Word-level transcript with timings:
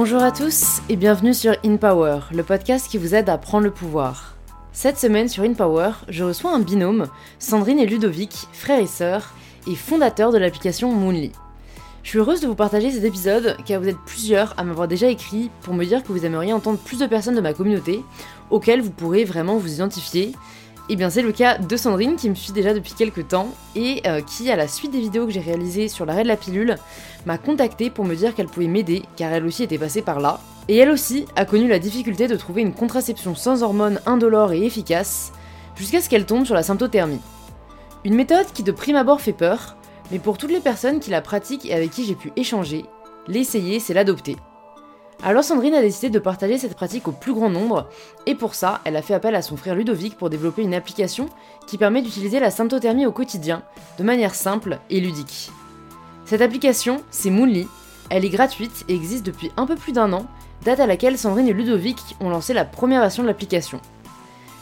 Bonjour 0.00 0.22
à 0.22 0.30
tous 0.30 0.80
et 0.88 0.94
bienvenue 0.94 1.34
sur 1.34 1.56
In 1.64 1.76
Power, 1.76 2.20
le 2.32 2.44
podcast 2.44 2.86
qui 2.88 2.98
vous 2.98 3.16
aide 3.16 3.28
à 3.28 3.36
prendre 3.36 3.64
le 3.64 3.72
pouvoir. 3.72 4.36
Cette 4.72 4.96
semaine 4.96 5.28
sur 5.28 5.42
In 5.42 5.54
Power, 5.54 5.90
je 6.08 6.22
reçois 6.22 6.54
un 6.54 6.60
binôme, 6.60 7.08
Sandrine 7.40 7.80
et 7.80 7.86
Ludovic, 7.86 8.46
frères 8.52 8.78
et 8.78 8.86
sœurs, 8.86 9.34
et 9.66 9.74
fondateurs 9.74 10.30
de 10.30 10.38
l'application 10.38 10.92
Moonly. 10.92 11.32
Je 12.04 12.10
suis 12.10 12.20
heureuse 12.20 12.40
de 12.40 12.46
vous 12.46 12.54
partager 12.54 12.92
cet 12.92 13.02
épisode 13.02 13.56
car 13.66 13.80
vous 13.80 13.88
êtes 13.88 13.98
plusieurs 14.06 14.54
à 14.56 14.62
m'avoir 14.62 14.86
déjà 14.86 15.08
écrit 15.08 15.50
pour 15.62 15.74
me 15.74 15.84
dire 15.84 16.04
que 16.04 16.12
vous 16.12 16.24
aimeriez 16.24 16.52
entendre 16.52 16.78
plus 16.78 17.00
de 17.00 17.06
personnes 17.06 17.34
de 17.34 17.40
ma 17.40 17.52
communauté 17.52 18.04
auxquelles 18.50 18.82
vous 18.82 18.92
pourrez 18.92 19.24
vraiment 19.24 19.56
vous 19.56 19.74
identifier 19.74 20.30
et 20.88 20.94
eh 20.94 20.96
bien 20.96 21.10
c'est 21.10 21.20
le 21.20 21.32
cas 21.32 21.58
de 21.58 21.76
Sandrine 21.76 22.16
qui 22.16 22.30
me 22.30 22.34
suit 22.34 22.52
déjà 22.52 22.72
depuis 22.72 22.94
quelques 22.94 23.28
temps 23.28 23.50
et 23.76 24.00
euh, 24.06 24.22
qui, 24.22 24.50
à 24.50 24.56
la 24.56 24.66
suite 24.66 24.90
des 24.90 25.00
vidéos 25.00 25.26
que 25.26 25.32
j'ai 25.32 25.40
réalisées 25.40 25.86
sur 25.86 26.06
l'arrêt 26.06 26.22
de 26.22 26.28
la 26.28 26.38
pilule, 26.38 26.76
m'a 27.26 27.36
contacté 27.36 27.90
pour 27.90 28.06
me 28.06 28.14
dire 28.14 28.34
qu'elle 28.34 28.46
pouvait 28.46 28.68
m'aider 28.68 29.02
car 29.14 29.30
elle 29.30 29.44
aussi 29.44 29.62
était 29.62 29.76
passée 29.76 30.00
par 30.00 30.18
là. 30.18 30.40
Et 30.66 30.78
elle 30.78 30.88
aussi 30.88 31.26
a 31.36 31.44
connu 31.44 31.68
la 31.68 31.78
difficulté 31.78 32.26
de 32.26 32.36
trouver 32.36 32.62
une 32.62 32.72
contraception 32.72 33.34
sans 33.34 33.62
hormones 33.62 34.00
indolore 34.06 34.52
et 34.52 34.64
efficace 34.64 35.30
jusqu'à 35.76 36.00
ce 36.00 36.08
qu'elle 36.08 36.24
tombe 36.24 36.46
sur 36.46 36.54
la 36.54 36.62
symptothermie. 36.62 37.20
Une 38.04 38.14
méthode 38.14 38.50
qui 38.54 38.62
de 38.62 38.72
prime 38.72 38.96
abord 38.96 39.20
fait 39.20 39.34
peur, 39.34 39.76
mais 40.10 40.18
pour 40.18 40.38
toutes 40.38 40.52
les 40.52 40.60
personnes 40.60 41.00
qui 41.00 41.10
la 41.10 41.20
pratiquent 41.20 41.66
et 41.66 41.74
avec 41.74 41.90
qui 41.90 42.06
j'ai 42.06 42.14
pu 42.14 42.32
échanger, 42.34 42.86
l'essayer 43.26 43.78
c'est 43.78 43.92
l'adopter. 43.92 44.36
Alors 45.20 45.42
Sandrine 45.42 45.74
a 45.74 45.82
décidé 45.82 46.10
de 46.10 46.18
partager 46.20 46.58
cette 46.58 46.76
pratique 46.76 47.08
au 47.08 47.12
plus 47.12 47.34
grand 47.34 47.50
nombre, 47.50 47.88
et 48.26 48.36
pour 48.36 48.54
ça, 48.54 48.80
elle 48.84 48.94
a 48.94 49.02
fait 49.02 49.14
appel 49.14 49.34
à 49.34 49.42
son 49.42 49.56
frère 49.56 49.74
Ludovic 49.74 50.16
pour 50.16 50.30
développer 50.30 50.62
une 50.62 50.74
application 50.74 51.28
qui 51.66 51.76
permet 51.76 52.02
d'utiliser 52.02 52.38
la 52.38 52.52
symptothermie 52.52 53.04
au 53.04 53.10
quotidien, 53.10 53.62
de 53.98 54.04
manière 54.04 54.36
simple 54.36 54.78
et 54.90 55.00
ludique. 55.00 55.50
Cette 56.24 56.40
application, 56.40 57.02
c'est 57.10 57.30
Moonly, 57.30 57.66
elle 58.10 58.24
est 58.24 58.30
gratuite 58.30 58.84
et 58.88 58.94
existe 58.94 59.26
depuis 59.26 59.50
un 59.56 59.66
peu 59.66 59.74
plus 59.74 59.92
d'un 59.92 60.12
an, 60.12 60.26
date 60.64 60.78
à 60.78 60.86
laquelle 60.86 61.18
Sandrine 61.18 61.48
et 61.48 61.52
Ludovic 61.52 61.98
ont 62.20 62.30
lancé 62.30 62.54
la 62.54 62.64
première 62.64 63.00
version 63.00 63.24
de 63.24 63.28
l'application. 63.28 63.80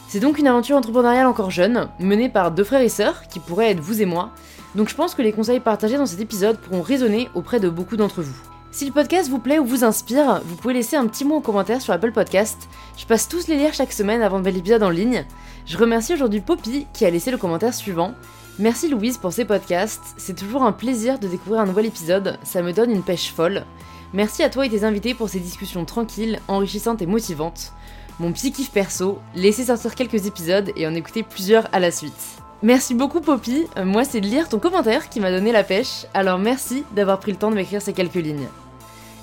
C'est 0.07 0.19
donc 0.19 0.39
une 0.39 0.47
aventure 0.47 0.77
entrepreneuriale 0.77 1.27
encore 1.27 1.51
jeune, 1.51 1.87
menée 1.99 2.29
par 2.29 2.49
deux 2.49 2.63
frères 2.63 2.81
et 2.81 2.89
sœurs, 2.89 3.27
qui 3.27 3.39
pourraient 3.39 3.71
être 3.71 3.79
vous 3.79 4.01
et 4.01 4.05
moi, 4.05 4.31
donc 4.73 4.89
je 4.89 4.95
pense 4.95 5.13
que 5.13 5.21
les 5.21 5.33
conseils 5.33 5.59
partagés 5.59 5.97
dans 5.97 6.07
cet 6.07 6.19
épisode 6.19 6.57
pourront 6.57 6.81
résonner 6.81 7.29
auprès 7.35 7.59
de 7.59 7.69
beaucoup 7.69 7.95
d'entre 7.95 8.23
vous. 8.23 8.56
Si 8.77 8.85
le 8.85 8.91
podcast 8.91 9.27
vous 9.27 9.39
plaît 9.39 9.57
ou 9.57 9.65
vous 9.65 9.83
inspire, 9.83 10.39
vous 10.45 10.55
pouvez 10.55 10.75
laisser 10.75 10.97
un 10.97 11.07
petit 11.07 11.25
mot 11.25 11.37
en 11.37 11.41
commentaire 11.41 11.81
sur 11.81 11.95
Apple 11.95 12.11
Podcast. 12.11 12.69
Je 12.95 13.07
passe 13.07 13.27
tous 13.27 13.47
les 13.47 13.57
lire 13.57 13.73
chaque 13.73 13.91
semaine 13.91 14.21
avant 14.21 14.37
de 14.37 14.43
mettre 14.43 14.55
l'épisode 14.55 14.83
en 14.83 14.91
ligne. 14.91 15.25
Je 15.65 15.79
remercie 15.79 16.13
aujourd'hui 16.13 16.41
Poppy 16.41 16.85
qui 16.93 17.03
a 17.03 17.09
laissé 17.09 17.31
le 17.31 17.39
commentaire 17.39 17.73
suivant. 17.73 18.13
Merci 18.59 18.87
Louise 18.87 19.17
pour 19.17 19.33
ces 19.33 19.45
podcasts, 19.45 20.13
c'est 20.17 20.35
toujours 20.35 20.61
un 20.61 20.73
plaisir 20.73 21.17
de 21.17 21.27
découvrir 21.27 21.61
un 21.61 21.65
nouvel 21.65 21.87
épisode, 21.87 22.37
ça 22.43 22.61
me 22.61 22.71
donne 22.71 22.91
une 22.91 23.01
pêche 23.01 23.33
folle. 23.33 23.65
Merci 24.13 24.43
à 24.43 24.49
toi 24.51 24.63
et 24.67 24.69
tes 24.69 24.83
invités 24.83 25.15
pour 25.15 25.29
ces 25.29 25.39
discussions 25.39 25.83
tranquilles, 25.83 26.39
enrichissantes 26.47 27.01
et 27.01 27.07
motivantes. 27.07 27.73
Mon 28.19 28.31
petit 28.31 28.51
kiff 28.51 28.69
perso, 28.69 29.17
laissez 29.33 29.65
sortir 29.65 29.95
quelques 29.95 30.27
épisodes 30.27 30.71
et 30.75 30.85
en 30.85 30.93
écouter 30.93 31.23
plusieurs 31.23 31.67
à 31.73 31.79
la 31.79 31.89
suite. 31.89 32.13
Merci 32.61 32.93
beaucoup 32.93 33.21
Poppy, 33.21 33.65
euh, 33.75 33.85
moi 33.85 34.03
c'est 34.03 34.21
de 34.21 34.27
lire 34.27 34.49
ton 34.49 34.59
commentaire 34.59 35.09
qui 35.09 35.19
m'a 35.19 35.31
donné 35.31 35.51
la 35.51 35.63
pêche, 35.63 36.05
alors 36.13 36.37
merci 36.37 36.83
d'avoir 36.95 37.19
pris 37.19 37.31
le 37.31 37.39
temps 37.39 37.49
de 37.49 37.55
m'écrire 37.55 37.81
ces 37.81 37.93
quelques 37.93 38.13
lignes. 38.13 38.47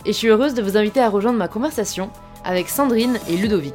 Et 0.07 0.13
je 0.13 0.19
suis 0.19 0.29
heureuse 0.29 0.53
de 0.53 0.61
vous 0.61 0.77
inviter 0.77 1.01
à 1.01 1.09
rejoindre 1.09 1.39
ma 1.39 1.49
conversation 1.49 2.11
avec 2.45 2.69
Sandrine 2.69 3.19
et 3.27 3.39
Ludovic. 3.39 3.73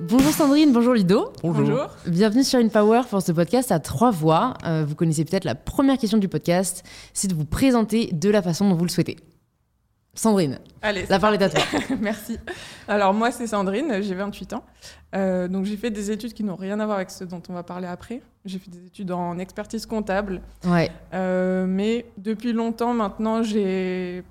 Bonjour 0.00 0.32
Sandrine, 0.32 0.72
bonjour 0.72 0.94
Ludo. 0.94 1.32
Bonjour. 1.42 1.88
Bienvenue 2.06 2.42
sur 2.42 2.58
InPower 2.58 3.02
pour 3.10 3.20
ce 3.20 3.30
podcast 3.30 3.70
à 3.72 3.78
trois 3.78 4.10
voix. 4.10 4.54
Euh, 4.64 4.82
vous 4.88 4.94
connaissez 4.94 5.26
peut-être 5.26 5.44
la 5.44 5.54
première 5.54 5.98
question 5.98 6.16
du 6.16 6.28
podcast, 6.28 6.82
c'est 7.12 7.28
de 7.28 7.34
vous 7.34 7.44
présenter 7.44 8.08
de 8.12 8.30
la 8.30 8.40
façon 8.40 8.66
dont 8.66 8.74
vous 8.74 8.84
le 8.86 8.90
souhaitez. 8.90 9.16
Sandrine, 10.14 10.60
Allez, 10.80 11.04
la 11.10 11.18
parole 11.18 11.36
est 11.36 11.42
à 11.42 11.50
toi. 11.50 11.62
Merci. 12.00 12.38
Alors 12.88 13.12
moi 13.12 13.30
c'est 13.30 13.46
Sandrine, 13.46 14.02
j'ai 14.02 14.14
28 14.14 14.54
ans. 14.54 14.64
Euh, 15.14 15.46
donc 15.46 15.66
j'ai 15.66 15.76
fait 15.76 15.90
des 15.90 16.10
études 16.10 16.32
qui 16.32 16.42
n'ont 16.42 16.56
rien 16.56 16.80
à 16.80 16.86
voir 16.86 16.96
avec 16.96 17.10
ce 17.10 17.24
dont 17.24 17.42
on 17.50 17.52
va 17.52 17.62
parler 17.64 17.86
après. 17.86 18.22
J'ai 18.44 18.58
fait 18.58 18.70
des 18.70 18.86
études 18.86 19.12
en 19.12 19.38
expertise 19.38 19.84
comptable. 19.86 20.40
Ouais. 20.64 20.90
Euh, 21.12 21.66
mais 21.68 22.06
depuis 22.16 22.52
longtemps 22.52 22.94
maintenant 22.94 23.42
j'ai 23.42 24.22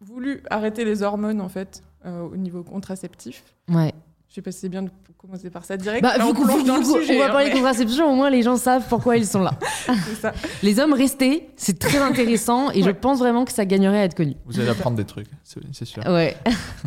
voulu 0.00 0.42
arrêter 0.50 0.84
les 0.84 1.02
hormones 1.02 1.40
en 1.40 1.48
fait 1.48 1.82
euh, 2.04 2.20
au 2.22 2.36
niveau 2.36 2.62
contraceptif. 2.62 3.42
Ouais. 3.68 3.94
Je 4.28 4.34
sais 4.34 4.42
pas 4.42 4.52
si 4.52 4.58
c'est 4.60 4.68
bien 4.68 4.82
de 4.82 4.90
commencer 5.16 5.48
par 5.48 5.64
ça 5.64 5.78
direct. 5.78 6.02
Bah, 6.02 6.18
Là, 6.18 6.24
vu 6.24 6.30
on 6.30 6.34
qu'on- 6.34 6.44
va 6.44 6.52
hein, 6.52 7.28
parler 7.32 7.46
mais 7.46 7.50
de 7.50 7.54
contraception, 7.56 8.12
au 8.12 8.14
moins 8.14 8.28
les 8.28 8.42
gens 8.42 8.56
savent 8.58 8.84
pourquoi 8.88 9.16
ils 9.16 9.26
sont 9.26 9.40
là. 9.40 9.52
ça. 10.20 10.32
Les 10.62 10.78
hommes 10.78 10.92
restés, 10.92 11.48
c'est 11.56 11.78
très 11.78 11.98
intéressant 11.98 12.70
et 12.72 12.82
je 12.82 12.90
pense 12.90 13.18
vraiment 13.18 13.46
que 13.46 13.52
ça 13.52 13.64
gagnerait 13.64 14.00
à 14.00 14.04
être 14.04 14.14
connu. 14.14 14.34
Vous 14.44 14.60
allez 14.60 14.68
apprendre 14.68 14.96
des 14.98 15.06
trucs, 15.06 15.28
c'est 15.42 15.84
sûr. 15.86 16.04
Ouais. 16.06 16.36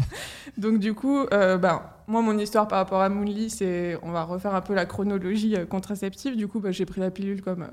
Donc 0.57 0.79
du 0.79 0.93
coup, 0.93 1.25
euh, 1.33 1.57
ben, 1.57 1.81
moi, 2.09 2.23
mon 2.23 2.37
histoire 2.39 2.67
par 2.67 2.79
rapport 2.79 3.01
à 3.01 3.09
Moonly, 3.09 3.51
c'est, 3.51 3.97
on 4.01 4.11
va 4.11 4.23
refaire 4.23 4.55
un 4.55 4.61
peu 4.61 4.73
la 4.73 4.87
chronologie 4.87 5.55
euh, 5.55 5.65
contraceptive. 5.65 6.35
Du 6.35 6.47
coup, 6.47 6.59
ben, 6.59 6.71
j'ai 6.71 6.85
pris 6.85 6.99
la 6.99 7.11
pilule 7.11 7.43
comme 7.43 7.61
euh, 7.61 7.67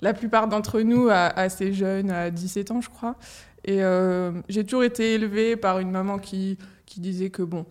la 0.00 0.14
plupart 0.14 0.48
d'entre 0.48 0.80
nous, 0.80 1.08
assez 1.10 1.72
jeune, 1.74 2.10
à 2.10 2.30
17 2.30 2.70
ans, 2.70 2.80
je 2.80 2.88
crois. 2.88 3.16
Et 3.64 3.82
euh, 3.82 4.32
j'ai 4.48 4.64
toujours 4.64 4.84
été 4.84 5.14
élevée 5.14 5.56
par 5.56 5.80
une 5.80 5.90
maman 5.90 6.18
qui, 6.18 6.56
disait 6.96 7.30
que 7.30 7.42
bon, 7.42 7.66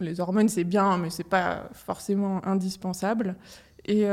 les 0.00 0.20
hormones 0.20 0.48
c'est 0.48 0.64
bien, 0.64 0.96
mais 0.96 1.10
c'est 1.10 1.28
pas 1.28 1.68
forcément 1.72 2.40
indispensable. 2.46 3.36
Et 3.86 4.06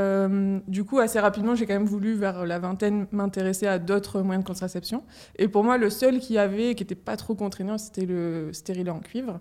du 0.67 0.83
coup, 0.83 0.99
assez 0.99 1.19
rapidement, 1.19 1.55
j'ai 1.55 1.65
quand 1.65 1.75
même 1.75 1.85
voulu, 1.85 2.15
vers 2.15 2.45
la 2.45 2.59
vingtaine, 2.59 3.05
m'intéresser 3.11 3.67
à 3.67 3.79
d'autres 3.79 4.21
moyens 4.21 4.43
de 4.43 4.47
contraception. 4.47 5.03
Et 5.37 5.47
pour 5.47 5.63
moi, 5.63 5.77
le 5.77 5.89
seul 5.91 6.19
qui 6.19 6.37
avait, 6.39 6.75
qui 6.75 6.83
n'était 6.83 6.95
pas 6.95 7.15
trop 7.15 7.35
contraignant, 7.35 7.77
c'était 7.77 8.07
le 8.07 8.51
stérilet 8.51 8.91
en 8.91 8.99
cuivre. 8.99 9.39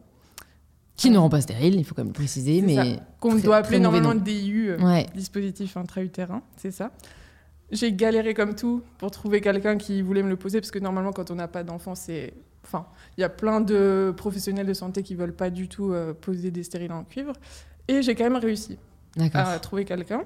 Qui 1.01 1.09
ne 1.09 1.17
rend 1.17 1.31
pas 1.31 1.41
stérile, 1.41 1.77
il 1.77 1.85
faut 1.85 1.95
quand 1.95 2.03
même 2.03 2.09
le 2.09 2.13
préciser, 2.13 2.61
mais. 2.61 2.99
qu'on 3.21 3.35
doit 3.37 3.57
appeler 3.57 3.79
normalement 3.79 4.13
nom. 4.13 4.21
DIU, 4.21 4.69
euh, 4.73 4.79
Ouais. 4.79 5.07
dispositif 5.15 5.79
intra-utérin, 5.79 6.43
c'est 6.59 6.73
ça. 6.73 6.91
J'ai 7.73 7.95
galéré 7.95 8.35
comme 8.35 8.55
tout 8.55 8.83
pour 8.99 9.11
trouver 9.11 9.41
quelqu'un 9.41 9.79
qui 9.79 10.03
voulait 10.03 10.23
me 10.23 10.29
le 10.29 10.37
poser, 10.37 10.61
parce 10.61 10.71
que 10.71 10.79
normalement, 10.79 11.13
quand 11.13 11.31
on 11.31 11.37
n'a 11.37 11.49
pas 11.49 11.65
d'enfant, 11.65 11.95
c'est... 11.95 12.35
Enfin, 12.67 12.85
il 13.17 13.23
y 13.23 13.25
a 13.25 13.31
plein 13.31 13.63
de 13.63 14.13
professionnels 14.15 14.67
de 14.67 14.75
santé 14.75 15.03
qui 15.03 15.15
veulent 15.15 15.33
pas 15.35 15.49
du 15.49 15.69
tout 15.69 15.91
euh, 15.95 16.13
poser 16.13 16.51
des 16.51 16.65
stérilets 16.65 16.93
en 16.93 17.05
cuivre. 17.05 17.33
Et 17.89 18.03
j'ai 18.03 18.15
quand 18.15 18.25
même 18.25 18.37
réussi 18.37 18.77
à 19.33 19.59
trouver 19.59 19.87
quelqu'un. 19.87 20.25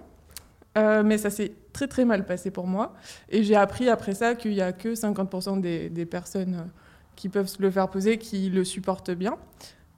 Euh, 0.76 1.04
mais 1.04 1.18
ça 1.18 1.30
s'est 1.30 1.52
très 1.72 1.86
très 1.86 2.04
mal 2.04 2.26
passé 2.26 2.50
pour 2.50 2.66
moi. 2.66 2.94
Et 3.28 3.44
j'ai 3.44 3.54
appris 3.54 3.88
après 3.88 4.14
ça 4.14 4.34
qu'il 4.34 4.50
n'y 4.50 4.60
a 4.60 4.72
que 4.72 4.94
50% 4.94 5.60
des, 5.60 5.88
des 5.88 6.04
personnes 6.04 6.66
qui 7.14 7.28
peuvent 7.28 7.46
se 7.46 7.62
le 7.62 7.70
faire 7.70 7.88
poser 7.88 8.18
qui 8.18 8.50
le 8.50 8.64
supportent 8.64 9.12
bien. 9.12 9.36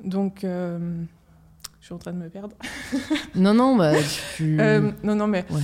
Donc, 0.02 0.44
euh, 0.44 0.78
je 1.80 1.84
suis 1.86 1.94
en 1.94 1.98
train 1.98 2.12
de 2.12 2.18
me 2.18 2.28
perdre. 2.28 2.54
Non, 3.34 3.54
non, 3.54 3.76
bah, 3.76 3.92
tu, 4.36 4.60
Euh, 4.60 4.90
non, 5.02 5.14
non, 5.14 5.26
mais. 5.26 5.44
Ouais. 5.50 5.60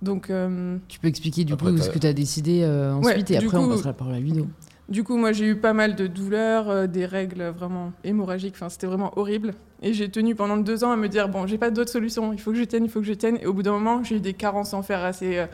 Donc, 0.00 0.30
euh, 0.30 0.78
tu 0.86 1.00
peux 1.00 1.08
expliquer 1.08 1.44
du 1.44 1.52
Après, 1.52 1.72
coup 1.72 1.78
ce 1.78 1.90
que 1.90 1.98
tu 1.98 2.06
as 2.06 2.12
décidé 2.12 2.62
euh, 2.62 2.92
ensuite 2.94 3.30
Ouais, 3.30 3.34
et 3.34 3.38
après 3.44 3.56
on 3.56 3.68
passera 3.68 3.88
la 3.90 3.94
parole 3.94 4.14
à 4.14 4.20
Ludo. 4.20 4.46
du 4.88 5.02
coup, 5.02 5.16
moi, 5.16 5.32
j'ai 5.32 5.46
eu 5.46 5.56
pas 5.56 5.72
mal 5.72 5.96
de 5.96 6.06
douleurs, 6.06 6.68
euh, 6.70 6.86
des 6.86 7.04
règles 7.04 7.42
vraiment 7.48 7.92
hémorragiques. 8.04 8.54
Enfin, 8.54 8.68
c'était 8.68 8.86
vraiment 8.86 9.12
horrible. 9.18 9.54
Et 9.82 9.92
j'ai 9.92 10.08
tenu 10.08 10.34
pendant 10.36 10.56
deux 10.56 10.84
ans 10.84 10.92
à 10.92 10.96
me 10.96 11.08
dire 11.08 11.28
bon, 11.28 11.46
j'ai 11.48 11.58
pas 11.58 11.70
d'autre 11.70 11.90
solution. 11.90 12.32
Il 12.32 12.40
faut 12.40 12.52
que 12.52 12.58
je 12.58 12.64
tienne, 12.64 12.84
il 12.84 12.90
faut 12.90 13.00
que 13.00 13.06
je 13.06 13.12
tienne. 13.12 13.38
Et 13.42 13.46
au 13.46 13.52
bout 13.52 13.62
d'un 13.64 13.72
moment, 13.72 14.04
j'ai 14.04 14.16
eu 14.16 14.20
des 14.20 14.34
carences 14.34 14.72
en 14.72 14.82
fer 14.82 15.02
assez 15.04 15.38
euh, 15.38 15.46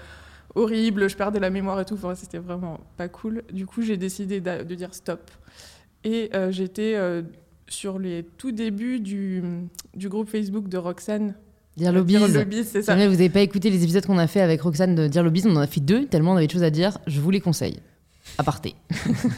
horribles. 0.54 1.08
Je 1.08 1.16
perdais 1.16 1.40
la 1.40 1.50
mémoire 1.50 1.80
et 1.80 1.86
tout. 1.86 1.94
Enfin, 1.94 2.14
c'était 2.14 2.38
vraiment 2.38 2.80
pas 2.98 3.08
cool. 3.08 3.44
Du 3.50 3.64
coup, 3.64 3.80
j'ai 3.80 3.96
décidé 3.96 4.40
de 4.42 4.74
dire 4.74 4.92
stop. 4.94 5.30
Et 6.04 6.28
euh, 6.34 6.52
j'étais 6.52 6.94
euh, 6.96 7.22
sur 7.68 7.98
les 7.98 8.24
tout 8.38 8.52
débuts 8.52 9.00
du, 9.00 9.42
du 9.94 10.08
groupe 10.08 10.28
Facebook 10.28 10.68
de 10.68 10.78
Roxane. 10.78 11.34
Dire 11.76 11.92
Lobbies. 11.92 12.18
C'est 12.64 12.82
ça. 12.82 12.92
jamais 12.92 13.06
vous 13.06 13.14
n'avez 13.14 13.30
pas 13.30 13.40
écouté 13.40 13.68
les 13.70 13.82
épisodes 13.82 14.06
qu'on 14.06 14.18
a 14.18 14.26
fait 14.26 14.40
avec 14.40 14.60
Roxane 14.62 14.94
de 14.94 15.08
Dire 15.08 15.22
Lobbies, 15.22 15.42
on 15.46 15.56
en 15.56 15.60
a 15.60 15.66
fait 15.66 15.80
deux, 15.80 16.06
tellement 16.06 16.32
on 16.32 16.36
avait 16.36 16.46
de 16.46 16.52
choses 16.52 16.62
à 16.62 16.70
dire, 16.70 16.98
je 17.06 17.20
vous 17.20 17.30
les 17.30 17.40
conseille. 17.40 17.80
Aparté. 18.38 18.74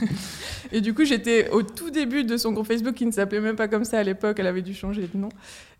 Et 0.72 0.80
du 0.80 0.94
coup, 0.94 1.04
j'étais 1.04 1.50
au 1.50 1.62
tout 1.62 1.90
début 1.90 2.24
de 2.24 2.36
son 2.36 2.52
groupe 2.52 2.66
Facebook 2.66 2.94
qui 2.94 3.06
ne 3.06 3.10
s'appelait 3.10 3.40
même 3.40 3.56
pas 3.56 3.68
comme 3.68 3.84
ça 3.84 3.98
à 3.98 4.02
l'époque, 4.02 4.38
elle 4.38 4.46
avait 4.46 4.62
dû 4.62 4.74
changer 4.74 5.08
de 5.12 5.18
nom. 5.18 5.28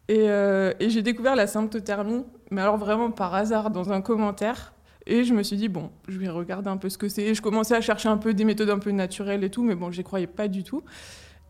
Et, 0.08 0.28
euh, 0.28 0.72
et 0.81 0.90
j'ai 0.90 1.02
découvert 1.02 1.37
la 1.37 1.46
symptothermie, 1.46 2.25
mais 2.50 2.60
alors 2.60 2.76
vraiment 2.76 3.10
par 3.10 3.34
hasard 3.34 3.70
dans 3.70 3.93
un 3.93 4.00
commentaire. 4.00 4.72
Et 5.06 5.25
je 5.25 5.34
me 5.34 5.43
suis 5.43 5.56
dit, 5.56 5.69
bon, 5.69 5.90
je 6.08 6.19
vais 6.19 6.28
regarder 6.28 6.69
un 6.69 6.76
peu 6.76 6.88
ce 6.88 6.98
que 6.98 7.08
c'est. 7.08 7.22
Et 7.22 7.34
je 7.34 7.40
commençais 7.40 7.76
à 7.76 7.81
chercher 7.81 8.08
un 8.08 8.16
peu 8.16 8.34
des 8.34 8.44
méthodes 8.44 8.70
un 8.70 8.78
peu 8.78 8.90
naturelles 8.90 9.44
et 9.44 9.50
tout, 9.50 9.62
mais 9.62 9.76
bon, 9.76 9.93
j'y 9.93 10.02
croyais 10.02 10.26
pas 10.26 10.48
du 10.48 10.64
tout. 10.64 10.82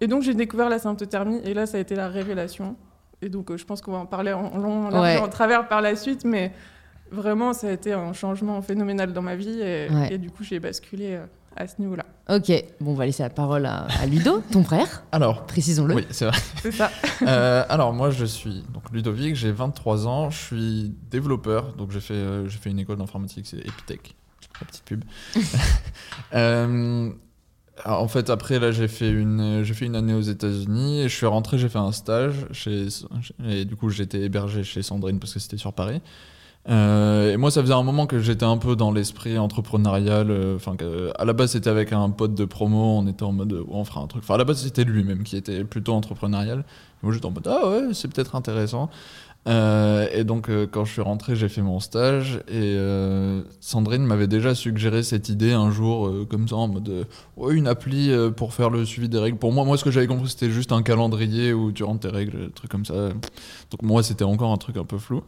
Et 0.01 0.07
donc, 0.07 0.23
j'ai 0.23 0.35
découvert 0.35 0.69
la 0.69 0.79
symptothermie, 0.79 1.41
et 1.45 1.55
là, 1.55 1.67
ça 1.67 1.79
a 1.79 1.81
été 1.81 1.95
la 1.95 2.09
révélation. 2.09 2.77
Et 3.23 3.29
donc, 3.29 3.51
euh, 3.51 3.57
je 3.57 3.65
pense 3.65 3.81
qu'on 3.81 3.93
va 3.93 3.99
en 3.99 4.07
parler 4.07 4.33
en 4.33 4.57
long, 4.59 4.87
en 4.87 4.91
large 4.91 5.03
Ouais. 5.03 5.15
et 5.17 5.19
en 5.19 5.29
travers 5.29 5.69
par 5.69 5.81
la 5.81 5.97
suite, 5.97 6.25
mais 6.25 6.53
vraiment, 7.11 7.53
ça 7.55 7.69
a 7.69 7.71
été 7.73 7.93
un 7.95 8.13
changement 8.13 8.61
phénoménal 8.61 9.13
dans 9.13 9.23
ma 9.23 9.37
vie. 9.37 9.59
Et, 9.61 9.89
Ouais. 9.91 10.09
et 10.13 10.19
du 10.19 10.31
coup, 10.31 10.45
j'ai 10.45 10.61
basculé 10.61 11.15
euh, 11.15 11.25
à 11.57 11.67
ce 11.67 11.81
niveau-là. 11.81 12.05
Ok, 12.29 12.53
bon, 12.81 12.91
on 12.91 12.95
va 12.95 13.07
laisser 13.07 13.23
la 13.23 13.31
parole 13.31 13.65
à, 13.65 13.87
à 14.03 14.05
Ludo, 14.07 14.43
ton 14.53 14.63
frère, 14.65 15.05
Alors, 15.13 15.47
précisons-le. 15.47 15.95
oui, 15.95 16.07
c'est 16.11 16.27
vrai. 16.27 16.37
C'est 16.61 16.73
ça. 16.73 16.91
Euh, 17.27 17.65
alors, 17.71 17.95
moi, 17.95 18.11
je 18.11 18.27
suis 18.27 18.63
donc 18.75 18.83
Ludovic, 18.93 19.35
j'ai 19.37 19.51
23 19.51 20.07
ans, 20.07 20.29
je 20.29 20.37
suis 20.37 20.95
développeur, 21.11 21.73
donc 21.73 21.91
j'ai 21.93 22.01
fait, 22.01 22.13
euh, 22.13 22.47
j'ai 22.47 22.59
fait 22.59 22.69
une 22.69 22.79
école 22.79 22.99
d'informatique, 22.99 23.47
c'est 23.47 23.57
Epitech. 23.67 24.15
la 24.61 24.67
petite 24.67 24.85
pub. 24.85 25.05
Euh, 26.35 27.11
alors, 27.85 28.03
en 28.03 28.09
fait, 28.09 28.31
après, 28.31 28.59
là, 28.59 28.73
j'ai 28.73 28.89
fait 28.89 29.11
une, 29.11 29.65
fait 29.65 29.87
une 29.87 29.97
année 29.97 30.15
aux 30.15 30.21
États-Unis 30.23 31.01
et 31.03 31.09
je 31.09 31.15
suis 31.15 31.27
rentré, 31.27 31.59
j'ai 31.59 31.69
fait 31.69 31.79
un 31.79 31.93
stage 31.93 32.47
chez, 32.53 32.89
et 33.47 33.65
du 33.65 33.77
coup, 33.77 33.91
j'étais 33.91 34.21
hébergé 34.23 34.65
chez 34.65 34.83
Sandrine 34.83 35.19
parce 35.19 35.35
que 35.35 35.41
c'était 35.41 35.59
sur 35.59 35.73
Paris. 35.73 36.01
Euh, 36.69 37.33
et 37.33 37.37
moi, 37.37 37.51
ça 37.51 37.63
faisait 37.63 37.75
un 37.75 37.83
moment 37.85 38.07
que 38.07 38.19
j'étais 38.19 38.45
un 38.45 38.57
peu 38.59 38.75
dans 38.75 38.91
l'esprit 38.91 39.39
entrepreneurial. 39.39 40.31
euh, 40.31 40.57
Enfin, 40.57 40.75
à 41.17 41.25
la 41.25 41.33
base, 41.33 41.53
c'était 41.53 41.71
avec 41.71 41.93
un 41.93 42.11
pote 42.11 42.35
de 42.35 42.45
promo. 42.45 42.99
On 42.99 43.07
était 43.07 43.23
en 43.23 43.33
mode, 43.33 43.65
on 43.69 43.85
fera 43.85 44.01
un 44.01 44.07
truc. 44.09 44.25
Enfin, 44.25 44.35
à 44.35 44.39
la 44.39 44.45
base, 44.45 44.63
c'était 44.63 44.85
lui-même 44.85 45.23
qui 45.23 45.37
était 45.37 45.63
plutôt 45.65 45.93
entrepreneurial. 45.93 46.65
Moi, 47.03 47.13
j'étais 47.13 47.27
en 47.27 47.31
mode, 47.31 47.47
ah 47.47 47.69
ouais, 47.69 47.95
c'est 47.95 48.09
peut-être 48.13 48.35
intéressant. 48.35 48.91
Euh, 49.47 50.09
et 50.13 50.25
donc, 50.25 50.49
euh, 50.49 50.67
quand 50.71 50.85
je 50.85 50.93
suis 50.93 51.03
rentré, 51.03 51.37
j'ai 51.37 51.49
fait 51.49 51.63
mon 51.63 51.79
stage. 51.79 52.41
Et 52.49 52.75
euh, 52.77 53.43
Sandrine 53.61 54.05
m'avait 54.05 54.27
déjà 54.27 54.55
suggéré 54.55 55.03
cette 55.03 55.29
idée 55.29 55.53
un 55.53 55.71
jour, 55.71 56.11
comme 56.29 56.49
ça, 56.49 56.57
en 56.57 56.69
mode, 56.69 57.07
ouais, 57.37 57.55
une 57.55 57.69
appli 57.69 58.11
pour 58.37 58.55
faire 58.55 58.71
le 58.71 58.85
suivi 58.85 59.09
des 59.09 59.19
règles. 59.19 59.39
Pour 59.39 59.53
moi, 59.53 59.65
moi, 59.65 59.77
ce 59.77 59.85
que 59.85 59.91
j'avais 59.91 60.07
compris, 60.07 60.29
c'était 60.29 60.51
juste 60.51 60.73
un 60.73 60.83
calendrier 60.83 61.53
où 61.53 61.73
tu 61.73 61.85
rentres 61.85 62.09
tes 62.09 62.15
règles, 62.15 62.47
un 62.47 62.51
truc 62.51 62.71
comme 62.71 62.85
ça. 62.85 62.95
Donc, 63.71 63.83
moi, 63.83 64.03
c'était 64.03 64.25
encore 64.25 64.53
un 64.53 64.59
truc 64.59 64.77
un 64.77 64.85
peu 64.85 64.99
flou. 64.99 65.23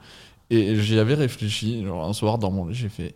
Et 0.51 0.77
j'y 0.77 0.99
avais 0.99 1.15
réfléchi, 1.15 1.85
un 1.87 2.13
soir 2.13 2.39
dans 2.39 2.51
mon 2.51 2.67
lit, 2.67 2.75
j'ai 2.75 2.89
fait 2.89 3.15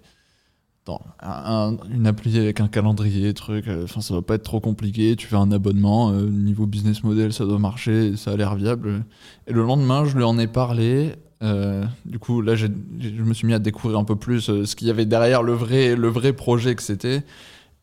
Une 0.89 2.07
appli 2.07 2.39
avec 2.39 2.61
un 2.61 2.67
calendrier, 2.67 3.33
truc, 3.35 3.69
euh, 3.69 3.85
enfin 3.85 4.01
ça 4.01 4.15
va 4.15 4.23
pas 4.23 4.35
être 4.35 4.43
trop 4.43 4.59
compliqué, 4.59 5.15
tu 5.15 5.29
fais 5.29 5.37
un 5.37 5.53
abonnement, 5.53 6.11
euh, 6.11 6.29
niveau 6.29 6.67
business 6.67 7.05
model 7.05 7.33
ça 7.33 7.45
doit 7.45 7.61
marcher, 7.61 8.17
ça 8.17 8.33
a 8.33 8.37
l'air 8.37 8.57
viable. 8.57 9.05
Et 9.47 9.53
le 9.53 9.63
lendemain 9.63 10.05
je 10.05 10.17
lui 10.17 10.25
en 10.25 10.39
ai 10.41 10.49
parlé, 10.49 11.15
euh, 11.45 11.85
du 12.05 12.19
coup 12.19 12.41
là 12.41 12.57
je 12.57 12.67
me 12.67 13.33
suis 13.33 13.47
mis 13.47 13.55
à 13.55 13.61
découvrir 13.61 13.99
un 13.99 14.05
peu 14.05 14.17
plus 14.17 14.65
ce 14.65 14.75
qu'il 14.75 14.89
y 14.89 14.91
avait 14.91 15.07
derrière 15.07 15.45
le 15.45 15.53
vrai, 15.53 15.95
le 15.95 16.09
vrai 16.09 16.33
projet 16.33 16.75
que 16.75 16.83
c'était. 16.83 17.23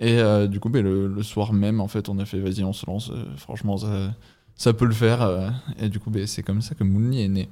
Et 0.01 0.17
du 0.47 0.59
coup 0.59 0.69
le, 0.69 1.07
le 1.07 1.23
soir 1.23 1.51
même 1.53 1.81
en 1.81 1.87
fait 1.87 2.09
on 2.09 2.19
a 2.19 2.25
fait 2.25 2.39
vas-y 2.39 2.63
on 2.63 2.73
se 2.73 2.85
lance, 2.85 3.11
franchement 3.37 3.77
ça, 3.77 4.13
ça 4.59 4.73
peut 4.73 4.85
le 4.85 4.93
faire. 4.93 5.21
euh, 5.23 5.49
et 5.81 5.89
du 5.89 5.99
coup 5.99 6.11
ben, 6.11 6.27
c'est 6.27 6.43
comme 6.43 6.61
ça 6.61 6.75
que 6.75 6.83
Moonly 6.83 7.23
est 7.23 7.27
né. 7.29 7.49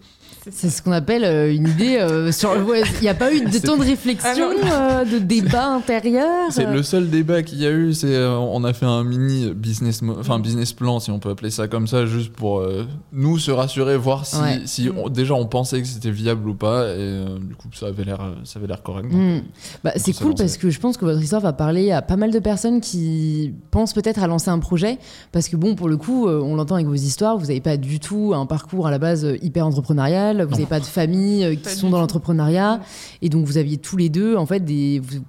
C'est 0.49 0.69
ce 0.69 0.81
qu'on 0.81 0.93
appelle 0.93 1.25
euh, 1.25 1.53
une 1.53 1.67
idée 1.67 1.97
euh, 1.97 2.31
sur. 2.31 2.51
ouais, 2.65 2.81
Il 2.99 3.01
n'y 3.01 3.09
a 3.09 3.13
pas 3.13 3.33
eu 3.33 3.41
de 3.41 3.57
temps 3.65 3.75
de 3.75 3.83
réflexion, 3.83 4.49
euh, 4.71 5.03
de 5.03 5.19
débat 5.19 5.67
intérieur. 5.73 6.51
C'est 6.51 6.65
le 6.71 6.83
seul 6.83 7.09
débat 7.09 7.43
qu'il 7.43 7.59
y 7.59 7.65
a 7.65 7.71
eu, 7.71 7.93
c'est 7.93 8.15
euh, 8.15 8.37
on 8.37 8.63
a 8.63 8.71
fait 8.71 8.85
un 8.85 9.03
mini 9.03 9.51
business, 9.53 10.01
enfin 10.19 10.39
business 10.39 10.71
plan 10.71 11.01
si 11.01 11.11
on 11.11 11.19
peut 11.19 11.29
appeler 11.31 11.49
ça 11.49 11.67
comme 11.67 11.85
ça, 11.87 12.05
juste 12.05 12.31
pour 12.31 12.59
euh, 12.59 12.85
nous 13.11 13.37
se 13.39 13.51
rassurer, 13.51 13.97
voir 13.97 14.25
si, 14.25 14.37
Ouais. 14.37 14.61
si 14.65 14.89
on- 14.95 15.09
déjà 15.09 15.33
on 15.33 15.45
pensait 15.47 15.81
que 15.81 15.87
c'était 15.87 16.11
viable 16.11 16.47
ou 16.47 16.53
pas, 16.55 16.85
et 16.91 16.95
euh, 16.97 17.39
du 17.39 17.55
coup 17.55 17.67
ça 17.73 17.87
avait 17.87 18.05
l'air, 18.05 18.19
ça 18.45 18.59
avait 18.59 18.67
l'air 18.67 18.83
correct. 18.83 19.09
Hmm. 19.11 19.39
Bah, 19.83 19.91
c'est 19.97 20.13
cool 20.13 20.33
parce 20.35 20.55
que 20.55 20.69
je 20.69 20.79
pense 20.79 20.95
que 20.97 21.03
votre 21.05 21.21
histoire 21.21 21.41
va 21.41 21.51
parler 21.53 21.91
à 21.91 22.01
pas 22.01 22.15
mal 22.15 22.31
de 22.31 22.39
personnes 22.39 22.79
qui 22.79 23.53
pensent 23.71 23.93
peut-être 23.93 24.23
à 24.23 24.27
lancer 24.27 24.49
un 24.49 24.59
projet. 24.59 24.97
Parce 25.33 25.49
que 25.49 25.57
bon, 25.57 25.75
pour 25.75 25.89
le 25.89 25.97
coup, 25.97 26.27
on 26.29 26.55
l'entend 26.55 26.75
avec 26.75 26.87
vos 26.87 26.93
histoires, 27.05 27.37
vous 27.37 27.47
n'avez 27.47 27.61
pas 27.61 27.77
du 27.77 27.99
tout 27.99 28.33
un 28.35 28.45
parcours 28.45 28.87
à 28.87 28.91
la 28.91 28.99
base 28.99 29.25
euh, 29.25 29.37
hyper 29.41 29.65
entrepreneurial, 29.65 30.43
vous 30.43 30.51
n'avez 30.51 30.65
pas 30.65 30.79
de 30.79 30.85
famille 30.85 31.43
euh, 31.45 31.51
qui 31.51 31.57
Pas 31.63 31.69
sont 31.69 31.89
dans 31.89 31.99
l'entrepreneuriat. 31.99 32.79
Et 33.21 33.29
donc 33.29 33.45
vous 33.45 33.57
aviez 33.57 33.77
tous 33.77 33.97
les 33.97 34.09
deux, 34.09 34.35
en 34.35 34.45
fait, 34.45 34.59
des... 34.61 34.99
Vous, 34.99 35.19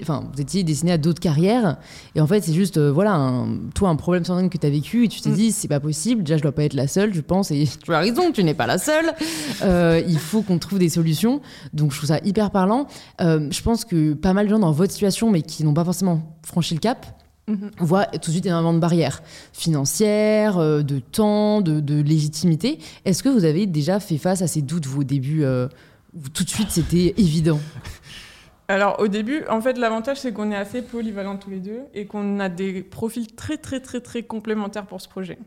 Enfin, 0.00 0.24
vous 0.32 0.40
étiez 0.40 0.62
destinés 0.62 0.92
à 0.92 0.98
d'autres 0.98 1.20
carrières 1.20 1.76
et 2.14 2.20
en 2.20 2.26
fait 2.26 2.42
c'est 2.42 2.54
juste 2.54 2.78
euh, 2.78 2.90
voilà 2.92 3.12
un, 3.12 3.48
toi 3.74 3.90
un 3.90 3.96
problème 3.96 4.24
sans 4.24 4.48
que 4.48 4.56
tu 4.56 4.66
as 4.66 4.70
vécu 4.70 5.04
et 5.04 5.08
tu 5.08 5.20
t'es 5.20 5.28
Mm. 5.30 5.34
dit 5.34 5.52
c'est 5.52 5.68
pas 5.68 5.80
possible 5.80 6.22
déjà 6.22 6.38
je 6.38 6.42
dois 6.42 6.52
pas 6.52 6.62
être 6.62 6.72
la 6.74 6.86
seule 6.86 7.12
je 7.12 7.20
pense 7.20 7.50
et 7.50 7.68
tu 7.84 7.92
as 7.92 7.98
raison 7.98 8.30
tu 8.32 8.44
n'es 8.44 8.54
pas 8.54 8.66
la 8.66 8.78
seule 8.78 9.12
Euh, 9.62 10.00
il 10.08 10.18
faut 10.18 10.40
qu'on 10.42 10.58
trouve 10.58 10.78
des 10.78 10.88
solutions 10.88 11.40
donc 11.74 11.90
je 11.92 11.98
trouve 11.98 12.08
ça 12.08 12.20
hyper 12.24 12.50
parlant 12.50 12.86
euh, 13.20 13.48
je 13.50 13.60
pense 13.62 13.84
que 13.84 14.14
pas 14.14 14.32
mal 14.32 14.46
de 14.46 14.50
gens 14.52 14.60
dans 14.60 14.72
votre 14.72 14.92
situation, 14.92 15.30
mais 15.30 15.42
qui 15.42 15.64
n'ont 15.64 15.74
pas 15.74 15.84
forcément 15.84 16.22
franchi 16.46 16.72
le 16.74 16.80
cap, 16.80 17.04
Mhm. 17.46 17.70
voient 17.78 18.06
tout 18.06 18.30
de 18.30 18.32
suite 18.32 18.46
énormément 18.46 18.72
de 18.72 18.78
barrières 18.78 19.22
financières, 19.52 20.56
euh, 20.58 20.82
de 20.82 20.98
temps, 20.98 21.60
de, 21.60 21.80
de 21.80 22.00
légitimité. 22.00 22.78
Est-ce 23.04 23.22
que 23.22 23.28
vous 23.28 23.44
avez 23.44 23.66
déjà 23.66 24.00
fait 24.00 24.16
face 24.18 24.40
à 24.42 24.46
ces 24.46 24.62
doutes, 24.62 24.86
vous, 24.86 25.00
au 25.02 25.04
début 25.04 25.44
euh, 25.44 25.68
où 26.14 26.28
tout 26.28 26.44
de 26.44 26.48
suite 26.48 26.70
c'était 26.70 27.12
évident 27.18 27.60
Alors 28.68 28.98
au 28.98 29.08
début, 29.08 29.44
en 29.50 29.60
fait, 29.60 29.76
l'avantage 29.76 30.18
c'est 30.20 30.32
qu'on 30.32 30.50
est 30.52 30.56
assez 30.56 30.80
polyvalents 30.80 31.36
tous 31.36 31.50
les 31.50 31.60
deux 31.60 31.80
et 31.92 32.06
qu'on 32.06 32.40
a 32.40 32.48
des 32.48 32.82
profils 32.82 33.26
très 33.34 33.58
très 33.58 33.80
très 33.80 34.00
très 34.00 34.22
complémentaires 34.22 34.86
pour 34.86 35.00
ce 35.02 35.08
projet. 35.08 35.38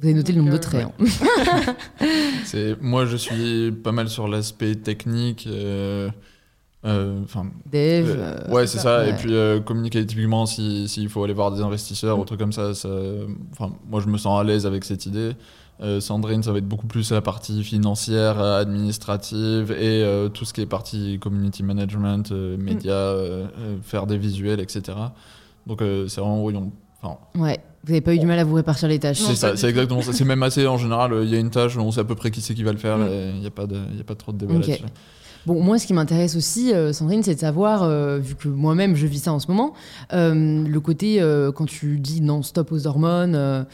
Vous 0.00 0.06
avez 0.08 0.14
noté 0.14 0.32
le 0.32 0.38
nombre 0.42 0.50
de 0.50 0.56
euh, 0.56 0.58
traits. 0.58 0.86
hein. 0.86 1.74
C'est 2.44 2.80
moi 2.82 3.06
je 3.06 3.16
suis 3.16 3.72
pas 3.72 3.92
mal 3.92 4.08
sur 4.08 4.28
l'aspect 4.28 4.74
technique. 4.74 5.46
euh, 5.46 6.10
Enfin, 6.84 7.46
Dev. 7.72 8.10
Euh, 8.10 8.14
euh, 8.48 8.50
ouais, 8.52 8.66
c'est 8.66 8.78
ça. 8.78 8.98
ouais. 9.00 9.10
Et 9.10 9.12
puis 9.14 9.34
euh, 9.34 9.60
communiquer 9.60 10.04
typiquement 10.04 10.44
si- 10.46 10.86
s'il 10.88 11.08
faut 11.08 11.24
aller 11.24 11.32
voir 11.32 11.50
des 11.50 11.62
investisseurs 11.62 12.18
ou 12.18 12.24
trucs 12.24 12.38
comme 12.40 12.52
ça. 12.52 12.70
enfin, 13.52 13.72
moi, 13.88 14.00
je 14.00 14.08
me 14.08 14.18
sens 14.18 14.38
à 14.40 14.44
l'aise 14.44 14.66
avec 14.66 14.84
cette 14.84 15.06
idée. 15.06 15.32
Euh, 15.82 16.00
Sandrine, 16.00 16.42
ça 16.42 16.52
va 16.52 16.58
être 16.58 16.68
beaucoup 16.68 16.86
plus 16.86 17.10
la 17.10 17.20
partie 17.20 17.64
financière, 17.64 18.40
euh, 18.40 18.60
administrative 18.60 19.72
et 19.72 20.02
euh, 20.04 20.28
tout 20.28 20.44
ce 20.44 20.52
qui 20.52 20.60
est 20.60 20.66
partie 20.66 21.18
community 21.18 21.62
management, 21.64 22.30
euh, 22.30 22.56
médias, 22.56 22.92
euh, 22.92 23.46
euh, 23.58 23.76
faire 23.82 24.06
des 24.06 24.16
visuels, 24.16 24.60
etc. 24.60 24.96
Donc 25.66 25.82
euh, 25.82 26.06
c'est 26.06 26.20
vraiment 26.20 26.44
où 26.44 26.52
enfin, 27.02 27.16
Ouais. 27.36 27.58
Vous 27.82 27.90
n'avez 27.92 28.00
pas 28.00 28.14
eu 28.14 28.18
du 28.18 28.24
mal 28.26 28.38
à 28.38 28.44
vous 28.44 28.54
répartir 28.54 28.88
les 28.88 28.98
tâches. 28.98 29.18
C'est 29.18 29.34
ça, 29.34 29.56
c'est 29.56 29.68
exactement 29.68 30.00
ça. 30.00 30.12
C'est 30.12 30.24
même 30.26 30.42
assez 30.44 30.66
en 30.66 30.78
général. 30.78 31.12
euh, 31.12 31.24
Il 31.24 31.30
y 31.30 31.34
a 31.34 31.38
une 31.40 31.50
tâche, 31.50 31.76
on 31.76 31.90
sait 31.90 32.00
à 32.00 32.04
peu 32.04 32.14
près 32.14 32.30
qui 32.30 32.40
c'est 32.40 32.54
qui 32.54 32.62
va 32.62 32.72
le 32.72 32.78
faire. 32.78 32.96
Mm. 32.98 33.08
et 33.08 33.30
Il 33.34 33.40
n'y 33.40 33.46
a 33.46 33.50
pas 33.50 33.66
de, 33.66 33.76
il 33.90 33.98
y 33.98 34.00
a 34.00 34.04
pas 34.04 34.14
trop 34.14 34.30
de 34.32 34.38
débat 34.38 34.54
Ok. 34.54 34.66
là-dessus. 34.68 34.84
Bon, 35.46 35.62
moi, 35.62 35.78
ce 35.78 35.86
qui 35.86 35.92
m'intéresse 35.92 36.36
aussi, 36.36 36.72
euh, 36.72 36.92
Sandrine, 36.92 37.22
c'est 37.22 37.34
de 37.34 37.40
savoir, 37.40 37.82
euh, 37.82 38.18
vu 38.18 38.34
que 38.34 38.48
moi-même 38.48 38.96
je 38.96 39.06
vis 39.06 39.18
ça 39.18 39.32
en 39.32 39.38
ce 39.38 39.48
moment, 39.48 39.74
euh, 40.12 40.66
le 40.66 40.80
côté 40.80 41.20
quand 41.54 41.66
tu 41.66 41.98
dis 41.98 42.20
non 42.20 42.42
stop 42.42 42.72
aux 42.72 42.86
hormones. 42.86 43.66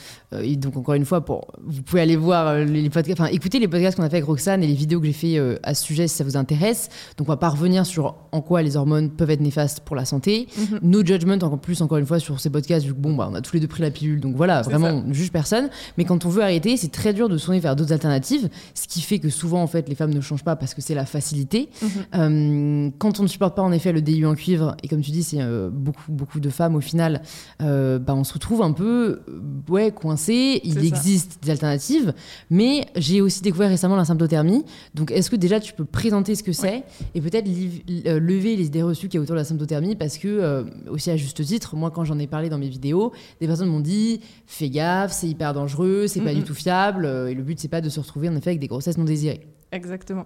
et 0.43 0.57
donc 0.57 0.77
encore 0.77 0.95
une 0.95 1.05
fois, 1.05 1.25
pour, 1.25 1.49
vous 1.65 1.83
pouvez 1.83 2.03
aller 2.03 2.17
voir 2.17 2.57
les, 2.57 2.91
podcasts, 2.91 3.21
enfin 3.21 3.31
écouter 3.31 3.59
les 3.59 3.69
podcasts 3.69 3.97
qu'on 3.97 4.03
a 4.03 4.11
fait 4.11 4.17
avec 4.17 4.27
Roxane 4.27 4.63
et 4.63 4.67
les 4.67 4.75
vidéos 4.75 5.01
que 5.01 5.07
j'ai 5.07 5.13
fait 5.13 5.39
à 5.63 5.75
ce 5.75 5.85
sujet 5.85 6.09
si 6.09 6.17
ça 6.17 6.25
vous 6.25 6.37
intéresse. 6.37 6.89
Donc 7.17 7.29
on 7.29 7.33
va 7.33 7.37
pas 7.37 7.49
revenir 7.49 7.87
sur 7.87 8.17
en 8.33 8.41
quoi 8.41 8.63
les 8.63 8.77
hormones 8.77 9.11
peuvent 9.11 9.31
être 9.31 9.41
néfastes 9.41 9.81
pour 9.81 9.97
la 9.97 10.05
santé. 10.05 10.49
Mhm. 10.57 10.79
No 10.83 11.05
judgment 11.05 11.39
encore 11.43 11.59
plus 11.59 11.81
encore 11.83 11.99
une 11.99 12.07
fois 12.07 12.19
sur 12.19 12.41
ces 12.41 12.51
podcasts 12.51 12.87
vu 12.87 12.95
que 12.95 12.99
bon 12.99 13.15
bah 13.15 13.29
on 13.31 13.35
a 13.35 13.41
tous 13.41 13.55
les 13.55 13.61
deux 13.61 13.69
pris 13.69 13.83
la 13.83 13.91
pilule 13.91 14.21
donc 14.21 14.37
voilà 14.37 14.63
vraiment 14.63 14.89
ça. 14.89 14.95
on 14.95 15.09
ne 15.09 15.13
juge 15.13 15.31
personne 15.31 15.69
mais 15.97 16.05
quand 16.05 16.25
on 16.25 16.29
veut 16.29 16.43
arrêter 16.43 16.77
c'est 16.77 16.91
très 16.93 17.13
dur 17.13 17.29
de 17.29 17.39
se 17.39 17.45
tourner 17.45 17.61
vers 17.61 17.77
d'autres 17.77 17.93
alternatives 17.93 18.49
ce 18.75 18.89
qui 18.89 19.01
fait 19.01 19.19
que 19.19 19.29
souvent 19.29 19.63
en 19.63 19.67
fait 19.67 19.89
les 19.89 19.95
femmes 19.95 20.13
ne 20.13 20.21
changent 20.21 20.45
pas 20.45 20.57
parce 20.57 20.75
que 20.75 20.81
c'est 20.81 20.95
la 20.95 21.07
facilité 21.07 21.60
Mhm. 21.83 21.89
euh, 22.15 22.91
quand 22.99 23.21
on 23.21 23.23
ne 23.25 23.29
supporte 23.29 23.55
pas 23.57 23.63
en 23.63 23.73
effet 23.73 23.93
le 23.93 24.01
DIU 24.03 24.27
en 24.27 24.35
cuivre, 24.35 24.77
et 24.83 24.89
comme 24.89 25.01
tu 25.01 25.11
dis, 25.11 25.23
c'est 25.23 25.41
euh, 25.41 25.71
beaucoup, 25.71 26.11
beaucoup 26.13 26.41
de 26.41 26.49
femmes 26.51 26.77
au 26.77 26.81
final, 26.81 27.23
euh, 27.63 27.99
bah, 27.99 28.15
on 28.15 28.25
se 28.25 28.33
retrouve 28.35 28.63
un 28.63 28.73
peu 28.73 29.21
euh, 29.29 29.41
ouais, 29.69 29.91
coincé. 29.93 30.61
Il 30.65 30.75
ça. 30.75 30.81
existe 30.81 31.39
des 31.43 31.51
alternatives, 31.51 32.15
mais 32.51 32.87
j'ai 32.97 33.21
aussi 33.21 33.43
découvert 33.43 33.69
récemment 33.69 33.97
la 33.97 34.05
symptothermie. 34.05 34.65
Donc 34.95 35.11
est-ce 35.11 35.31
que 35.31 35.37
déjà 35.37 35.61
tu 35.61 35.73
peux 35.73 35.85
présenter 35.85 36.35
ce 36.35 36.43
que 36.43 36.53
c'est 36.53 36.83
et 37.15 37.21
peut-être 37.21 37.47
lever 37.49 38.57
les 38.57 38.67
idées 38.67 38.83
reçues 38.83 39.09
qu'il 39.09 39.19
y 39.19 39.21
a 39.21 39.23
autour 39.23 39.35
de 39.35 39.41
la 39.41 39.45
symptothermie? 39.45 39.97
Parce 39.97 40.19
que, 40.19 40.65
aussi 40.89 41.11
à 41.11 41.17
juste 41.17 41.45
titre, 41.45 41.77
moi 41.77 41.91
quand 41.91 42.05
j'en 42.05 42.19
ai 42.19 42.27
parlé 42.27 42.49
dans 42.49 42.59
mes 42.59 42.69
vidéos, 42.69 43.13
des 43.41 43.47
personnes 43.47 43.69
m'ont 43.69 43.81
dit 43.81 44.21
fais 44.47 44.71
gaffe, 44.71 45.13
c'est 45.13 45.29
hyper 45.29 45.53
dangereux, 45.55 46.07
c'est 46.07 46.21
pas 46.21 46.31
Mhm. 46.33 46.39
du 46.41 46.43
tout 46.45 46.55
fiable, 46.55 47.07
et 47.29 47.35
le 47.35 47.43
but 47.43 47.59
c'est 47.59 47.69
pas 47.69 47.81
de 47.81 47.89
se 47.89 47.99
retrouver 48.01 48.29
en 48.29 48.37
effet 48.37 48.51
avec 48.51 48.61
des 48.61 48.67
grossesses 48.69 48.99
non 48.99 49.05
désirées. 49.05 49.47
Exactement. 49.73 50.25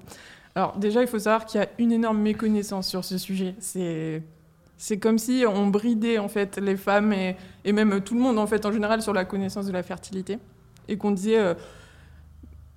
Alors 0.55 0.77
déjà, 0.77 1.03
il 1.03 1.09
faut 1.09 1.19
savoir 1.19 1.47
qu'il 1.47 1.61
y 1.61 1.65
a 1.65 1.69
une 1.79 1.93
énorme 1.93 2.21
méconnaissance 2.21 2.89
sur 2.89 3.05
ce 3.05 3.19
sujet. 3.19 3.55
C'est 3.59 4.23
c'est 4.77 4.99
comme 4.99 5.19
si 5.19 5.45
on 5.49 5.69
bridait 5.69 6.19
en 6.19 6.29
fait 6.29 6.59
les 6.59 6.77
femmes 6.77 7.13
et, 7.13 7.37
et 7.65 7.73
même 7.73 8.01
tout 8.01 8.15
le 8.15 8.21
monde 8.21 8.39
en 8.39 8.47
fait 8.47 8.67
en 8.67 8.73
général 8.73 9.03
sur 9.03 9.13
la 9.13 9.25
connaissance 9.25 9.67
de 9.67 9.73
la 9.73 9.85
fertilité 9.85 10.39
et 10.89 10.99
qu'on 10.99 11.13
disait 11.13 11.39
euh, 11.39 11.55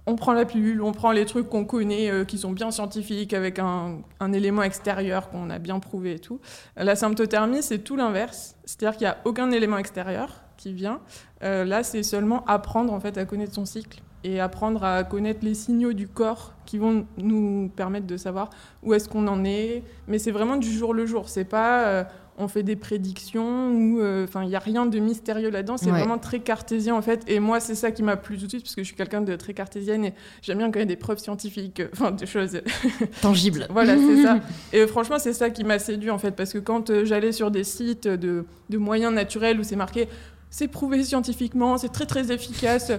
on 0.06 0.16
prend 0.16 0.32
la 0.32 0.46
pilule, 0.46 0.82
on 0.82 0.94
prend 0.94 1.12
les 1.12 1.26
trucs 1.26 1.50
qu'on 1.50 1.66
connaît 1.66 2.10
euh, 2.10 2.24
qui 2.24 2.38
sont 2.38 2.52
bien 2.52 2.72
scientifiques 2.72 3.34
avec 3.34 3.60
un, 3.60 3.98
un 4.20 4.32
élément 4.32 4.64
extérieur 4.64 5.30
qu'on 5.30 5.50
a 5.50 5.60
bien 5.60 5.80
prouvé 5.80 6.14
et 6.14 6.20
tout. 6.20 6.40
La 6.78 6.96
symptothermie, 6.96 7.62
c'est 7.62 7.80
tout 7.80 7.98
l'inverse, 7.98 8.56
c'est-à-dire 8.64 8.98
qu'il 8.98 9.06
n'y 9.06 9.12
a 9.12 9.18
aucun 9.26 9.52
élément 9.52 9.78
extérieur 9.78 10.44
qui 10.56 10.74
vient. 10.74 11.02
Euh, 11.44 11.66
là, 11.66 11.84
c'est 11.84 12.04
seulement 12.04 12.46
apprendre 12.46 12.94
en 12.94 13.00
fait 13.00 13.18
à 13.18 13.26
connaître 13.26 13.54
son 13.54 13.66
cycle 13.66 14.02
et 14.34 14.40
apprendre 14.40 14.84
à 14.84 15.04
connaître 15.04 15.40
les 15.44 15.54
signaux 15.54 15.94
du 15.94 16.08
corps 16.08 16.54
qui 16.66 16.78
vont 16.78 17.06
nous 17.18 17.72
permettre 17.76 18.08
de 18.08 18.18
savoir 18.18 18.50
où 18.84 18.94
est-ce 18.94 19.08
qu'on 19.08 19.28
en 19.28 19.46
est. 19.46 19.84
Mais 20.08 20.20
c'est 20.20 20.32
vraiment 20.32 20.58
du 20.58 20.72
jour 20.72 20.94
le 20.94 21.06
jour. 21.06 21.30
C'est 21.30 21.46
pas 21.46 21.86
euh, 21.88 22.04
on 22.40 22.48
fait 22.48 22.62
des 22.62 22.76
prédictions 22.76 23.72
ou 23.72 24.00
enfin 24.24 24.44
il 24.44 24.50
y 24.50 24.56
a 24.56 24.60
rien 24.60 24.86
de 24.86 25.00
mystérieux 25.00 25.50
là-dedans. 25.50 25.78
C'est 25.78 25.88
Ouais. 25.92 25.98
vraiment 26.00 26.18
très 26.20 26.40
cartésien 26.40 26.94
en 26.96 27.02
fait. 27.02 27.24
Et 27.28 27.40
moi 27.40 27.60
c'est 27.60 27.74
ça 27.74 27.90
qui 27.92 28.04
m'a 28.04 28.18
plu 28.18 28.38
tout 28.38 28.44
de 28.46 28.50
suite 28.50 28.64
parce 28.64 28.76
que 28.76 28.82
je 28.84 28.88
suis 28.88 28.96
quelqu'un 28.96 29.22
de 29.22 29.36
très 29.36 29.54
cartésienne 29.54 30.06
et 30.06 30.14
j'aime 30.42 30.58
bien 30.60 30.68
quand 30.70 30.78
il 30.80 30.82
y 30.82 30.84
a 30.84 30.86
des 30.86 30.98
preuves 30.98 31.18
scientifiques, 31.20 31.80
euh, 31.80 31.88
enfin 31.94 32.12
des 32.12 32.26
choses 32.26 32.60
Tangible. 33.22 33.66
voilà, 33.72 33.96
c'est 33.98 34.24
ça. 34.24 34.40
Et 34.74 34.86
franchement, 34.88 35.18
c'est 35.20 35.34
ça 35.34 35.50
qui 35.50 35.64
m'a 35.64 35.80
séduit 35.80 36.12
en 36.12 36.18
fait, 36.20 36.32
parce 36.32 36.54
que 36.54 36.60
quand 36.60 36.90
euh, 36.90 37.06
j'allais 37.06 37.32
sur 37.32 37.50
des 37.50 37.64
sites 37.64 38.08
de, 38.08 38.46
de 38.70 38.78
moyens 38.78 39.14
naturels 39.14 39.60
où 39.60 39.64
c'est 39.64 39.76
marqué 39.78 40.08
c'est 40.50 40.68
prouvé 40.70 41.04
scientifiquement, 41.04 41.78
c'est 41.78 41.90
très 41.92 42.06
très 42.06 42.32
efficace. 42.32 42.92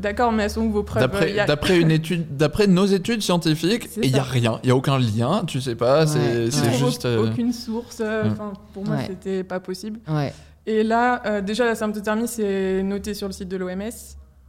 D'accord, 0.00 0.32
mais 0.32 0.44
elles 0.44 0.50
sont 0.50 0.62
où 0.62 0.70
vos 0.72 0.82
preuves 0.82 1.02
D'après 1.02 1.38
a- 1.38 1.92
étude, 1.92 2.36
d'après 2.36 2.66
nos 2.66 2.86
études 2.86 3.22
scientifiques, 3.22 3.88
il 4.02 4.10
y 4.10 4.18
a 4.18 4.22
rien, 4.22 4.58
il 4.62 4.68
y 4.68 4.72
a 4.72 4.76
aucun 4.76 4.98
lien, 4.98 5.44
tu 5.46 5.60
sais 5.60 5.74
pas, 5.76 6.06
c'est 6.06 6.44
Ouais, 6.46 6.72
juste. 6.78 7.04
euh, 7.04 7.30
aucune 7.30 7.52
source. 7.52 7.98
euh, 8.00 8.24
ouais. 8.24 8.34
Pour 8.72 8.84
moi, 8.84 8.96
Ouais. 8.96 9.04
c'était 9.06 9.44
pas 9.44 9.60
possible. 9.60 10.00
Ouais. 10.08 10.32
Et 10.66 10.82
là, 10.82 11.22
euh, 11.26 11.40
déjà, 11.40 11.64
la 11.64 11.74
symptothermie, 11.74 12.26
c'est 12.26 12.82
noté 12.82 13.14
sur 13.14 13.26
le 13.28 13.32
site 13.32 13.48
de 13.48 13.56
l'OMS. 13.56 13.90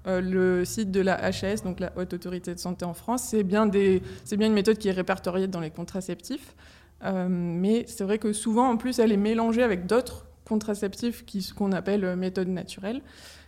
Euh, 0.08 0.22
le 0.22 0.66
site 0.66 0.92
de 0.92 1.02
la 1.02 1.32
HS, 1.32 1.64
donc 1.64 1.80
la 1.80 1.92
Haute 1.98 2.14
Autorité 2.14 2.54
de 2.54 2.60
Santé 2.60 2.86
en 2.86 2.94
France, 2.94 3.24
c'est 3.32 3.44
bien, 3.44 3.66
des, 3.66 4.02
c'est 4.24 4.38
bien 4.38 4.48
une 4.48 4.54
méthode 4.54 4.78
qui 4.78 4.88
est 4.88 4.92
répertoriée 4.94 5.48
dans 5.48 5.60
les 5.60 5.72
contraceptifs. 5.72 6.56
Euh, 7.04 7.28
mais 7.30 7.86
c'est 7.88 8.04
vrai 8.04 8.18
que 8.20 8.32
souvent, 8.32 8.70
en 8.70 8.78
plus, 8.78 9.00
elle 9.00 9.12
est 9.12 9.18
mélangée 9.18 9.64
avec 9.64 9.86
d'autres 9.88 10.26
contraceptifs 10.48 11.26
qui, 11.26 11.42
ce 11.42 11.54
qu'on 11.54 11.72
appelle 11.72 12.16
méthodes 12.16 12.48
naturelles. 12.50 13.02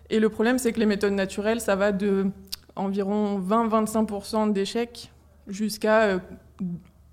Et 0.09 0.19
le 0.19 0.29
problème, 0.29 0.57
c'est 0.57 0.71
que 0.71 0.79
les 0.79 0.85
méthodes 0.85 1.13
naturelles, 1.13 1.61
ça 1.61 1.75
va 1.75 1.91
de 1.91 2.27
environ 2.75 3.39
20-25% 3.39 4.53
d'échecs 4.53 5.11
jusqu'à 5.47 6.03
euh, 6.03 6.19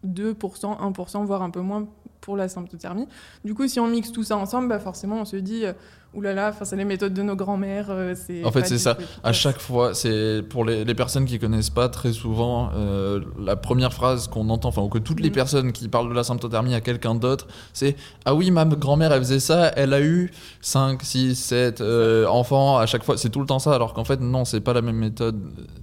2%, 0.07 0.35
1%, 0.35 1.25
voire 1.25 1.43
un 1.43 1.51
peu 1.51 1.61
moins 1.61 1.89
pour 2.25 2.37
la 2.37 2.49
symptothermie. 2.49 3.07
Du 3.45 3.53
coup, 3.55 3.69
si 3.69 3.79
on 3.81 3.87
mixe 3.87 4.11
tout 4.11 4.23
ça 4.25 4.37
ensemble, 4.39 4.69
bah 4.69 4.79
forcément, 4.79 5.21
on 5.21 5.25
se 5.27 5.37
dit, 5.37 5.67
euh, 5.67 5.73
oulala, 6.15 6.53
c'est 6.63 6.77
les 6.77 6.85
méthodes 6.87 7.13
de 7.13 7.23
nos 7.23 7.37
grands-mères. 7.37 7.89
euh, 7.91 8.15
En 8.45 8.51
fait, 8.51 8.65
c'est 8.67 8.79
ça. 8.79 8.97
À 9.23 9.33
chaque 9.35 9.59
fois, 9.61 9.93
c'est 9.93 10.43
pour 10.49 10.65
les, 10.65 10.85
les 10.87 10.95
personnes 10.95 11.27
qui 11.27 11.39
connaissent 11.39 11.69
pas 11.71 11.89
très 11.91 12.13
souvent 12.13 12.71
euh, 12.75 13.21
la 13.39 13.57
première 13.57 13.93
phrase 13.93 14.29
qu'on 14.29 14.49
entend, 14.49 14.71
enfin 14.71 14.81
ou 14.83 14.89
que 14.89 14.99
toutes 14.99 15.21
les 15.21 15.29
Mhm. 15.29 15.35
personnes 15.35 15.73
qui 15.73 15.89
parlent 15.89 16.09
de 16.09 16.15
la 16.15 16.25
symptothermie 16.25 16.75
à 16.75 16.81
quelqu'un 16.81 17.15
d'autre, 17.15 17.47
c'est 17.75 17.95
ah 18.25 18.35
oui 18.35 18.51
ma 18.51 18.65
grand-mère 18.65 19.13
elle 19.13 19.19
faisait 19.21 19.41
ça, 19.41 19.73
elle 19.77 19.93
a 19.93 20.01
eu 20.01 20.31
5, 20.63 21.03
6, 21.03 21.35
7 21.35 21.81
euh, 21.83 22.27
enfants 22.27 22.79
à 22.79 22.87
chaque 22.87 23.03
fois, 23.05 23.19
c'est 23.19 23.29
tout 23.31 23.41
le 23.41 23.47
temps 23.47 23.59
ça, 23.59 23.75
alors 23.75 23.93
qu'en 23.93 24.05
fait 24.05 24.21
non 24.21 24.45
c'est 24.47 24.61
pas 24.61 24.73
la 24.73 24.81
même 24.83 24.97
méthode. 24.97 25.39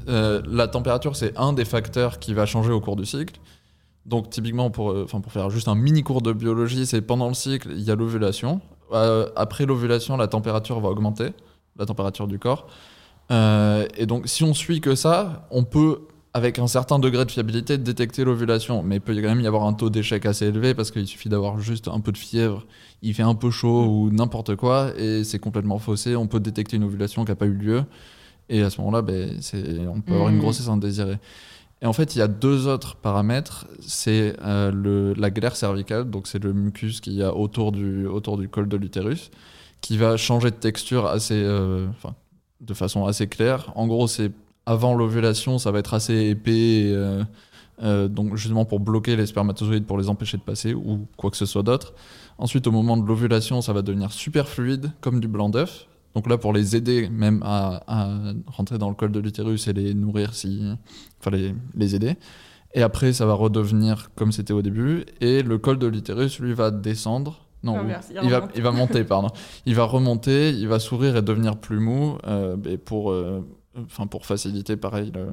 Euh, 0.07 0.41
la 0.49 0.67
température 0.67 1.15
c'est 1.15 1.37
un 1.37 1.53
des 1.53 1.65
facteurs 1.65 2.17
qui 2.19 2.33
va 2.33 2.45
changer 2.47 2.71
au 2.71 2.79
cours 2.81 2.95
du 2.95 3.05
cycle. 3.05 3.39
Donc 4.05 4.29
typiquement 4.29 4.71
pour, 4.71 4.91
euh, 4.91 5.05
pour 5.05 5.31
faire 5.31 5.49
juste 5.49 5.67
un 5.67 5.75
mini 5.75 6.03
cours 6.03 6.21
de 6.21 6.33
biologie, 6.33 6.85
c'est 6.85 7.01
pendant 7.01 7.27
le 7.27 7.33
cycle 7.33 7.69
il 7.71 7.81
y 7.81 7.91
a 7.91 7.95
l'ovulation. 7.95 8.61
Euh, 8.93 9.29
après 9.35 9.65
l'ovulation 9.65 10.17
la 10.17 10.27
température 10.27 10.79
va 10.79 10.89
augmenter, 10.89 11.29
la 11.77 11.85
température 11.85 12.27
du 12.27 12.39
corps. 12.39 12.67
Euh, 13.31 13.87
et 13.97 14.05
donc, 14.05 14.27
si 14.27 14.43
on 14.43 14.53
suit 14.53 14.81
que 14.81 14.95
ça, 14.95 15.47
on 15.51 15.63
peut, 15.63 15.99
avec 16.33 16.59
un 16.59 16.67
certain 16.67 16.99
degré 16.99 17.23
de 17.25 17.31
fiabilité, 17.31 17.77
détecter 17.77 18.23
l'ovulation. 18.25 18.83
Mais 18.83 18.95
il 18.97 19.01
peut 19.01 19.13
quand 19.15 19.21
même 19.21 19.39
y 19.41 19.47
avoir 19.47 19.63
un 19.63 19.73
taux 19.73 19.89
d'échec 19.89 20.25
assez 20.25 20.47
élevé 20.47 20.73
parce 20.73 20.91
qu'il 20.91 21.07
suffit 21.07 21.29
d'avoir 21.29 21.59
juste 21.59 21.87
un 21.87 21.99
peu 21.99 22.11
de 22.11 22.17
fièvre, 22.17 22.65
il 23.01 23.13
fait 23.13 23.23
un 23.23 23.35
peu 23.35 23.49
chaud 23.51 23.85
ou 23.85 24.09
n'importe 24.11 24.55
quoi, 24.55 24.91
et 24.97 25.23
c'est 25.23 25.39
complètement 25.39 25.77
faussé. 25.79 26.15
On 26.15 26.27
peut 26.27 26.39
détecter 26.39 26.75
une 26.77 26.83
ovulation 26.83 27.23
qui 27.23 27.31
n'a 27.31 27.35
pas 27.35 27.45
eu 27.45 27.53
lieu. 27.53 27.83
Et 28.49 28.61
à 28.63 28.69
ce 28.69 28.81
moment-là, 28.81 29.01
ben, 29.01 29.39
on 29.93 30.01
peut 30.01 30.13
avoir 30.13 30.27
une 30.29 30.35
Mhm. 30.35 30.41
grossesse 30.41 30.67
indésirée. 30.67 31.19
Et 31.81 31.87
en 31.87 31.93
fait, 31.93 32.15
il 32.15 32.19
y 32.19 32.21
a 32.21 32.27
deux 32.27 32.67
autres 32.67 32.95
paramètres. 32.95 33.67
C'est 33.81 34.35
euh, 34.43 35.13
la 35.17 35.31
glaire 35.31 35.55
cervicale, 35.55 36.09
donc 36.09 36.27
c'est 36.27 36.43
le 36.43 36.53
mucus 36.53 37.01
qu'il 37.01 37.13
y 37.13 37.23
a 37.23 37.35
autour 37.35 37.71
du, 37.71 38.07
col 38.51 38.67
de 38.67 38.77
l'utérus, 38.77 39.31
qui 39.81 39.97
va 39.97 40.15
changer 40.15 40.51
de 40.51 40.55
texture 40.55 41.07
assez, 41.07 41.41
euh, 41.41 41.87
de 42.61 42.73
façon 42.73 43.05
assez 43.05 43.27
claire. 43.27 43.71
En 43.75 43.87
gros, 43.87 44.07
c'est 44.07 44.31
avant 44.67 44.93
l'ovulation, 44.93 45.57
ça 45.57 45.71
va 45.71 45.79
être 45.79 45.95
assez 45.95 46.29
épais, 46.29 46.93
euh, 47.81 48.07
donc 48.07 48.35
justement 48.35 48.65
pour 48.65 48.79
bloquer 48.79 49.15
les 49.15 49.25
spermatozoïdes, 49.25 49.87
pour 49.87 49.97
les 49.97 50.07
empêcher 50.07 50.37
de 50.37 50.43
passer, 50.43 50.75
ou 50.75 51.07
quoi 51.17 51.31
que 51.31 51.37
ce 51.37 51.47
soit 51.47 51.63
d'autre. 51.63 51.95
Ensuite, 52.37 52.67
au 52.67 52.71
moment 52.71 52.95
de 52.95 53.07
l'ovulation, 53.07 53.61
ça 53.61 53.73
va 53.73 53.81
devenir 53.81 54.11
super 54.11 54.47
fluide, 54.47 54.91
comme 55.01 55.19
du 55.19 55.27
blanc 55.27 55.49
d'œuf. 55.49 55.87
Donc 56.15 56.27
là, 56.29 56.37
pour 56.37 56.53
les 56.53 56.75
aider 56.75 57.09
même 57.09 57.41
à, 57.43 57.83
à 57.87 58.33
rentrer 58.47 58.77
dans 58.77 58.89
le 58.89 58.95
col 58.95 59.11
de 59.11 59.19
l'utérus 59.19 59.67
et 59.67 59.73
les 59.73 59.93
nourrir, 59.93 60.33
si, 60.33 60.61
enfin 61.19 61.31
les, 61.31 61.55
les 61.75 61.95
aider. 61.95 62.15
Et 62.73 62.81
après, 62.81 63.13
ça 63.13 63.25
va 63.25 63.33
redevenir 63.33 64.11
comme 64.15 64.31
c'était 64.31 64.53
au 64.53 64.61
début. 64.61 65.05
Et 65.19 65.41
le 65.43 65.57
col 65.57 65.77
de 65.77 65.87
l'utérus, 65.87 66.39
lui, 66.39 66.53
va 66.53 66.71
descendre. 66.71 67.45
Non, 67.63 67.85
il 67.87 67.95
il, 68.23 68.29
va, 68.29 68.47
il 68.55 68.61
va 68.61 68.71
monter, 68.71 69.03
pardon. 69.03 69.29
Il 69.65 69.75
va 69.75 69.83
remonter, 69.83 70.49
il 70.49 70.67
va 70.67 70.79
s'ouvrir 70.79 71.15
et 71.15 71.21
devenir 71.21 71.57
plus 71.57 71.79
mou. 71.79 72.17
euh, 72.25 72.57
et 72.65 72.77
pour, 72.77 73.11
euh, 73.11 73.45
pour 74.09 74.25
faciliter, 74.25 74.77
pareil, 74.77 75.11
le, 75.13 75.27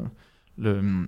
le, 0.59 1.07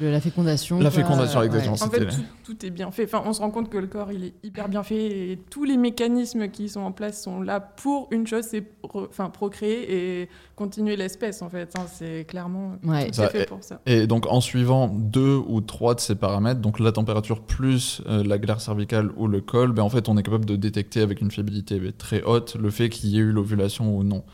Le- 0.00 0.10
la 0.10 0.20
fécondation. 0.20 0.78
La 0.78 0.90
quoi. 0.90 1.02
fécondation, 1.02 1.40
Ouais. 1.40 1.46
exactement. 1.46 1.74
En 1.74 1.90
fait, 1.90 2.06
tout, 2.06 2.22
tout 2.54 2.66
est 2.66 2.70
bien 2.70 2.90
fait. 2.90 3.04
Enfin, 3.04 3.22
on 3.26 3.32
se 3.32 3.40
rend 3.40 3.50
compte 3.50 3.68
que 3.70 3.78
le 3.78 3.86
corps, 3.86 4.12
il 4.12 4.24
est 4.24 4.34
hyper 4.42 4.68
bien 4.68 4.82
fait 4.82 5.30
et 5.32 5.38
tous 5.50 5.64
les 5.64 5.76
mécanismes 5.76 6.48
qui 6.48 6.68
sont 6.68 6.80
en 6.80 6.92
place 6.92 7.22
sont 7.22 7.40
là 7.40 7.60
pour 7.60 8.08
une 8.10 8.26
chose, 8.26 8.44
c'est 8.44 8.64
enfin, 8.92 9.30
procréer 9.30 10.22
et 10.22 10.28
continuer 10.54 10.96
l'espèce, 10.96 11.42
en 11.42 11.48
fait. 11.48 11.74
hein. 11.78 11.86
C'est 11.92 12.24
clairement 12.28 12.76
Ouais. 12.84 13.08
tout 13.08 13.14
Ça, 13.14 13.26
est 13.26 13.30
fait 13.30 13.42
et- 13.42 13.46
pour 13.46 13.62
ça. 13.62 13.80
Et 13.86 14.06
donc 14.06 14.26
en 14.26 14.40
suivant 14.40 14.88
deux 14.88 15.36
ou 15.46 15.60
trois 15.60 15.94
de 15.94 16.00
ces 16.00 16.14
paramètres, 16.14 16.60
donc 16.60 16.78
la 16.80 16.92
température 16.92 17.40
plus 17.40 18.02
euh, 18.06 18.22
la 18.24 18.38
glaire 18.38 18.60
cervicale 18.60 19.10
ou 19.16 19.26
le 19.28 19.40
col, 19.40 19.72
ben 19.72 19.82
en 19.82 19.88
fait 19.90 20.08
on 20.08 20.16
est 20.16 20.22
capable 20.22 20.44
de 20.46 20.56
détecter 20.56 21.00
avec 21.00 21.20
une 21.20 21.30
fiabilité 21.30 21.80
très 21.96 22.22
haute 22.22 22.56
le 22.56 22.70
fait 22.70 22.88
qu'il 22.88 23.10
y 23.10 23.16
ait 23.16 23.20
eu 23.20 23.32
l'ovulation 23.32 23.96
ou 23.96 24.02
non. 24.04 24.24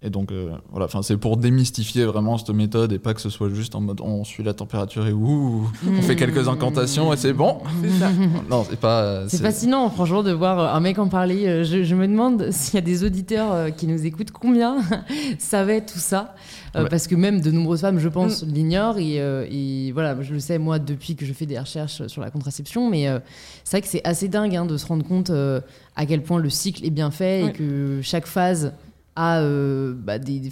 Et 0.00 0.10
donc 0.10 0.30
euh, 0.30 0.52
voilà, 0.70 0.86
enfin 0.86 1.02
c'est 1.02 1.16
pour 1.16 1.36
démystifier 1.36 2.04
vraiment 2.04 2.38
cette 2.38 2.50
méthode 2.50 2.92
et 2.92 3.00
pas 3.00 3.14
que 3.14 3.20
ce 3.20 3.30
soit 3.30 3.48
juste 3.52 3.74
en 3.74 3.80
mode 3.80 4.00
on 4.00 4.22
suit 4.22 4.44
la 4.44 4.54
température 4.54 5.04
et 5.08 5.12
ouh, 5.12 5.68
on 5.88 6.02
fait 6.02 6.14
quelques 6.14 6.46
incantations 6.46 7.12
et 7.12 7.16
c'est 7.16 7.32
bon. 7.32 7.58
C'est 7.82 7.90
ça. 7.98 8.08
Non, 8.48 8.64
c'est 8.70 8.78
pas. 8.78 9.00
euh, 9.02 9.26
C'est 9.28 9.42
fascinant, 9.42 9.90
franchement, 9.90 10.22
de 10.22 10.30
voir 10.30 10.72
un 10.74 10.78
mec 10.78 11.00
en 11.00 11.08
parler. 11.08 11.46
Euh, 11.48 11.64
Je, 11.64 11.82
je 11.82 11.94
me 11.96 12.06
demande 12.06 12.52
s'il 12.52 12.74
y 12.76 12.78
a 12.78 12.80
des 12.82 13.02
auditeurs 13.02 13.74
qui 13.74 13.88
nous 13.88 14.06
écoutent, 14.06 14.30
combien 14.30 14.76
savaient 15.38 15.84
tout 15.84 15.98
ça. 15.98 16.34
Euh, 16.76 16.82
Ouais. 16.84 16.88
Parce 16.90 17.08
que 17.08 17.16
même 17.16 17.40
de 17.40 17.50
nombreuses 17.50 17.80
femmes, 17.80 17.98
je 17.98 18.08
pense, 18.08 18.44
l'ignorent. 18.44 18.98
Et, 18.98 19.20
euh, 19.20 19.46
et 19.50 19.90
voilà, 19.92 20.20
je 20.22 20.32
le 20.34 20.38
sais, 20.38 20.58
moi, 20.58 20.78
depuis 20.78 21.16
que 21.16 21.24
je 21.26 21.32
fais 21.32 21.46
des 21.46 21.58
recherches 21.58 22.06
sur 22.06 22.20
la 22.22 22.30
contraception. 22.30 22.88
Mais 22.88 23.08
euh, 23.08 23.18
c'est 23.64 23.78
vrai 23.78 23.82
que 23.82 23.88
c'est 23.88 24.06
assez 24.06 24.28
dingue 24.28 24.54
hein, 24.54 24.64
de 24.66 24.76
se 24.76 24.86
rendre 24.86 25.04
compte 25.04 25.30
euh, 25.30 25.60
à 25.96 26.06
quel 26.06 26.22
point 26.22 26.38
le 26.38 26.50
cycle 26.50 26.84
est 26.86 26.90
bien 26.90 27.10
fait 27.10 27.42
Ouais. 27.42 27.48
et 27.48 27.52
que 27.52 28.00
chaque 28.02 28.26
phase 28.26 28.72
a 29.18 29.40
euh, 29.40 29.94
bah, 29.94 30.18
des. 30.18 30.38
des- 30.40 30.50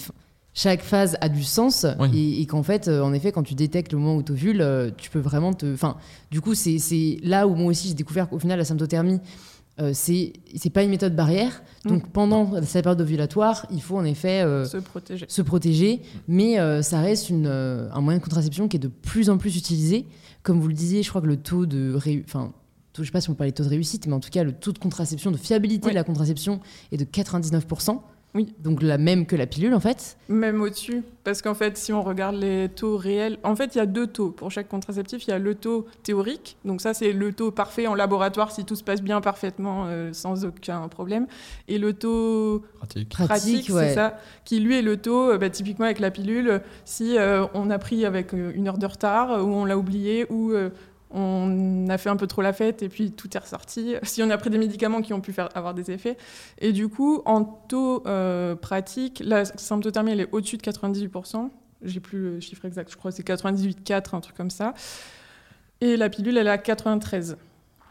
chaque 0.58 0.80
phase 0.82 1.18
a 1.20 1.28
du 1.28 1.44
sens 1.44 1.84
Oui. 2.00 2.08
et, 2.18 2.40
et 2.40 2.46
qu'en 2.46 2.62
fait, 2.62 2.88
euh, 2.88 3.02
en 3.02 3.12
effet, 3.12 3.30
quand 3.30 3.42
tu 3.42 3.54
détectes 3.54 3.92
le 3.92 3.98
moment 3.98 4.16
où 4.16 4.22
tu 4.22 4.32
ovules, 4.32 4.64
tu 4.96 5.10
peux 5.10 5.18
vraiment 5.18 5.52
te. 5.52 5.70
Enfin, 5.74 5.96
du 6.30 6.40
coup, 6.40 6.54
c'est 6.54 6.78
c'est 6.78 7.18
là 7.22 7.46
où 7.46 7.54
moi 7.54 7.66
aussi 7.70 7.88
j'ai 7.88 7.94
découvert 7.94 8.26
qu'au 8.28 8.38
final, 8.38 8.58
la 8.58 8.64
symptothermie, 8.64 9.20
euh, 9.82 9.90
c'est 9.92 10.32
c'est 10.54 10.70
pas 10.70 10.82
une 10.82 10.88
méthode 10.88 11.14
barrière. 11.14 11.62
Donc 11.84 12.08
pendant 12.08 12.62
sa 12.64 12.80
période 12.80 12.98
ovulatoire, 13.02 13.66
il 13.70 13.82
faut 13.82 13.98
en 13.98 14.04
effet 14.06 14.40
euh, 14.42 14.64
Se 14.64 14.78
protéger. 14.78 15.26
se 15.28 15.42
protéger, 15.42 16.00
mais 16.26 16.58
euh, 16.58 16.80
ça 16.80 17.00
reste 17.02 17.28
une, 17.28 17.46
euh, 17.46 17.90
un 17.92 18.00
moyen 18.00 18.18
de 18.18 18.24
contraception 18.24 18.66
qui 18.66 18.76
est 18.78 18.80
de 18.80 18.88
plus 18.88 19.28
en 19.28 19.36
plus 19.36 19.58
utilisé. 19.58 20.06
Comme 20.42 20.58
vous 20.60 20.68
le 20.68 20.74
disiez, 20.74 21.02
je 21.02 21.10
crois 21.10 21.20
que 21.20 21.26
le 21.26 21.36
taux 21.36 21.66
de 21.66 21.94
réu- 21.94 22.22
enfin, 22.24 22.54
je 22.98 23.04
sais 23.04 23.10
pas 23.10 23.20
si 23.20 23.28
on 23.28 23.34
parlait 23.34 23.50
de 23.50 23.56
taux 23.56 23.64
de 23.64 23.68
réussite, 23.68 24.06
mais 24.06 24.14
en 24.14 24.20
tout 24.20 24.30
cas 24.30 24.42
le 24.42 24.52
taux 24.52 24.72
de 24.72 24.78
contraception, 24.78 25.30
de 25.30 25.36
fiabilité 25.36 25.84
Oui. 25.88 25.90
de 25.92 25.96
la 25.96 26.02
contraception 26.04 26.60
est 26.92 26.96
de 26.96 27.04
99%. 27.04 28.00
Oui. 28.36 28.54
Donc 28.58 28.82
la 28.82 28.98
même 28.98 29.24
que 29.24 29.34
la 29.34 29.46
pilule 29.46 29.72
en 29.72 29.80
fait. 29.80 30.18
Même 30.28 30.60
au-dessus, 30.60 31.02
parce 31.24 31.40
qu'en 31.40 31.54
fait, 31.54 31.78
si 31.78 31.90
on 31.92 32.02
regarde 32.02 32.36
les 32.36 32.68
taux 32.68 32.98
réels, 32.98 33.38
en 33.42 33.56
fait, 33.56 33.74
il 33.74 33.78
y 33.78 33.80
a 33.80 33.86
deux 33.86 34.06
taux. 34.06 34.30
Pour 34.30 34.50
chaque 34.50 34.68
contraceptif, 34.68 35.26
il 35.26 35.30
y 35.30 35.32
a 35.32 35.38
le 35.38 35.54
taux 35.54 35.86
théorique, 36.02 36.58
donc 36.66 36.82
ça, 36.82 36.92
c'est 36.92 37.12
le 37.12 37.32
taux 37.32 37.50
parfait 37.50 37.86
en 37.86 37.94
laboratoire 37.94 38.52
si 38.52 38.66
tout 38.66 38.76
se 38.76 38.84
passe 38.84 39.00
bien 39.00 39.22
parfaitement, 39.22 39.86
euh, 39.86 40.12
sans 40.12 40.44
aucun 40.44 40.86
problème. 40.88 41.26
Et 41.66 41.78
le 41.78 41.94
taux 41.94 42.62
pratique. 42.76 43.08
Pratique, 43.08 43.28
pratique, 43.28 43.74
ouais. 43.74 43.88
c'est 43.88 43.94
ça, 43.94 44.18
qui 44.44 44.60
lui 44.60 44.76
est 44.76 44.82
le 44.82 44.98
taux, 44.98 45.30
euh, 45.30 45.38
bah, 45.38 45.48
typiquement 45.48 45.86
avec 45.86 45.98
la 45.98 46.10
pilule, 46.10 46.60
si 46.84 47.16
euh, 47.16 47.46
on 47.54 47.70
a 47.70 47.78
pris 47.78 48.04
avec 48.04 48.32
une 48.32 48.68
heure 48.68 48.78
de 48.78 48.86
retard, 48.86 49.42
ou 49.42 49.48
on 49.48 49.64
l'a 49.64 49.78
oublié, 49.78 50.26
ou 50.30 50.52
euh, 50.52 50.68
on 51.10 51.88
a 51.88 51.98
fait 51.98 52.08
un 52.08 52.16
peu 52.16 52.26
trop 52.26 52.42
la 52.42 52.52
fête 52.52 52.82
et 52.82 52.88
puis 52.88 53.12
tout 53.12 53.28
est 53.36 53.40
ressorti. 53.40 53.94
Si 54.02 54.22
on 54.22 54.30
a 54.30 54.38
pris 54.38 54.50
des 54.50 54.58
médicaments 54.58 55.02
qui 55.02 55.12
ont 55.12 55.20
pu 55.20 55.32
faire 55.32 55.48
avoir 55.54 55.74
des 55.74 55.90
effets. 55.90 56.16
Et 56.58 56.72
du 56.72 56.88
coup, 56.88 57.22
en 57.24 57.44
taux 57.44 58.02
euh, 58.06 58.54
pratique, 58.54 59.22
la 59.24 59.44
symptothermie, 59.44 60.12
elle 60.12 60.20
est 60.20 60.28
au-dessus 60.32 60.56
de 60.56 60.62
98%. 60.62 61.50
J'ai 61.82 62.00
plus 62.00 62.18
le 62.18 62.40
chiffre 62.40 62.64
exact, 62.64 62.90
je 62.90 62.96
crois 62.96 63.10
que 63.10 63.16
c'est 63.16 63.26
98,4, 63.26 64.16
un 64.16 64.20
truc 64.20 64.36
comme 64.36 64.50
ça. 64.50 64.74
Et 65.80 65.96
la 65.96 66.08
pilule, 66.08 66.38
elle 66.38 66.46
est 66.46 66.50
à 66.50 66.58
93. 66.58 67.36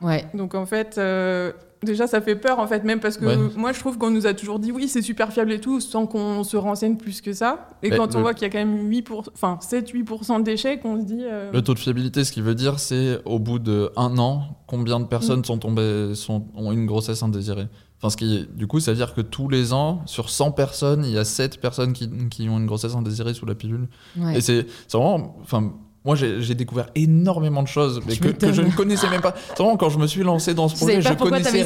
Ouais. 0.01 0.25
Donc 0.34 0.55
en 0.55 0.65
fait, 0.65 0.98
euh, 0.98 1.53
déjà 1.85 2.07
ça 2.07 2.19
fait 2.21 2.35
peur 2.35 2.59
en 2.59 2.67
fait, 2.67 2.83
même 2.83 2.99
parce 2.99 3.17
que 3.17 3.25
Ouais. 3.25 3.37
moi 3.55 3.71
je 3.71 3.79
trouve 3.79 3.97
qu'on 3.97 4.09
nous 4.11 4.27
a 4.27 4.33
toujours 4.33 4.59
dit 4.59 4.71
oui 4.71 4.87
c'est 4.89 5.01
super 5.01 5.31
fiable 5.31 5.51
et 5.53 5.61
tout, 5.61 5.79
sans 5.79 6.05
qu'on 6.07 6.43
se 6.43 6.57
renseigne 6.57 6.97
plus 6.97 7.21
que 7.21 7.31
ça. 7.31 7.67
Et 7.83 7.89
Mais 7.91 7.97
quand 7.97 8.13
on 8.15 8.17
le- 8.17 8.23
voit 8.23 8.33
qu'il 8.33 8.43
y 8.43 8.45
a 8.45 8.49
quand 8.49 8.57
même 8.57 8.89
8 8.89 9.03
pour... 9.03 9.23
enfin 9.33 9.57
7-8% 9.61 10.43
d'échecs, 10.43 10.81
on 10.83 10.99
se 10.99 11.05
dit... 11.05 11.21
euh, 11.23 11.51
Le 11.53 11.61
taux 11.61 11.73
de 11.73 11.79
fiabilité, 11.79 12.23
ce 12.23 12.31
qui 12.31 12.41
veut 12.41 12.55
dire, 12.55 12.79
c'est 12.79 13.19
au 13.25 13.39
bout 13.39 13.59
de 13.59 13.91
un 13.95 14.17
an, 14.17 14.57
combien 14.67 14.99
de 14.99 15.05
personnes 15.05 15.39
Mm. 15.39 15.45
sont 15.45 15.57
tombées, 15.57 16.15
sont, 16.15 16.47
ont 16.55 16.71
une 16.71 16.85
grossesse 16.85 17.23
indésirée. 17.23 17.67
Enfin, 17.97 18.09
ce 18.09 18.17
qui, 18.17 18.45
du 18.53 18.67
coup, 18.67 18.79
ça 18.79 18.91
veut 18.91 18.97
dire 18.97 19.13
que 19.13 19.21
tous 19.21 19.47
les 19.47 19.71
ans, 19.73 20.01
sur 20.05 20.29
100 20.29 20.51
personnes, 20.51 21.05
il 21.05 21.11
y 21.11 21.17
a 21.17 21.23
7 21.23 21.59
personnes 21.61 21.93
qui, 21.93 22.09
qui 22.29 22.49
ont 22.49 22.57
une 22.57 22.65
grossesse 22.65 22.93
indésirée 22.95 23.33
sous 23.33 23.45
la 23.45 23.55
pilule. 23.55 23.87
ouais. 24.17 24.37
Et 24.37 24.41
c'est 24.41 24.65
c'est 24.87 24.97
vraiment. 24.97 25.37
Enfin, 25.41 25.73
moi, 26.05 26.15
j'ai 26.15 26.53
découvert 26.55 26.88
énormément 26.95 27.63
de 27.63 27.67
choses 27.67 28.00
mais 28.07 28.15
que, 28.15 28.27
que 28.29 28.53
je 28.53 28.62
ne 28.62 28.69
connaissais 28.71 29.09
même 29.09 29.21
pas. 29.21 29.33
Vraiment 29.57 29.75
quand 29.75 29.89
je 29.89 29.97
me 29.97 30.05
suis 30.07 30.21
lancé 30.24 30.53
dans 30.53 30.67
ce 30.67 30.75
projet, 30.75 31.01
je 31.01 31.13
connaissais 31.13 31.65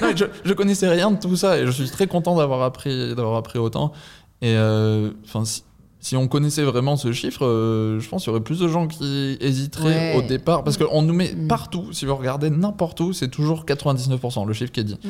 non, 0.00 0.08
je, 0.16 0.24
je 0.44 0.52
connaissais 0.54 0.88
rien 0.88 1.10
de 1.10 1.18
tout 1.18 1.34
ça 1.36 1.58
et 1.58 1.66
je 1.66 1.70
suis 1.72 1.90
très 1.90 2.06
content 2.06 2.36
d'avoir 2.36 2.62
appris, 2.62 3.14
d'avoir 3.14 3.36
appris 3.36 3.58
autant. 3.58 3.92
Et 4.40 4.56
euh, 4.56 5.10
si, 5.44 5.64
si 6.00 6.16
on 6.16 6.26
connaissait 6.28 6.62
vraiment 6.64 6.96
ce 6.96 7.12
chiffre, 7.12 7.44
euh, 7.44 8.00
je 8.00 8.08
pense 8.08 8.22
qu'il 8.24 8.30
y 8.32 8.34
aurait 8.34 8.42
plus 8.44 8.58
de 8.60 8.68
gens 8.68 8.86
qui 8.88 9.36
hésiteraient 9.40 10.14
Ouais. 10.14 10.16
au 10.16 10.22
départ. 10.22 10.64
Parce 10.64 10.76
qu'on 10.76 11.02
nous 11.02 11.14
met 11.14 11.32
Mm. 11.32 11.48
partout, 11.48 11.92
si 11.92 12.06
vous 12.06 12.14
regardez 12.16 12.50
n'importe 12.50 13.00
où, 13.00 13.12
c'est 13.12 13.28
toujours 13.28 13.64
99%, 13.64 14.44
le 14.46 14.52
chiffre 14.52 14.72
qui 14.72 14.80
est 14.80 14.84
dit. 14.84 14.98
Mm. 15.04 15.08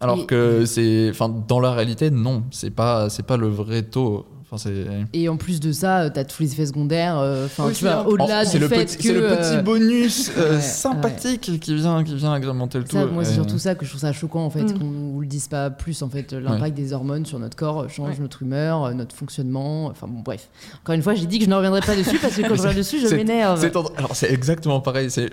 Alors 0.00 0.26
que 0.26 0.64
c'est. 0.64 1.08
Enfin, 1.10 1.28
dans 1.28 1.60
la 1.60 1.72
réalité, 1.72 2.10
non, 2.10 2.42
c'est 2.50 2.70
pas, 2.70 3.08
c'est 3.10 3.22
pas 3.24 3.36
le 3.36 3.46
vrai 3.48 3.82
taux. 3.82 4.26
Enfin. 4.52 4.70
Et 5.12 5.28
en 5.28 5.36
plus 5.36 5.58
de 5.60 5.72
ça, 5.72 6.10
tu 6.10 6.20
as 6.20 6.24
tous 6.24 6.42
les 6.42 6.52
effets 6.52 6.66
secondaires. 6.66 7.18
euh, 7.18 7.46
Enfin, 7.46 7.64
Aussi, 7.64 7.78
tu 7.80 7.84
vois, 7.84 8.06
au-delà 8.06 8.42
Oh, 8.46 8.50
du 8.50 8.58
le 8.58 8.68
fait 8.68 8.84
petit, 8.84 8.96
que. 8.98 9.02
c'est 9.02 9.12
le 9.14 9.20
petit 9.22 9.56
euh, 9.56 9.62
bonus 9.62 10.30
euh, 10.36 10.54
ouais, 10.56 10.60
sympathique 10.60 11.58
qui 11.60 11.74
vient 11.74 12.04
qui 12.04 12.14
vient 12.14 12.32
agrémenter 12.32 12.78
le 12.78 12.84
tout. 12.84 12.96
Ça, 12.96 13.06
moi, 13.06 13.24
c'est 13.24 13.34
surtout 13.34 13.58
ça 13.58 13.74
que 13.74 13.84
je 13.84 13.90
trouve 13.90 14.00
ça 14.00 14.12
choquant, 14.12 14.44
en 14.44 14.50
fait, 14.50 14.62
Mm. 14.64 14.78
qu'on 14.78 14.84
nous 14.84 15.20
le 15.20 15.26
dise 15.26 15.48
pas 15.48 15.70
plus, 15.70 16.02
en 16.02 16.08
fait. 16.08 16.32
L'impact 16.32 16.76
des 16.76 16.92
hormones 16.92 17.24
sur 17.26 17.38
notre 17.38 17.56
corps 17.56 17.88
change 17.90 18.10
Ouais. 18.16 18.20
notre 18.20 18.42
humeur, 18.42 18.84
euh, 18.84 18.92
notre 18.94 19.14
fonctionnement. 19.16 19.86
Enfin, 19.86 20.06
bon, 20.06 20.20
bref. 20.20 20.48
Encore 20.82 20.94
une 20.94 21.02
fois, 21.02 21.14
j'ai 21.14 21.26
dit 21.26 21.38
que 21.38 21.44
je 21.46 21.50
ne 21.50 21.54
reviendrai 21.54 21.80
pas 21.80 21.96
dessus 21.96 22.18
parce 22.20 22.36
que 22.36 22.42
quand 22.42 22.54
je 22.54 22.62
reviens 22.62 22.74
dessus, 22.76 22.98
je 23.00 23.14
m'énerve. 23.14 23.64
Alors 23.96 24.14
c'est 24.16 24.30
exactement 24.32 24.80
pareil. 24.80 25.10
C'est, 25.10 25.30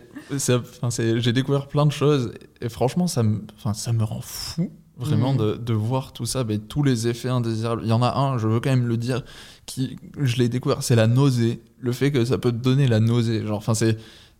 j'ai 1.17 1.33
découvert 1.33 1.67
plein 1.67 1.85
de 1.85 1.91
choses 1.91 2.31
et 2.61 2.69
franchement 2.69 3.07
ça 3.07 3.23
me, 3.23 3.41
enfin, 3.57 3.73
ça 3.73 3.91
me 3.93 4.03
rend 4.03 4.21
fou 4.21 4.71
vraiment 4.99 5.31
Mhm. 5.33 5.39
de, 5.39 5.53
de 5.55 5.73
voir 5.73 6.13
tout 6.13 6.25
ça, 6.25 6.43
mais 6.43 6.57
tous 6.57 6.83
les 6.83 7.07
effets 7.07 7.29
indésirables. 7.29 7.81
Il 7.83 7.89
y 7.89 7.93
en 7.93 8.01
a 8.03 8.15
un, 8.17 8.37
je 8.37 8.47
veux 8.47 8.59
quand 8.59 8.69
même 8.69 8.87
le 8.87 8.97
dire, 8.97 9.23
qui 9.65 9.97
je 10.19 10.35
l'ai 10.37 10.49
découvert, 10.49 10.83
c'est 10.83 10.95
la 10.95 11.07
nausée. 11.07 11.61
Le 11.79 11.91
fait 11.91 12.11
que 12.11 12.25
ça 12.25 12.37
peut 12.37 12.51
te 12.51 12.57
donner 12.57 12.87
la 12.87 12.99
nausée. 12.99 13.45
Genre, 13.45 13.57
enfin 13.57 13.73
c'est 13.73 13.97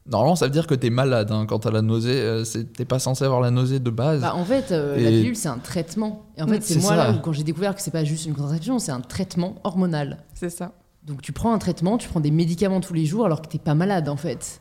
normalement 0.10 0.36
ça 0.36 0.46
veut 0.46 0.52
dire 0.52 0.66
que 0.68 0.74
t'es 0.76 0.90
malade 0.90 1.32
hein, 1.32 1.46
quand 1.48 1.60
t'as 1.60 1.72
la 1.72 1.82
nausée. 1.82 2.20
euh, 2.22 2.44
t'es 2.76 2.86
pas 2.86 3.00
censé 3.00 3.24
avoir 3.24 3.42
la 3.42 3.52
nausée 3.52 3.80
de 3.80 3.90
base. 3.90 4.22
Bah, 4.22 4.36
en 4.36 4.44
fait, 4.46 4.72
euh, 4.72 4.96
la 5.00 5.10
pilule, 5.10 5.36
c'est 5.36 5.50
un 5.50 5.60
traitement. 5.60 6.26
Et 6.38 6.42
en 6.42 6.48
fait, 6.48 6.58
Mm, 6.58 6.62
c'est 6.62 6.74
c'est 6.76 6.80
moi 6.82 6.90
ça. 6.92 6.96
là 6.98 7.12
où, 7.12 7.20
quand 7.20 7.32
j'ai 7.32 7.44
découvert 7.44 7.76
que 7.76 7.82
c'est 7.82 7.92
pas 7.92 8.04
juste 8.04 8.26
une 8.26 8.34
contraception, 8.34 8.80
c'est 8.80 8.92
un 8.92 9.02
traitement 9.02 9.56
hormonal. 9.64 10.18
C'est 10.34 10.50
ça. 10.50 10.74
Donc, 11.06 11.22
tu 11.22 11.32
prends 11.32 11.54
un 11.54 11.58
traitement, 11.60 11.98
tu 11.98 12.10
prends 12.10 12.20
des 12.20 12.30
médicaments 12.32 12.82
tous 12.82 12.94
les 12.94 13.06
jours 13.06 13.26
alors 13.26 13.42
que 13.42 13.48
t'es 13.48 13.58
pas 13.58 13.74
malade, 13.76 14.10
en 14.10 14.18
fait. 14.18 14.60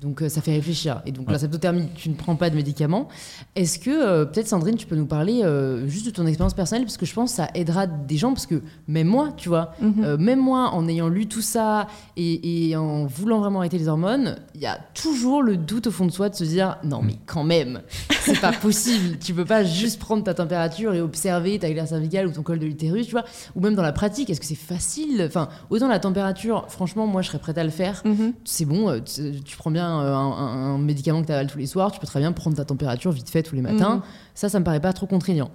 Donc, 0.00 0.20
euh, 0.20 0.28
ça 0.28 0.42
fait 0.42 0.52
réfléchir. 0.52 1.00
Et 1.06 1.12
donc, 1.12 1.26
Ouais. 1.28 1.32
la 1.32 1.38
septothermie, 1.38 1.88
tu 1.94 2.10
ne 2.10 2.14
prends 2.14 2.36
pas 2.36 2.50
de 2.50 2.56
médicaments. 2.56 3.08
Est-ce 3.56 3.78
que, 3.78 3.90
euh, 3.90 4.24
peut-être, 4.26 4.46
Sandrine, 4.48 4.76
tu 4.76 4.86
peux 4.86 4.96
nous 4.96 5.06
parler 5.06 5.40
euh, 5.42 5.86
juste 5.88 6.04
de 6.04 6.10
ton 6.10 6.26
expérience 6.26 6.52
personnelle? 6.52 6.84
Parce 6.84 6.98
que 6.98 7.06
je 7.06 7.14
pense 7.14 7.30
que 7.30 7.36
ça 7.36 7.48
aidera 7.54 7.86
des 7.86 8.18
gens. 8.18 8.32
Parce 8.34 8.44
que 8.46 8.60
même 8.86 9.06
moi, 9.06 9.30
tu 9.36 9.48
vois, 9.48 9.72
Mhm. 9.80 10.04
Euh, 10.04 10.16
même 10.18 10.40
moi, 10.40 10.70
en 10.74 10.86
ayant 10.88 11.08
lu 11.08 11.26
tout 11.26 11.40
ça 11.40 11.86
et, 12.18 12.68
et 12.68 12.76
en 12.76 13.06
voulant 13.06 13.40
vraiment 13.40 13.60
arrêter 13.60 13.78
les 13.78 13.88
hormones, 13.88 14.36
il 14.54 14.60
y 14.60 14.66
a 14.66 14.78
toujours 14.94 15.42
le 15.42 15.56
doute 15.56 15.88
au 15.88 15.90
fond 15.90 16.06
de 16.06 16.12
soi 16.12 16.28
de 16.28 16.34
se 16.36 16.44
dire 16.44 16.78
non 16.84 17.02
mais 17.02 17.16
quand 17.26 17.42
même, 17.44 17.82
c'est 18.20 18.40
pas 18.40 18.52
possible. 18.52 19.18
Tu 19.18 19.34
peux 19.34 19.44
pas 19.44 19.64
juste 19.64 19.98
prendre 19.98 20.22
ta 20.22 20.32
température 20.34 20.94
et 20.94 21.00
observer 21.00 21.58
ta 21.58 21.70
glaire 21.70 21.88
cervicale 21.88 22.28
ou 22.28 22.30
ton 22.32 22.42
col 22.42 22.58
de 22.60 22.66
l'utérus, 22.66 23.06
tu 23.06 23.12
vois. 23.12 23.24
Ou 23.56 23.60
même 23.60 23.74
dans 23.74 23.82
la 23.82 23.92
pratique, 23.92 24.30
est-ce 24.30 24.40
que 24.40 24.46
c'est 24.46 24.54
facile? 24.54 25.22
Enfin, 25.26 25.48
autant 25.70 25.88
la 25.88 25.98
température, 25.98 26.66
franchement, 26.68 27.06
moi 27.06 27.20
je 27.22 27.28
serais 27.28 27.38
prête 27.40 27.58
à 27.58 27.64
le 27.64 27.70
faire. 27.70 28.00
Mhm. 28.04 28.32
C'est 28.44 28.64
bon, 28.64 28.88
euh, 28.90 29.00
tu, 29.44 29.56
prends 29.56 29.70
bien 29.72 30.00
euh, 30.00 30.14
un, 30.14 30.30
un- 30.32 30.74
un 30.74 30.78
médicament 30.78 31.20
que 31.22 31.26
tu 31.26 31.32
avales 31.32 31.48
tous 31.48 31.58
les 31.58 31.66
soirs, 31.66 31.90
tu 31.90 31.98
peux 31.98 32.06
très 32.06 32.20
bien 32.20 32.32
prendre 32.32 32.56
ta 32.56 32.64
température 32.64 33.10
vite 33.10 33.28
fait 33.30 33.42
tous 33.42 33.56
les 33.56 33.62
matins. 33.62 33.96
Mhm. 33.96 34.02
Ça, 34.34 34.48
ça 34.48 34.60
me 34.60 34.64
paraît 34.64 34.80
pas 34.80 34.92
trop 34.92 35.06
contraignant. 35.06 35.50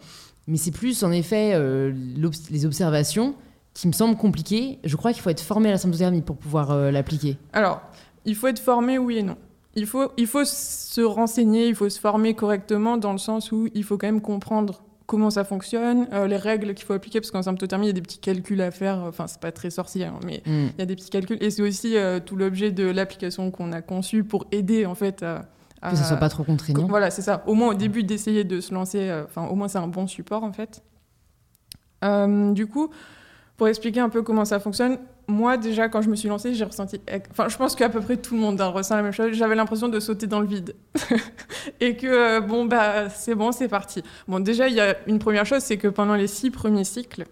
Mais 0.48 0.58
c'est 0.58 0.72
plus, 0.72 1.04
en 1.04 1.12
effet, 1.12 1.52
euh, 1.54 1.94
les 2.52 2.66
observations 2.66 3.36
qui 3.76 3.88
me 3.88 3.94
semblent 3.94 4.18
compliquées. 4.18 4.80
Je 4.84 4.96
crois 4.96 5.14
qu'il 5.14 5.22
faut 5.22 5.30
être 5.30 5.40
formé 5.42 5.70
à 5.70 5.74
la 5.74 5.78
symptothermie 5.78 6.22
pour 6.22 6.36
pouvoir 6.38 6.72
euh, 6.72 6.92
l'appliquer. 6.92 7.38
Alors, 7.54 7.82
il 8.30 8.36
faut 8.36 8.48
être 8.48 8.60
formé, 8.60 8.98
oui 8.98 9.18
et 9.18 9.24
non. 9.24 9.36
Il 9.76 9.86
faut, 9.86 10.12
il 10.18 10.28
faut 10.28 10.46
se 10.46 11.02
renseigner, 11.02 11.68
il 11.68 11.76
faut 11.76 11.90
se 11.90 12.00
former 12.00 12.34
correctement 12.34 12.98
dans 12.98 13.12
le 13.12 13.18
sens 13.18 13.52
où 13.52 13.68
il 13.74 13.84
faut 13.84 13.98
quand 13.98 14.08
même 14.08 14.22
comprendre 14.22 14.82
comment 15.06 15.30
ça 15.30 15.44
fonctionne, 15.44 16.08
euh, 16.14 16.28
les 16.28 16.38
règles 16.38 16.74
qu'il 16.76 16.86
faut 16.86 16.94
appliquer, 16.94 17.20
parce 17.20 17.32
qu'en 17.32 17.42
symptothermie, 17.42 17.86
il 17.86 17.90
y 17.90 17.92
a 17.92 17.94
des 17.94 18.02
petits 18.02 18.20
calculs 18.20 18.62
à 18.62 18.72
faire. 18.72 19.00
Enfin, 19.08 19.26
c'est 19.28 19.40
pas 19.40 19.52
très 19.52 19.70
sorcier, 19.72 20.06
hein, 20.06 20.20
mais 20.26 20.44
Mm. 20.46 20.68
il 20.76 20.80
y 20.80 20.82
a 20.82 20.86
des 20.86 20.96
petits 20.96 21.10
calculs. 21.10 21.38
Et 21.42 21.50
c'est 21.50 21.62
aussi 21.64 21.98
euh, 21.98 22.20
tout 22.20 22.36
l'objet 22.36 22.72
de 22.72 22.86
l'application 22.86 23.50
qu'on 23.52 23.72
a 23.72 23.82
conçue 23.82 24.24
pour 24.24 24.46
aider, 24.52 24.86
en 24.86 24.94
fait, 24.96 25.24
à... 25.24 25.46
à- 25.82 25.92
Que 25.92 25.98
ça 25.98 26.04
soit 26.04 26.18
pas 26.18 26.30
trop 26.30 26.44
contraignant. 26.44 26.86
Voilà, 26.88 27.10
c'est 27.10 27.22
ça. 27.24 27.44
Au 27.48 27.54
moins 27.56 27.70
au 27.70 27.74
début 27.74 28.04
d'essayer 28.04 28.44
de 28.44 28.60
se 28.62 28.74
lancer, 28.74 29.10
euh, 29.10 29.24
enfin 29.26 29.48
au 29.48 29.56
moins 29.56 29.68
c'est 29.68 29.78
un 29.80 29.88
bon 29.88 30.06
support 30.08 30.44
en 30.44 30.52
fait. 30.54 30.84
Du 32.54 32.68
coup, 32.68 32.90
pour 33.58 33.68
expliquer 33.68 34.00
un 34.00 34.10
peu 34.10 34.22
comment 34.22 34.46
ça 34.46 34.60
fonctionne, 34.60 35.00
moi 35.30 35.58
déjà 35.58 35.88
quand 35.88 36.02
je 36.02 36.10
me 36.10 36.16
suis 36.16 36.28
lancée, 36.28 36.54
j'ai 36.54 36.66
ressenti, 36.66 37.00
enfin 37.32 37.48
je 37.48 37.58
pense 37.58 37.76
qu'à 37.76 37.90
peu 37.90 38.02
près 38.02 38.18
tout 38.18 38.34
le 38.36 38.42
monde 38.42 38.60
hein, 38.60 38.68
ressent 38.68 38.96
la 38.96 39.04
même 39.04 39.12
chose. 39.12 39.34
J'avais 39.34 39.56
l'impression 39.56 39.88
de 39.88 40.00
sauter 40.00 40.28
dans 40.28 40.40
le 40.40 40.48
vide 40.48 40.76
et 41.80 41.96
que 41.96 42.08
euh, 42.08 42.42
bon 42.42 42.66
bah 42.66 43.10
c'est 43.10 43.36
bon, 43.36 43.52
c'est 43.52 43.68
parti. 43.68 44.04
Bon 44.28 44.40
déjà 44.40 44.68
il 44.68 44.76
y 44.76 44.82
a 44.82 44.96
une 45.08 45.20
première 45.20 45.46
chose, 45.46 45.62
c'est 45.62 45.78
que 45.78 45.88
pendant 45.88 46.16
les 46.16 46.28
six 46.28 46.52
premiers 46.52 46.84
cycles, 46.84 47.26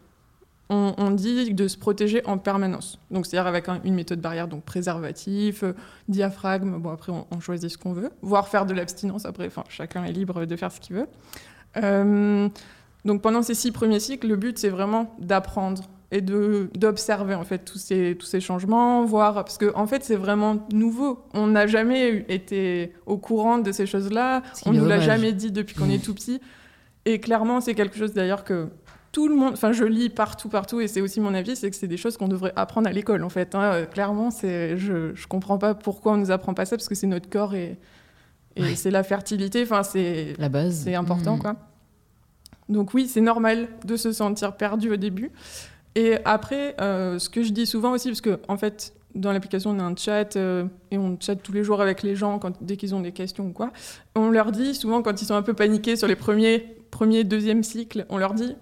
on, 0.69 1.11
dit 1.11 1.53
de 1.53 1.67
se 1.69 1.77
protéger 1.77 2.25
en 2.25 2.37
permanence. 2.37 2.99
Donc 3.09 3.25
c'est-à-dire 3.25 3.47
avec 3.47 3.69
un- 3.69 3.79
une 3.85 3.95
méthode 3.95 4.19
barrière, 4.19 4.49
donc 4.49 4.63
préservatif, 4.63 5.63
euh, 5.63 5.73
diaphragme. 6.09 6.77
Bon 6.77 6.89
après 6.91 7.11
on, 7.11 7.25
on 7.31 7.39
choisit 7.39 7.69
ce 7.69 7.77
qu'on 7.77 7.93
veut, 7.93 8.09
voire 8.21 8.47
faire 8.49 8.65
de 8.65 8.73
l'abstinence. 8.73 9.25
Après, 9.25 9.47
enfin 9.47 9.63
chacun 9.69 10.03
est 10.03 10.11
libre 10.11 10.45
de 10.45 10.55
faire 10.55 10.71
ce 10.71 10.79
qu'il 10.81 10.97
veut. 10.97 11.07
Euh, 11.77 12.49
donc 13.05 13.21
pendant 13.21 13.41
ces 13.41 13.53
six 13.53 13.71
premiers 13.71 13.99
cycles, 14.01 14.27
le 14.27 14.35
but 14.35 14.57
c'est 14.59 14.69
vraiment 14.69 15.15
d'apprendre 15.19 15.83
et 16.11 16.21
d'observer 16.21 17.35
en 17.35 17.43
fait 17.43 17.59
tous 17.59 17.77
ces 17.79 18.15
tous 18.17 18.25
ces 18.25 18.39
changements, 18.39 19.03
voir 19.05 19.33
parce 19.35 19.57
que 19.57 19.73
en 19.75 19.87
fait 19.87 20.03
c'est 20.03 20.15
vraiment 20.15 20.65
nouveau. 20.71 21.19
On 21.33 21.47
n'a 21.47 21.67
jamais 21.67 22.25
été 22.29 22.93
au 23.05 23.17
courant 23.17 23.57
de 23.57 23.71
ces 23.71 23.85
choses-là. 23.85 24.41
On 24.65 24.73
est 24.73 24.77
nous 24.77 24.85
l'a 24.85 24.99
jamais 24.99 25.33
dit 25.33 25.51
depuis 25.51 25.75
qu'on 25.75 25.89
est 25.89 26.03
tout 26.03 26.13
petit. 26.13 26.39
Et 27.05 27.19
clairement, 27.19 27.61
c'est 27.61 27.73
quelque 27.75 27.97
chose 27.97 28.13
d'ailleurs 28.13 28.43
que 28.43 28.67
tout 29.13 29.27
le 29.29 29.35
monde, 29.35 29.53
enfin 29.53 29.71
je 29.71 29.85
lis 29.85 30.09
partout, 30.09 30.49
partout, 30.49 30.79
et 30.81 30.87
c'est 30.87 31.01
aussi 31.01 31.19
mon 31.21 31.33
avis, 31.33 31.55
c'est 31.55 31.69
que 31.69 31.75
c'est 31.75 31.87
des 31.87 31.97
choses 31.97 32.17
qu'on 32.17 32.27
devrait 32.27 32.53
apprendre 32.55 32.87
à 32.87 32.91
l'école 32.91 33.23
en 33.23 33.29
fait. 33.29 33.55
hein. 33.55 33.61
Euh, 33.73 33.85
Clairement, 33.85 34.29
c'est, 34.31 34.77
je, 34.77 35.13
je 35.15 35.27
comprends 35.27 35.57
pas 35.57 35.73
pourquoi 35.73 36.13
on 36.13 36.17
nous 36.17 36.31
apprend 36.31 36.53
pas 36.53 36.65
ça, 36.65 36.75
parce 36.77 36.87
que 36.89 36.95
c'est 36.95 37.07
notre 37.07 37.29
corps 37.29 37.55
et, 37.55 37.77
et 38.57 38.61
Ouais. 38.61 38.75
c'est 38.75 38.91
la 38.91 39.03
fertilité, 39.03 39.63
enfin 39.63 39.83
c'est, 39.83 40.33
La 40.37 40.49
base. 40.49 40.81
c'est 40.83 40.95
important 40.95 41.37
Mm. 41.37 41.39
quoi. 41.39 41.55
Donc 42.69 42.93
oui, 42.93 43.07
c'est 43.07 43.21
normal 43.21 43.69
de 43.85 43.95
se 43.95 44.11
sentir 44.11 44.57
perdu 44.57 44.91
au 44.91 44.97
début. 44.97 45.31
Et 45.99 46.17
après, 46.25 46.75
euh, 46.79 47.17
ce 47.17 47.27
que 47.27 47.41
je 47.41 47.51
dis 47.51 47.65
souvent 47.65 47.91
aussi, 47.91 48.09
parce 48.09 48.21
que 48.21 48.39
en 48.47 48.55
fait, 48.55 48.93
dans 49.15 49.31
l'application, 49.31 49.71
on 49.71 49.79
a 49.79 49.83
un 49.83 49.95
chat 49.95 50.35
euh, 50.35 50.65
et 50.91 50.97
on 50.99 51.17
chatte 51.19 51.41
tous 51.41 51.51
les 51.53 51.63
jours 51.63 51.81
avec 51.81 52.03
les 52.03 52.15
gens 52.15 52.37
quand, 52.37 52.53
dès 52.61 52.77
qu'ils 52.77 52.93
ont 52.93 53.01
des 53.01 53.11
questions 53.13 53.47
ou 53.47 53.51
quoi. 53.51 53.71
On 54.15 54.29
leur 54.29 54.51
dit 54.51 54.75
souvent 54.75 55.01
quand 55.01 55.19
ils 55.21 55.25
sont 55.25 55.33
un 55.33 55.41
peu 55.41 55.55
paniqués 55.55 55.95
sur 55.95 56.07
les 56.07 56.15
premiers, 56.15 56.77
premiers 56.91 57.23
deuxième 57.23 57.63
cycles, 57.63 58.05
on 58.09 58.17
leur 58.19 58.35
dit 58.35 58.55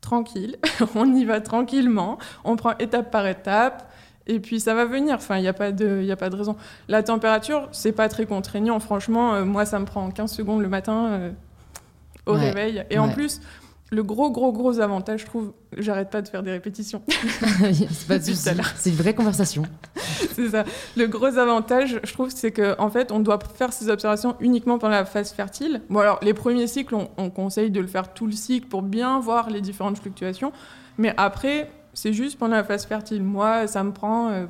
tranquille, 0.00 0.56
on 0.94 1.14
y 1.14 1.26
va 1.26 1.42
tranquillement, 1.42 2.18
on 2.44 2.56
prend 2.56 2.76
étape 2.78 3.10
par 3.10 3.26
étape. 3.26 3.88
Et 4.26 4.38
puis 4.40 4.58
ça 4.60 4.72
va 4.72 4.84
venir, 4.86 5.16
enfin, 5.16 5.36
il 5.36 5.42
n'y 5.42 5.48
a, 5.48 5.52
pas 5.52 5.72
de- 5.72 6.00
y 6.02 6.12
a 6.12 6.16
pas 6.16 6.30
de 6.30 6.36
raison. 6.36 6.56
La 6.88 7.02
température, 7.02 7.68
c'est 7.72 7.92
pas 7.92 8.08
très 8.08 8.24
contraignant. 8.24 8.78
Franchement, 8.80 9.34
euh, 9.34 9.44
moi, 9.44 9.66
ça 9.66 9.78
me 9.80 9.84
prend 9.84 10.08
15 10.10 10.32
secondes 10.32 10.62
le 10.62 10.68
matin 10.68 11.32
au 12.26 12.34
Ouais. 12.34 12.40
réveil. 12.40 12.84
Et 12.88 12.98
en 13.00 13.08
plus, 13.08 13.40
le 13.92 14.02
gros, 14.02 14.30
gros, 14.30 14.52
gros 14.52 14.80
avantage, 14.80 15.20
je 15.20 15.26
trouve, 15.26 15.52
j'arrête 15.76 16.08
pas 16.10 16.22
de 16.22 16.28
faire 16.28 16.42
des 16.42 16.50
répétitions. 16.50 17.02
c'est 17.08 18.08
pas 18.08 18.16
l'heure. 18.54 18.72
C'est 18.76 18.90
une 18.90 18.96
vraie 18.96 19.14
conversation. 19.14 19.62
c'est 20.32 20.48
ça. 20.48 20.64
Le 20.96 21.06
gros 21.06 21.36
avantage, 21.38 22.00
je 22.02 22.12
trouve, 22.12 22.30
c'est 22.30 22.52
qu'en 22.52 22.74
en 22.78 22.90
fait, 22.90 23.12
on 23.12 23.20
doit 23.20 23.38
faire 23.54 23.72
ces 23.72 23.90
observations 23.90 24.34
uniquement 24.40 24.78
pendant 24.78 24.94
la 24.94 25.04
phase 25.04 25.32
fertile. 25.32 25.82
Bon, 25.90 26.00
alors, 26.00 26.18
les 26.22 26.32
premiers 26.32 26.66
cycles, 26.66 26.94
on, 26.94 27.10
on 27.18 27.28
conseille 27.30 27.70
de 27.70 27.80
le 27.80 27.86
faire 27.86 28.14
tout 28.14 28.26
le 28.26 28.32
cycle 28.32 28.66
pour 28.66 28.80
bien 28.82 29.20
voir 29.20 29.50
les 29.50 29.60
différentes 29.60 29.98
fluctuations. 29.98 30.52
Mais 30.96 31.12
après, 31.18 31.70
c'est 31.92 32.14
juste 32.14 32.38
pendant 32.38 32.56
la 32.56 32.64
phase 32.64 32.86
fertile. 32.86 33.22
Moi, 33.22 33.66
ça 33.66 33.84
me 33.84 33.92
prend 33.92 34.30
euh, 34.30 34.46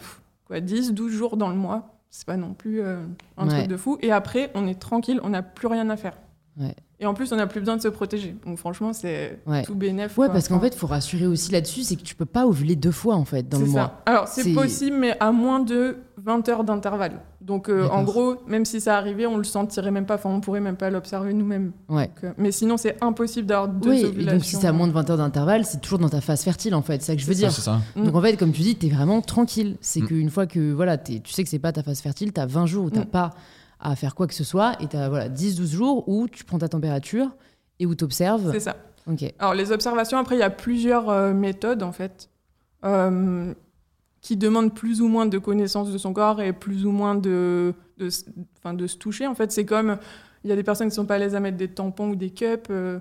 quoi, 0.47 0.61
10, 0.61 0.93
12 0.93 1.13
jours 1.13 1.37
dans 1.37 1.49
le 1.49 1.57
mois. 1.57 1.89
C'est 2.11 2.27
pas 2.27 2.37
non 2.37 2.55
plus 2.55 2.81
euh, 2.81 3.03
un 3.39 3.49
Ouais. 3.49 3.55
truc 3.59 3.69
de 3.69 3.77
fou. 3.77 3.99
Et 4.03 4.13
après, 4.13 4.51
on 4.55 4.69
est 4.69 4.79
tranquille, 4.79 5.19
on 5.25 5.31
n'a 5.31 5.43
plus 5.43 5.67
rien 5.67 5.89
à 5.91 5.97
faire. 5.97 6.13
Ouais. 6.61 6.77
Et 7.03 7.07
en 7.07 7.15
plus, 7.15 7.33
on 7.33 7.37
n'a 7.37 7.49
plus 7.49 7.59
besoin 7.59 7.77
de 7.77 7.83
se 7.83 7.89
protéger. 7.89 8.37
Donc 8.47 8.59
franchement, 8.59 8.93
c'est 8.93 9.41
Ouais. 9.47 9.63
tout 9.65 9.75
bénéf. 9.75 10.17
Ouais, 10.17 10.27
quoi. 10.27 10.33
parce 10.35 10.47
qu'en 10.47 10.61
fait, 10.61 10.69
il 10.69 10.79
faut 10.79 10.87
rassurer 10.87 11.27
aussi 11.27 11.51
là-dessus, 11.51 11.83
c'est 11.83 11.97
que 11.97 12.03
tu 12.03 12.15
peux 12.15 12.25
pas 12.27 12.47
ovuler 12.47 12.77
deux 12.77 12.93
fois 12.93 13.17
en 13.17 13.25
fait 13.25 13.49
dans 13.49 13.59
le 13.59 13.67
c'est 13.67 13.73
mois. 13.73 13.81
ça. 13.83 14.03
Alors, 14.07 14.29
c'est 14.29 14.53
possible, 14.55 14.97
mais 14.97 15.17
à 15.19 15.33
moins 15.33 15.59
de 15.59 15.97
20 16.19 16.49
heures 16.49 16.63
d'intervalle. 16.63 17.21
Donc, 17.41 17.69
euh, 17.69 17.89
en 17.89 18.05
gros, 18.05 18.37
même 18.47 18.65
si 18.65 18.81
ça 18.81 18.97
arrivait, 18.97 19.27
on 19.27 19.37
le 19.37 19.43
sentirait 19.43 19.91
même 19.91 20.07
pas. 20.07 20.15
Enfin, 20.15 20.31
on 20.31 20.41
pourrait 20.41 20.61
même 20.61 20.77
pas 20.77 20.91
l'observer 20.91 21.35
nous-mêmes. 21.35 21.73
Ouais. 21.89 22.07
Donc, 22.07 22.23
euh, 22.23 22.33
mais 22.39 22.53
sinon, 22.53 22.77
c'est 22.77 22.97
impossible 23.03 23.49
d'avoir 23.49 23.67
deux 23.69 23.91
Oui, 23.91 24.01
et 24.03 24.05
ovulations. 24.05 24.37
donc 24.39 24.45
si 24.45 24.55
c'est 24.55 24.69
à 24.69 24.73
moins 24.73 24.87
de 24.87 24.93
20 24.93 25.11
heures 25.11 25.17
d'intervalle, 25.19 25.65
c'est 25.65 25.81
toujours 25.81 25.99
dans 25.99 26.09
ta 26.09 26.21
phase 26.21 26.43
fertile 26.45 26.73
en 26.77 26.83
fait, 26.83 27.03
c'est 27.03 27.09
ça 27.09 27.17
que 27.17 27.21
je 27.21 27.27
veux 27.27 27.35
dire. 27.35 27.51
Ça. 27.51 27.81
Mm. 27.97 28.05
Donc 28.05 28.15
en 28.15 28.21
fait, 28.23 28.37
comme 28.37 28.53
tu 28.53 28.63
dis, 28.63 28.77
t'es 28.77 28.89
vraiment 28.91 29.21
tranquille. 29.23 29.77
C'est 29.81 30.03
Mm. 30.03 30.07
qu'une 30.07 30.31
fois 30.31 30.47
que 30.47 30.73
voilà, 30.73 30.99
tu 30.99 31.21
sais 31.27 31.43
que 31.43 31.49
c'est 31.51 31.59
pas 31.59 31.73
ta 31.73 31.83
phase 31.83 32.01
fertile, 32.01 32.33
t'as 32.33 32.47
20 32.47 32.67
jours 32.67 32.85
où 32.85 32.91
t'as 32.91 33.01
Mm. 33.01 33.07
pas 33.07 33.31
à 33.83 33.97
faire 33.97 34.15
quoi 34.15 34.27
que 34.27 34.35
ce 34.35 34.45
soit 34.45 34.81
et 34.81 34.87
t'as 34.87 35.09
voilà, 35.09 35.29
10-12 35.29 35.67
jours 35.73 36.09
où 36.09 36.29
tu 36.29 36.45
prends 36.45 36.59
ta 36.59 36.69
température 36.69 37.29
et 37.79 37.87
où 37.87 37.95
t'observes. 37.95 38.53
C'est 38.53 38.61
ça. 38.61 38.77
Ok. 39.11 39.25
Alors, 39.41 39.55
les 39.55 39.73
observations, 39.73 40.19
après, 40.19 40.37
il 40.37 40.39
y 40.39 40.43
a 40.45 40.51
plusieurs 40.51 41.11
euh, 41.11 41.33
méthodes, 41.35 41.83
en 41.83 41.91
fait, 41.91 42.31
euh, 42.85 43.53
qui 44.21 44.37
demandent 44.37 44.73
plus 44.75 45.01
ou 45.03 45.09
moins 45.09 45.27
de 45.27 45.39
connaissance 45.39 45.91
de 45.91 45.99
son 45.99 46.13
corps 46.13 46.41
et 46.41 46.53
plus 46.53 46.87
ou 46.87 46.93
moins 46.93 47.17
de, 47.17 47.75
de, 47.99 48.09
de 48.73 48.87
se 48.87 48.97
toucher. 48.97 49.27
En 49.27 49.35
fait, 49.35 49.51
c'est 49.51 49.65
comme, 49.67 49.99
il 50.45 50.51
y 50.51 50.53
a 50.53 50.57
des 50.57 50.63
personnes 50.63 50.89
qui 50.89 50.95
sont 50.95 51.07
pas 51.07 51.17
à 51.17 51.19
l'aise 51.19 51.35
à 51.35 51.41
mettre 51.41 51.57
des 51.57 51.69
tampons 51.69 52.11
ou 52.11 52.15
des 52.17 52.31
cups. 52.31 52.71
euh, 52.71 53.01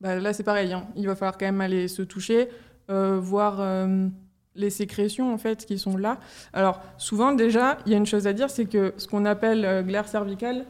bah, 0.00 0.16
là, 0.20 0.32
c'est 0.32 0.44
pareil. 0.44 0.72
hein. 0.72 0.86
Il 0.94 1.06
va 1.08 1.16
falloir 1.16 1.36
quand 1.36 1.46
même 1.46 1.60
aller 1.60 1.88
se 1.88 2.02
toucher. 2.02 2.48
voir 2.88 3.58
les 4.54 4.70
sécrétions 4.70 5.32
en 5.32 5.38
fait 5.38 5.66
qui 5.66 5.78
sont 5.78 5.96
là. 5.96 6.18
Alors 6.52 6.80
souvent 6.98 7.32
déjà, 7.32 7.78
il 7.86 7.92
y 7.92 7.94
a 7.94 7.98
une 7.98 8.06
chose 8.06 8.26
à 8.26 8.32
dire, 8.32 8.50
c'est 8.50 8.66
que 8.66 8.94
ce 8.96 9.06
qu'on 9.06 9.24
appelle 9.24 9.64
euh, 9.64 9.82
glaire 9.82 10.08
cervicale, 10.08 10.66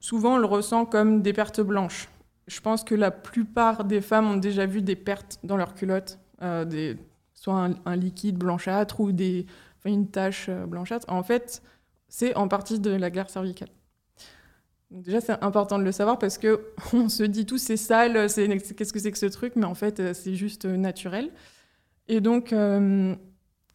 souvent 0.00 0.34
on 0.34 0.38
le 0.38 0.46
ressent 0.46 0.84
comme 0.84 1.22
des 1.22 1.32
pertes 1.32 1.60
blanches. 1.60 2.08
Je 2.46 2.60
pense 2.60 2.84
que 2.84 2.94
la 2.94 3.10
plupart 3.10 3.84
des 3.84 4.00
femmes 4.00 4.30
ont 4.30 4.36
déjà 4.36 4.66
vu 4.66 4.80
des 4.80 4.96
pertes 4.96 5.38
dans 5.42 5.56
leur 5.56 5.74
culotte, 5.74 6.18
euh, 6.42 6.94
soit 7.34 7.68
un, 7.84 7.96
liquide 7.96 8.38
blanchâtre 8.38 9.00
ou 9.00 9.10
une 9.84 10.08
tache 10.08 10.46
euh, 10.48 10.64
blanchâtre. 10.66 11.06
En 11.08 11.24
fait, 11.24 11.62
c'est 12.08 12.36
en 12.36 12.46
partie 12.46 12.78
de 12.78 12.90
la 12.90 13.10
glaire 13.10 13.30
cervicale. 13.30 13.68
Déjà, 14.92 15.20
c'est 15.20 15.42
important 15.42 15.80
de 15.80 15.82
le 15.82 15.90
savoir 15.90 16.20
parce 16.20 16.38
que 16.38 16.60
on 16.92 17.08
se 17.08 17.24
dit 17.24 17.44
tous 17.44 17.58
c'est 17.58 17.76
sale, 17.76 18.30
c'est 18.30 18.46
qu'est-ce 18.76 18.92
que 18.92 19.00
c'est 19.00 19.10
que 19.10 19.18
ce 19.18 19.26
truc, 19.26 19.54
mais 19.56 19.66
en 19.66 19.74
fait, 19.74 20.14
c'est 20.14 20.36
juste 20.36 20.64
naturel. 20.64 21.32
Et 22.08 22.20
donc, 22.20 22.52
euh, 22.52 23.14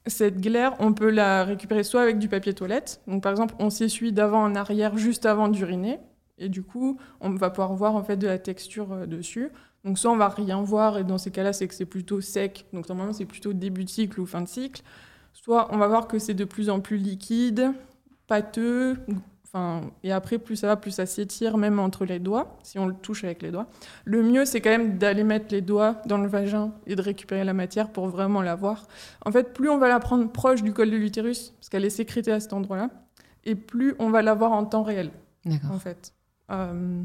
cette 0.07 0.39
glaire, 0.39 0.75
on 0.79 0.93
peut 0.93 1.09
la 1.09 1.43
récupérer 1.43 1.83
soit 1.83 2.01
avec 2.01 2.19
du 2.19 2.27
papier 2.27 2.53
toilette. 2.53 3.01
Donc, 3.07 3.23
par 3.23 3.31
exemple, 3.31 3.55
on 3.59 3.69
s'essuie 3.69 4.11
d'avant 4.11 4.43
en 4.43 4.55
arrière 4.55 4.97
juste 4.97 5.25
avant 5.25 5.47
d'uriner. 5.47 5.99
Et 6.37 6.49
du 6.49 6.63
coup, 6.63 6.97
on 7.19 7.29
va 7.29 7.49
pouvoir 7.49 7.73
voir 7.73 7.95
en 7.95 8.03
fait 8.03 8.17
de 8.17 8.27
la 8.27 8.39
texture 8.39 8.93
euh, 8.93 9.05
dessus. 9.05 9.49
Donc, 9.83 9.97
soit 9.97 10.11
on 10.11 10.17
va 10.17 10.29
rien 10.29 10.61
voir, 10.61 10.97
et 10.97 11.03
dans 11.03 11.17
ces 11.17 11.31
cas-là, 11.31 11.53
c'est 11.53 11.67
que 11.67 11.73
c'est 11.73 11.85
plutôt 11.85 12.21
sec. 12.21 12.65
Donc, 12.73 12.87
normalement, 12.87 13.13
c'est 13.13 13.25
plutôt 13.25 13.53
début 13.53 13.83
de 13.83 13.89
cycle 13.89 14.19
ou 14.19 14.25
fin 14.25 14.41
de 14.41 14.47
cycle. 14.47 14.81
Soit 15.33 15.73
on 15.73 15.77
va 15.77 15.87
voir 15.87 16.07
que 16.07 16.19
c'est 16.19 16.33
de 16.33 16.45
plus 16.45 16.69
en 16.69 16.79
plus 16.79 16.97
liquide, 16.97 17.71
pâteux. 18.27 18.97
Enfin, 19.53 19.81
et 20.03 20.13
après, 20.13 20.37
plus 20.37 20.55
ça 20.55 20.67
va, 20.67 20.77
plus 20.77 20.91
ça 20.91 21.05
s'étire, 21.05 21.57
même 21.57 21.77
entre 21.77 22.05
les 22.05 22.19
doigts, 22.19 22.57
si 22.63 22.79
on 22.79 22.85
le 22.85 22.93
touche 22.93 23.25
avec 23.25 23.41
les 23.41 23.51
doigts. 23.51 23.67
Le 24.05 24.23
mieux, 24.23 24.45
c'est 24.45 24.61
quand 24.61 24.69
même 24.69 24.97
d'aller 24.97 25.25
mettre 25.25 25.47
les 25.49 25.59
doigts 25.59 25.97
dans 26.05 26.17
le 26.17 26.29
vagin 26.29 26.71
et 26.87 26.95
de 26.95 27.01
récupérer 27.01 27.43
la 27.43 27.53
matière 27.53 27.89
pour 27.89 28.07
vraiment 28.07 28.41
la 28.41 28.55
voir. 28.55 28.87
En 29.25 29.31
fait, 29.31 29.53
plus 29.53 29.69
on 29.69 29.77
va 29.77 29.89
la 29.89 29.99
prendre 29.99 30.31
proche 30.31 30.63
du 30.63 30.71
col 30.71 30.89
de 30.89 30.95
l'utérus, 30.95 31.49
parce 31.59 31.67
qu'elle 31.67 31.83
est 31.83 31.89
sécrétée 31.89 32.31
à 32.31 32.39
cet 32.39 32.53
endroit-là, 32.53 32.89
et 33.43 33.55
plus 33.55 33.93
on 33.99 34.09
va 34.09 34.21
la 34.21 34.33
voir 34.35 34.53
en 34.53 34.63
temps 34.63 34.83
réel, 34.83 35.11
D'accord. 35.43 35.71
en 35.71 35.79
fait. 35.79 36.13
Euh, 36.49 37.03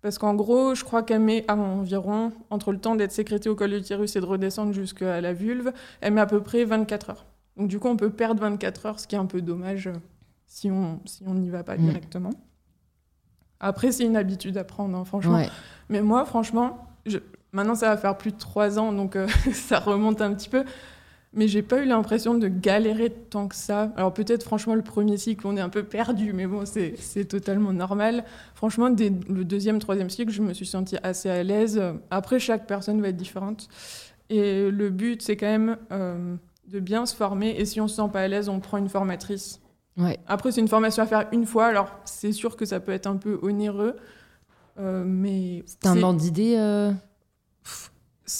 parce 0.00 0.16
qu'en 0.18 0.34
gros, 0.34 0.76
je 0.76 0.84
crois 0.84 1.02
qu'elle 1.02 1.20
met 1.20 1.44
environ, 1.50 2.30
entre 2.50 2.70
le 2.70 2.78
temps 2.78 2.94
d'être 2.94 3.12
sécrétée 3.12 3.48
au 3.48 3.56
col 3.56 3.70
de 3.70 3.76
l'utérus 3.76 4.14
et 4.14 4.20
de 4.20 4.26
redescendre 4.26 4.72
jusqu'à 4.72 5.20
la 5.20 5.32
vulve, 5.32 5.72
elle 6.00 6.12
met 6.12 6.20
à 6.20 6.26
peu 6.26 6.40
près 6.40 6.64
24 6.64 7.10
heures. 7.10 7.26
Donc 7.56 7.66
du 7.66 7.80
coup, 7.80 7.88
on 7.88 7.96
peut 7.96 8.10
perdre 8.10 8.40
24 8.42 8.86
heures, 8.86 9.00
ce 9.00 9.08
qui 9.08 9.16
est 9.16 9.18
un 9.18 9.26
peu 9.26 9.42
dommage 9.42 9.88
euh, 9.88 9.94
si 10.52 10.68
on 10.70 11.00
si 11.06 11.22
on 11.26 11.34
n'y 11.34 11.48
va 11.48 11.62
pas 11.62 11.76
Mm. 11.76 11.84
directement. 11.86 12.30
Après, 13.60 13.92
c'est 13.92 14.04
une 14.04 14.16
habitude 14.16 14.56
à 14.56 14.64
prendre, 14.64 14.96
hein, 14.98 15.04
franchement. 15.04 15.34
Ouais. 15.36 15.48
Mais 15.88 16.02
moi, 16.02 16.24
franchement, 16.24 16.86
je- 17.06 17.18
maintenant 17.52 17.74
ça 17.74 17.88
va 17.90 17.96
faire 17.96 18.16
plus 18.18 18.32
de 18.32 18.38
trois 18.38 18.78
ans, 18.78 18.92
donc 18.92 19.16
euh, 19.16 19.26
ça 19.52 19.78
remonte 19.78 20.20
un 20.20 20.34
petit 20.34 20.48
peu. 20.48 20.64
Mais 21.32 21.46
j'ai 21.46 21.62
pas 21.62 21.80
eu 21.80 21.84
l'impression 21.84 22.34
de 22.36 22.48
galérer 22.48 23.08
tant 23.10 23.46
que 23.46 23.54
ça. 23.54 23.92
Alors 23.96 24.12
peut-être, 24.12 24.42
franchement, 24.42 24.74
le 24.74 24.82
premier 24.82 25.16
cycle, 25.16 25.46
on 25.46 25.56
est 25.56 25.60
un 25.60 25.68
peu 25.68 25.84
perdu, 25.84 26.32
mais 26.32 26.46
bon, 26.48 26.66
c'est 26.66 26.94
c'est 26.98 27.26
totalement 27.26 27.72
normal. 27.72 28.24
Franchement, 28.56 28.90
dès 28.90 29.12
le 29.28 29.44
deuxième, 29.44 29.78
troisième 29.78 30.10
cycle, 30.10 30.32
je 30.32 30.42
me 30.42 30.52
suis 30.54 30.66
sentie 30.66 30.96
assez 31.04 31.30
à 31.30 31.44
l'aise. 31.44 31.80
Après, 32.10 32.40
chaque 32.40 32.66
personne 32.66 33.00
va 33.00 33.08
être 33.10 33.16
différente. 33.16 33.68
Et 34.30 34.70
le 34.72 34.90
but, 34.90 35.22
c'est 35.22 35.36
quand 35.36 35.46
même 35.46 35.76
euh, 35.92 36.34
de 36.66 36.80
bien 36.80 37.06
se 37.06 37.14
former. 37.14 37.50
Et 37.60 37.64
si 37.64 37.80
on 37.80 37.86
se 37.86 37.94
sent 37.96 38.08
pas 38.12 38.22
à 38.22 38.26
l'aise, 38.28 38.48
on 38.48 38.58
prend 38.58 38.78
une 38.78 38.88
formatrice. 38.88 39.59
Ouais. 39.96 40.18
Après, 40.26 40.52
c'est 40.52 40.60
une 40.60 40.68
formation 40.68 41.02
à 41.02 41.06
faire 41.06 41.28
une 41.32 41.46
fois. 41.46 41.66
Alors, 41.66 41.90
c'est 42.04 42.32
sûr 42.32 42.56
que 42.56 42.64
ça 42.64 42.80
peut 42.80 42.92
être 42.92 43.06
un 43.06 43.16
peu 43.16 43.38
onéreux. 43.42 43.96
euh, 44.78 45.04
mais 45.04 45.64
T'as 45.80 45.90
un 45.90 45.94
c'est- 45.94 46.02
ordre 46.02 46.18
d'idée 46.20 46.54
euh, 46.56 46.92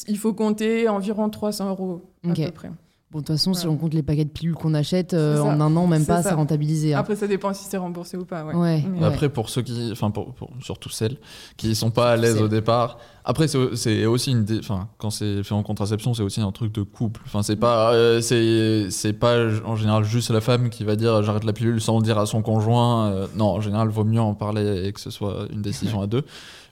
il 0.06 0.16
faut 0.18 0.32
compter 0.32 0.88
environ 0.88 1.28
300 1.28 1.68
euros 1.70 2.02
à 2.24 2.34
peu 2.46 2.52
près. 2.52 2.70
Bon, 3.12 3.18
de 3.18 3.24
toute 3.24 3.34
façon, 3.34 3.54
si 3.54 3.66
on 3.66 3.76
compte 3.76 3.92
les 3.92 4.04
paquets 4.04 4.24
de 4.24 4.30
pilules 4.30 4.54
qu'on 4.54 4.72
achète, 4.72 5.14
euh, 5.14 5.40
en 5.40 5.60
un 5.60 5.74
an, 5.76 5.88
même 5.88 6.06
pas, 6.06 6.22
ça. 6.22 6.28
c'est 6.28 6.34
rentabilisé. 6.36 6.94
hein. 6.94 7.00
Après, 7.00 7.16
ça 7.16 7.26
dépend 7.26 7.52
si 7.52 7.64
c'est 7.68 7.76
remboursé 7.76 8.16
ou 8.16 8.24
pas. 8.24 8.44
Ouais. 8.44 8.54
Ouais. 8.54 8.84
Mais- 8.88 9.00
Ouais. 9.00 9.04
Après, 9.06 9.28
pour 9.28 9.48
ceux 9.48 9.62
qui, 9.62 9.88
enfin, 9.90 10.12
pour, 10.12 10.32
pour- 10.32 10.50
surtout 10.62 10.90
celles 10.90 11.16
qui 11.56 11.74
sont 11.74 11.90
pas 11.90 12.12
à 12.12 12.16
l'aise 12.16 12.40
au 12.40 12.46
départ. 12.48 12.98
Après, 13.24 13.48
c'est 13.48 13.58
c'est 13.74 14.06
aussi 14.06 14.30
une, 14.30 14.44
dé- 14.44 14.60
enfin, 14.60 14.88
quand 14.98 15.10
c'est 15.10 15.42
fait 15.42 15.54
en 15.54 15.64
contraception, 15.64 16.14
c'est 16.14 16.22
aussi 16.22 16.40
un 16.40 16.52
truc 16.52 16.72
de 16.72 16.82
couple. 16.82 17.20
Enfin, 17.26 17.42
c'est 17.42 17.56
pas, 17.56 17.92
euh, 17.94 18.20
c'est, 18.20 18.90
c'est 18.90 19.12
pas 19.12 19.38
en 19.66 19.74
général 19.74 20.04
juste 20.04 20.30
la 20.30 20.40
femme 20.40 20.70
qui 20.70 20.84
va 20.84 20.94
dire 20.94 21.20
j'arrête 21.24 21.42
la 21.44 21.52
pilule 21.52 21.80
sans 21.80 21.98
le 21.98 22.04
dire 22.04 22.16
à 22.16 22.26
son 22.26 22.42
conjoint. 22.42 23.10
Euh, 23.10 23.26
non, 23.34 23.46
en 23.46 23.60
général, 23.60 23.88
vaut 23.88 24.04
mieux 24.04 24.20
en 24.20 24.34
parler 24.34 24.86
et 24.86 24.92
que 24.92 25.00
ce 25.00 25.10
soit 25.10 25.46
une 25.52 25.62
décision 25.62 26.00
à 26.00 26.06
deux. 26.06 26.22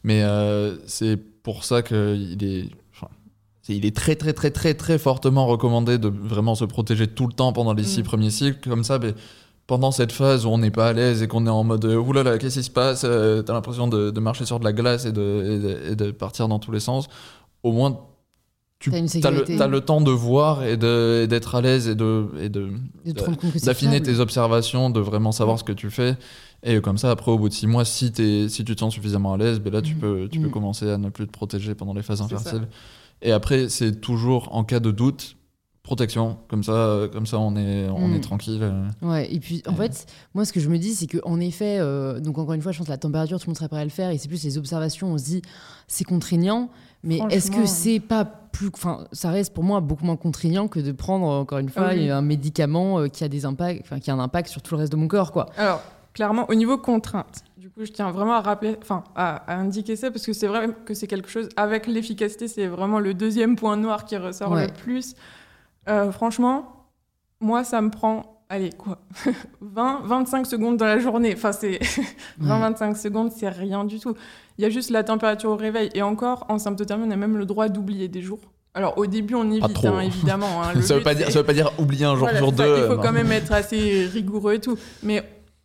Mais 0.05 0.23
euh, 0.23 0.77
c'est 0.87 1.17
pour 1.17 1.65
ça 1.65 1.83
qu'il 1.83 2.39
est, 2.45 2.69
il 3.77 3.85
est 3.87 3.95
très 3.95 4.17
très 4.17 4.33
très 4.33 4.51
très 4.51 4.75
très 4.75 4.99
fortement 4.99 5.47
recommandé 5.47 5.99
de 5.99 6.09
vraiment 6.09 6.55
se 6.55 6.65
protéger 6.65 7.07
tout 7.07 7.27
le 7.27 7.33
temps 7.33 7.53
pendant 7.53 7.73
les 7.75 7.85
six 7.85 8.01
Mm. 8.01 8.05
premiers 8.05 8.31
cycles. 8.31 8.69
Comme 8.69 8.85
ça, 8.85 8.99
pendant 9.67 9.91
cette 9.91 10.13
phase 10.13 10.47
où 10.47 10.49
on 10.49 10.59
n'est 10.59 10.71
pas 10.71 10.89
à 10.89 10.93
l'aise 10.95 11.23
et 11.23 11.29
qu'on 11.29 11.47
est 11.47 11.51
en 11.51 11.63
mode 11.65 11.85
euh, 11.85 11.97
oulala, 11.97 12.39
qu'est-ce 12.39 12.59
qui 12.61 12.65
se 12.65 12.71
passe 12.71 13.03
Euh, 13.05 13.43
T'as 13.43 13.53
l'impression 13.53 13.87
de, 13.89 14.11
de 14.11 14.21
marcher 14.21 14.47
sur 14.47 14.59
de 14.59 14.65
la 14.65 14.73
glace 14.73 15.05
et 15.05 15.13
de, 15.13 15.45
et 15.47 15.59
de- 15.59 15.93
et 15.93 15.97
de 15.97 16.11
partir 16.11 16.49
dans 16.49 16.59
tous 16.59 16.73
les 16.73 16.81
sens. 16.81 17.09
Au 17.63 17.73
moins, 17.73 17.99
tu 18.81 18.91
as 18.95 19.67
le, 19.67 19.81
temps 19.81 20.01
de 20.01 20.11
voir 20.13 20.63
et 20.65 20.77
d'être 20.77 21.55
à 21.57 21.61
l'aise 21.61 21.89
et 21.89 21.95
de, 21.97 22.27
d'affiner 23.65 24.01
tes 24.03 24.21
observations, 24.21 24.91
de 24.91 25.01
vraiment 25.01 25.33
savoir 25.33 25.57
Ouais. 25.57 25.59
ce 25.61 25.65
que 25.65 25.73
tu 25.73 25.91
fais. 25.91 26.17
Et 26.63 26.81
comme 26.81 26.99
ça, 26.99 27.11
après, 27.11 27.31
au 27.31 27.39
bout 27.39 27.49
de 27.49 27.55
six 27.55 27.67
mois, 27.67 27.85
si, 27.85 28.13
tu 28.13 28.49
te 28.49 28.79
sens 28.79 28.93
suffisamment 28.95 29.35
à 29.35 29.37
l'aise, 29.37 29.61
ben 29.61 29.73
là, 29.73 29.83
tu, 29.83 29.95
Mhm. 29.95 30.01
peux, 30.01 30.29
tu 30.31 30.39
peux 30.41 30.47
Mhm. 30.47 30.53
commencer 30.53 30.91
à 30.91 30.99
ne 30.99 31.09
plus 31.09 31.27
te 31.27 31.33
protéger 31.33 31.75
pendant 31.75 31.95
les 31.95 32.03
phases 32.03 32.21
ça. 32.29 32.53
Et 33.23 33.33
après, 33.33 33.69
c'est 33.69 34.01
toujours 34.01 34.49
en 34.55 34.65
cas 34.65 34.81
de 34.81 34.91
doute, 34.91 35.37
protection. 35.83 36.39
Comme 36.49 36.63
ça, 36.63 36.73
euh, 36.73 37.09
comme 37.09 37.27
ça 37.27 37.39
on, 37.39 37.57
est, 37.57 37.89
on 37.89 38.15
est 38.15 38.21
tranquille. 38.21 38.61
euh. 38.63 38.89
Ouais, 39.03 39.33
et 39.33 39.41
puis 39.41 39.63
en 39.67 39.75
fait, 39.75 40.07
moi 40.35 40.45
ce 40.45 40.53
que 40.53 40.61
je 40.61 40.69
me 40.69 40.79
dis, 40.79 40.95
c'est 40.95 41.07
qu'en 41.07 41.41
effet, 41.41 41.79
euh, 41.81 42.21
donc 42.21 42.39
encore 42.39 42.55
une 42.55 42.63
fois, 42.63 42.73
je 42.73 42.79
pense 42.79 42.87
que 42.87 42.93
la 42.93 42.99
température, 42.99 43.39
tout 43.39 43.47
le 43.47 43.51
monde 43.51 43.57
serait 43.57 43.69
prêt 43.69 43.81
à 43.81 43.85
le 43.85 43.91
faire, 43.91 44.11
et 44.11 44.19
c'est 44.19 44.29
plus 44.29 44.45
les 44.45 44.59
observations, 44.59 45.09
on 45.09 45.19
se 45.19 45.25
dit, 45.25 45.43
c'est 45.87 46.05
contraignant, 46.05 46.69
mais 47.03 47.21
est-ce 47.31 47.51
que 47.51 47.65
c'est 47.67 48.01
pas 48.01 48.25
plus. 48.25 48.71
Enfin, 48.75 49.05
ça 49.13 49.31
reste 49.31 49.55
pour 49.55 49.65
moi 49.65 49.81
beaucoup 49.81 50.05
moins 50.05 50.17
contraignant 50.17 50.69
que 50.69 50.81
de 50.81 50.93
prendre, 50.93 51.27
encore 51.27 51.59
une 51.59 51.69
fois, 51.71 51.91
oui. 51.93 52.11
un 52.11 52.23
médicament 52.23 53.09
qui 53.09 53.25
a 53.25 53.29
des 53.29 53.45
impacts, 53.45 53.81
enfin, 53.83 53.99
qui 54.01 54.11
a 54.11 54.15
un 54.15 54.19
impact 54.19 54.49
sur 54.49 54.63
tout 54.63 54.75
le 54.75 54.81
reste 54.81 54.93
de 54.93 54.97
mon 54.97 55.09
corps, 55.09 55.33
quoi. 55.33 55.47
Alors, 55.57 55.81
clairement, 56.19 56.47
au 56.51 56.55
niveau 56.57 56.77
contrainte, 56.79 57.45
du 57.57 57.71
coup, 57.71 57.85
je 57.85 57.93
tiens 57.93 58.11
vraiment 58.11 58.33
à 58.33 58.41
rappeler, 58.41 58.77
enfin, 58.83 59.05
à, 59.15 59.37
à 59.37 59.55
indiquer 59.57 59.95
ça 59.95 60.11
parce 60.11 60.27
que 60.27 60.33
c'est 60.33 60.49
vrai 60.49 60.67
que 60.85 60.93
c'est 60.93 61.07
quelque 61.07 61.29
chose. 61.31 61.49
Avec 61.57 61.87
l'efficacité, 61.87 62.49
c'est 62.49 62.67
vraiment 62.67 62.99
le 62.99 63.15
deuxième 63.15 63.55
point 63.55 63.77
noir 63.77 64.05
qui 64.05 64.17
ressort 64.17 64.51
Ouais. 64.51 64.67
le 64.67 64.73
plus. 64.73 65.15
Euh, 65.89 66.11
franchement, 66.11 66.87
moi, 67.41 67.63
ça 67.63 67.81
me 67.81 67.91
prend, 67.91 68.43
allez, 68.49 68.71
quoi, 68.71 68.99
20, 69.61 70.01
25 70.07 70.45
secondes 70.49 70.77
dans 70.77 70.87
la 70.87 70.99
journée. 70.99 71.35
Enfin, 71.37 71.53
c'est 71.53 71.79
20-25 72.43 72.97
secondes, 72.97 73.31
c'est 73.31 73.49
rien 73.49 73.85
du 73.85 74.01
tout. 74.01 74.15
Il 74.59 74.63
y 74.63 74.65
a 74.65 74.71
juste 74.71 74.91
la 74.91 75.05
température 75.05 75.51
au 75.51 75.57
réveil. 75.57 75.89
Et 75.95 76.03
encore, 76.03 76.47
en 76.49 76.59
symptothermie, 76.59 77.05
on 77.07 77.11
a 77.13 77.17
même 77.17 77.37
le 77.37 77.47
droit 77.47 77.69
d'oublier 77.69 78.09
des 78.09 78.23
jours. 78.23 78.41
Alors, 78.75 78.99
au 78.99 79.07
début, 79.07 79.35
on 79.37 79.49
évite, 79.53 79.73
trop. 79.73 79.87
hein, 79.89 80.01
évidemment. 80.01 80.63
hein. 80.65 80.81
Ça, 80.83 80.95
veut 80.95 81.01
but, 81.01 81.05
pas 81.05 81.15
dire, 81.15 81.27
c'est- 81.27 81.33
ça 81.35 81.39
veut 81.39 81.47
pas 81.47 81.53
dire 81.53 81.71
oublier 81.79 82.07
un 82.07 82.11
jour 82.17 82.25
voilà, 82.27 82.39
sur 82.39 82.51
deux. 82.51 82.77
Il 82.83 82.87
faut 82.89 82.97
non. 82.97 83.03
quand 83.03 83.13
même 83.13 83.31
être 83.31 83.53
assez 83.53 84.07
rigoureux 84.13 84.55
et 84.55 84.61
tout. 84.61 84.77
Mais 85.05 85.23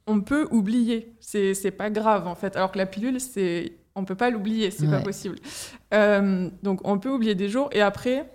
on 0.08 0.22
peut 0.22 0.48
oublier. 0.52 1.14
C'est 1.20 1.54
c'est 1.54 1.72
pas 1.72 1.90
grave, 1.90 2.28
en 2.28 2.36
fait. 2.36 2.56
Alors 2.56 2.72
que 2.72 2.78
la 2.78 2.86
pilule, 2.86 3.20
c'est 3.20 3.74
on 3.96 4.06
peut 4.06 4.16
pas 4.16 4.30
l'oublier. 4.30 4.72
C'est 4.72 4.88
pas 4.92 5.02
possible. 5.02 5.38
Euh, 5.94 6.50
donc, 6.64 6.82
on 6.88 6.98
peut 7.00 7.10
oublier 7.12 7.36
des 7.36 7.48
jours. 7.50 7.70
Et 7.74 7.82
après, 7.82 8.30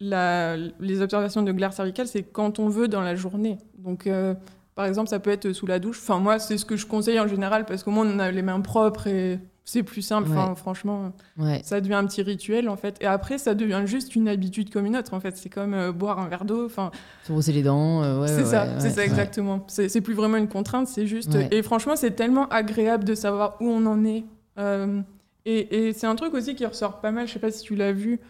la- 0.00 0.56
les 0.56 1.00
observations 1.02 1.42
de 1.42 1.52
glaire 1.52 1.72
cervicale, 1.72 2.06
c'est 2.08 2.22
quand 2.22 2.58
on 2.58 2.68
veut 2.68 2.88
dans 2.88 3.00
la 3.00 3.14
journée. 3.14 3.58
Donc, 3.78 4.06
euh, 4.06 4.34
par 4.74 4.86
exemple, 4.86 5.08
ça 5.08 5.18
peut 5.20 5.30
être 5.30 5.52
sous 5.52 5.66
la 5.66 5.78
douche. 5.78 5.98
Enfin, 6.02 6.18
moi, 6.18 6.38
c'est 6.38 6.56
ce 6.58 6.64
que 6.64 6.76
je 6.76 6.86
conseille 6.86 7.18
en 7.20 7.26
général 7.28 7.64
parce 7.64 7.82
qu'au 7.82 7.90
moins, 7.90 8.06
on 8.06 8.18
a 8.18 8.30
les 8.30 8.42
mains 8.42 8.60
propres 8.60 9.06
et 9.08 9.38
c'est 9.70 9.82
plus 9.82 10.00
simple. 10.00 10.30
Enfin, 10.30 10.54
franchement, 10.54 11.12
Ouais. 11.36 11.60
ça 11.62 11.82
devient 11.82 11.92
un 11.94 12.06
petit 12.06 12.22
rituel, 12.22 12.70
en 12.70 12.76
fait. 12.76 12.96
Et 13.02 13.06
après, 13.06 13.36
ça 13.36 13.54
devient 13.54 13.82
juste 13.84 14.16
une 14.16 14.26
habitude 14.26 14.70
comme 14.72 14.86
une 14.86 14.96
autre, 14.96 15.12
en 15.12 15.20
fait. 15.20 15.36
C'est 15.36 15.50
comme 15.50 15.74
euh, 15.74 15.92
boire 15.92 16.18
un 16.18 16.26
verre 16.28 16.46
d'eau. 16.46 16.64
Enfin, 16.64 16.90
Se 17.24 17.32
brosser 17.32 17.52
les 17.52 17.62
dents, 17.62 18.02
euh, 18.02 18.22
ouais, 18.22 18.28
c'est 18.28 18.46
ça, 18.46 18.80
c'est 18.80 18.88
ça 18.88 19.04
exactement. 19.04 19.66
C'est 19.68 20.00
plus 20.00 20.14
vraiment 20.14 20.38
une 20.38 20.48
contrainte, 20.48 20.88
c'est 20.88 21.06
juste. 21.06 21.36
Et 21.50 21.62
franchement, 21.62 21.96
c'est 21.96 22.12
tellement 22.12 22.48
agréable 22.48 23.04
de 23.04 23.14
savoir 23.14 23.56
où 23.60 23.66
on 23.68 23.84
en 23.84 24.06
est. 24.06 24.24
Euh, 24.58 25.02
et 25.44 25.88
et 25.88 25.92
c'est 25.92 26.06
un 26.06 26.14
truc 26.16 26.32
aussi 26.32 26.54
qui 26.54 26.64
ressort 26.64 27.00
pas 27.02 27.10
mal. 27.10 27.26
Je 27.28 27.34
sais 27.34 27.38
pas 27.38 27.50
si 27.50 27.62
tu 27.62 27.74
l'as 27.76 27.92
vu 27.92 28.20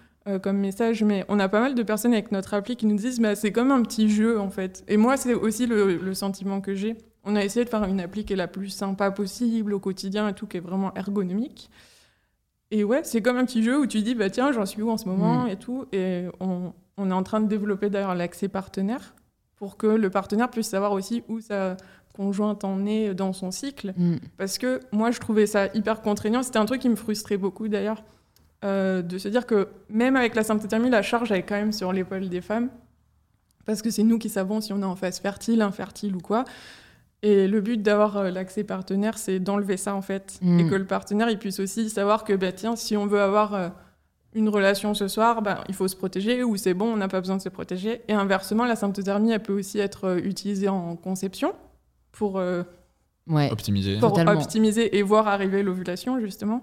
comme 0.42 0.58
message, 0.58 1.04
mais 1.04 1.24
on 1.28 1.38
a 1.38 1.48
pas 1.48 1.60
mal 1.60 1.74
de 1.76 1.82
personnes 1.84 2.12
avec 2.12 2.32
notre 2.32 2.52
appli 2.52 2.74
qui 2.76 2.84
nous 2.86 2.96
disent, 2.96 3.18
bah, 3.20 3.34
c'est 3.36 3.52
comme 3.52 3.70
un 3.70 3.80
petit 3.82 4.10
jeu 4.10 4.38
en 4.40 4.50
fait. 4.50 4.82
Et 4.88 4.96
moi, 4.98 5.16
c'est 5.16 5.32
aussi 5.34 5.66
le, 5.66 5.96
le 5.96 6.14
sentiment 6.14 6.60
que 6.60 6.74
j'ai. 6.74 6.96
On 7.24 7.36
a 7.36 7.44
essayé 7.44 7.64
de 7.64 7.70
faire 7.70 7.84
une 7.84 8.00
appli 8.00 8.24
qui 8.24 8.32
est 8.32 8.36
la 8.36 8.48
plus 8.48 8.70
sympa 8.70 9.10
possible 9.10 9.72
au 9.74 9.80
quotidien 9.80 10.28
et 10.28 10.34
tout, 10.34 10.46
qui 10.46 10.56
est 10.56 10.60
vraiment 10.60 10.94
ergonomique. 10.94 11.70
Et 12.70 12.84
ouais, 12.84 13.00
c'est 13.04 13.22
comme 13.22 13.36
un 13.36 13.44
petit 13.44 13.62
jeu 13.62 13.78
où 13.78 13.86
tu 13.86 14.00
dis, 14.02 14.14
bah 14.14 14.30
tiens, 14.30 14.52
j'en 14.52 14.66
suis 14.66 14.82
où 14.82 14.90
en 14.90 14.96
ce 14.98 15.06
moment 15.08 15.44
Mm. 15.44 15.48
et 15.48 15.56
tout. 15.56 15.86
Et 15.92 16.26
on, 16.40 16.72
on 16.96 17.10
est 17.10 17.14
en 17.14 17.22
train 17.22 17.40
de 17.40 17.46
développer 17.48 17.90
d'ailleurs 17.90 18.14
l'accès 18.14 18.48
partenaire 18.48 19.14
pour 19.56 19.76
que 19.76 19.86
le 19.86 20.10
partenaire 20.10 20.50
puisse 20.50 20.68
savoir 20.68 20.92
aussi 20.92 21.22
où 21.28 21.40
sa 21.40 21.76
conjointe 22.14 22.64
en 22.64 22.84
est 22.86 23.14
dans 23.14 23.32
son 23.32 23.50
cycle. 23.50 23.92
Mm. 23.96 24.16
Parce 24.36 24.58
que 24.58 24.80
moi, 24.92 25.10
je 25.10 25.18
trouvais 25.18 25.46
ça 25.46 25.68
hyper 25.74 26.00
contraignant. 26.02 26.42
C'était 26.42 26.58
un 26.58 26.66
truc 26.66 26.80
qui 26.80 26.88
me 26.88 26.96
frustrait 26.96 27.36
beaucoup 27.38 27.68
d'ailleurs. 27.68 28.02
euh, 28.64 29.02
de 29.02 29.18
se 29.18 29.28
dire 29.28 29.46
que 29.46 29.68
même 29.88 30.16
avec 30.16 30.34
la 30.34 30.42
symptothermie, 30.42 30.90
la 30.90 31.02
charge 31.02 31.30
est 31.30 31.42
quand 31.44 31.54
même 31.54 31.70
sur 31.72 31.92
l'épaule 31.92 32.28
des 32.28 32.40
femmes, 32.40 32.70
parce 33.66 33.82
que 33.82 33.90
c'est 33.90 34.02
nous 34.02 34.18
qui 34.18 34.28
savons 34.28 34.60
si 34.60 34.72
on 34.72 34.80
est 34.80 34.84
en 34.84 34.96
phase 34.96 35.20
fertile, 35.20 35.62
infertile 35.62 36.16
ou 36.16 36.20
quoi. 36.20 36.42
Et 37.22 37.48
le 37.48 37.60
but 37.60 37.82
d'avoir 37.82 38.16
euh, 38.16 38.30
l'accès 38.30 38.62
partenaire, 38.64 39.18
c'est 39.18 39.40
d'enlever 39.40 39.76
ça 39.76 39.94
en 39.94 40.02
fait, 40.02 40.38
Mm. 40.40 40.60
et 40.60 40.68
que 40.68 40.74
le 40.76 40.84
partenaire 40.84 41.28
il 41.30 41.38
puisse 41.38 41.58
aussi 41.60 41.90
savoir 41.90 42.22
que 42.24 42.32
bah, 42.32 42.52
tiens, 42.52 42.76
si 42.76 42.96
on 42.96 43.06
veut 43.06 43.20
avoir 43.20 43.54
euh, 43.54 43.68
une 44.34 44.48
relation 44.48 44.94
ce 44.94 45.08
soir, 45.08 45.42
bah, 45.42 45.64
il 45.68 45.74
faut 45.74 45.88
se 45.88 45.96
protéger 45.96 46.44
ou 46.44 46.56
c'est 46.56 46.74
bon, 46.74 46.92
on 46.92 46.96
n'a 46.96 47.08
pas 47.08 47.20
besoin 47.20 47.36
de 47.36 47.42
se 47.42 47.48
protéger. 47.48 48.02
Et 48.08 48.12
inversement, 48.12 48.64
la 48.66 48.76
symptothermie, 48.76 49.32
elle 49.32 49.42
peut 49.42 49.58
aussi 49.58 49.78
être 49.80 50.04
euh, 50.04 50.18
utilisée 50.18 50.68
en 50.68 50.94
conception 50.96 51.54
pour 52.12 52.38
euh, 52.38 52.62
Ouais. 53.26 53.50
Optimiser. 53.50 53.98
pour 53.98 54.10
Totalement. 54.12 54.40
optimiser 54.40 54.96
et 54.96 55.02
voir 55.02 55.28
arriver 55.28 55.62
l'ovulation, 55.62 56.18
justement. 56.20 56.62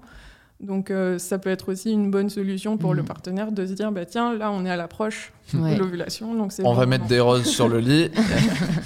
Donc, 0.62 0.90
euh, 0.90 1.18
ça 1.20 1.38
peut 1.38 1.50
être 1.50 1.70
aussi 1.72 1.92
une 1.92 2.10
bonne 2.10 2.30
solution 2.30 2.78
pour 2.78 2.94
le 2.94 3.04
partenaire 3.04 3.52
de 3.52 3.66
se 3.66 3.74
dire 3.74 3.92
bah, 3.92 4.06
tiens, 4.06 4.34
là, 4.36 4.52
on 4.52 4.66
est 4.66 4.70
à 4.70 4.76
l'approche 4.78 5.34
Ouais. 5.54 5.76
de 5.76 5.80
l'ovulation. 5.80 6.34
Donc 6.34 6.52
c'est 6.52 6.66
On 6.66 6.74
va 6.74 6.88
mettre 6.88 7.06
des 7.06 7.20
roses 7.20 7.46
sur 7.46 7.68
le 7.70 7.80
lit. 7.80 8.10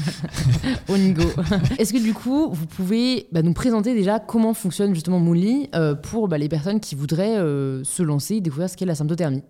On 0.90 0.96
y 0.96 1.14
go. 1.14 1.24
Est-ce 1.78 1.94
que 1.94 2.00
du 2.00 2.14
coup, 2.14 2.50
vous 2.52 2.66
pouvez 2.66 3.28
bah, 3.32 3.42
nous 3.42 3.54
présenter 3.54 3.94
déjà 3.94 4.20
comment 4.20 4.54
fonctionne 4.54 4.94
justement 4.94 5.20
Moonly 5.20 5.70
euh, 5.76 5.96
pour 5.96 6.28
bah, 6.28 6.38
les 6.38 6.50
personnes 6.50 6.80
qui 6.82 6.96
voudraient 6.96 7.38
euh, 7.38 7.84
se 7.86 8.04
lancer 8.04 8.36
et 8.36 8.42
découvrir 8.42 8.70
ce 8.70 8.76
qu'est 8.76 8.86
la 8.86 8.96
symptothermie? 8.96 9.44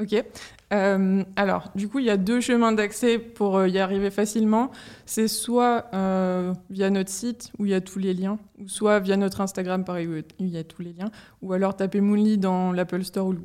Ok. 0.00 0.24
Euh, 0.72 1.24
alors, 1.36 1.70
du 1.74 1.88
coup, 1.88 1.98
il 1.98 2.04
y 2.04 2.10
a 2.10 2.16
deux 2.16 2.40
chemins 2.40 2.72
d'accès 2.72 3.18
pour 3.18 3.56
euh, 3.56 3.68
y 3.68 3.78
arriver 3.78 4.10
facilement. 4.10 4.70
C'est 5.06 5.28
soit 5.28 5.86
euh, 5.94 6.52
via 6.70 6.90
notre 6.90 7.10
site 7.10 7.50
où 7.58 7.64
il 7.64 7.70
y 7.70 7.74
a 7.74 7.80
tous 7.80 7.98
les 7.98 8.14
liens, 8.14 8.38
ou 8.60 8.68
soit 8.68 9.00
via 9.00 9.16
notre 9.16 9.40
Instagram, 9.40 9.84
pareil, 9.84 10.06
où 10.06 10.16
il 10.38 10.48
y 10.48 10.58
a 10.58 10.64
tous 10.64 10.82
les 10.82 10.92
liens, 10.92 11.10
ou 11.42 11.52
alors 11.52 11.74
taper 11.74 12.00
Moonly 12.00 12.38
dans 12.38 12.72
l'Apple 12.72 13.02
Store 13.04 13.28
ou 13.28 13.32
le, 13.32 13.42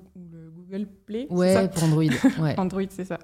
Google 0.56 0.88
Play. 1.06 1.28
Ouais, 1.30 1.70
pour 1.70 1.84
Android. 1.84 2.04
Ouais. 2.42 2.60
Android, 2.60 2.82
c'est 2.90 3.06
ça. 3.06 3.20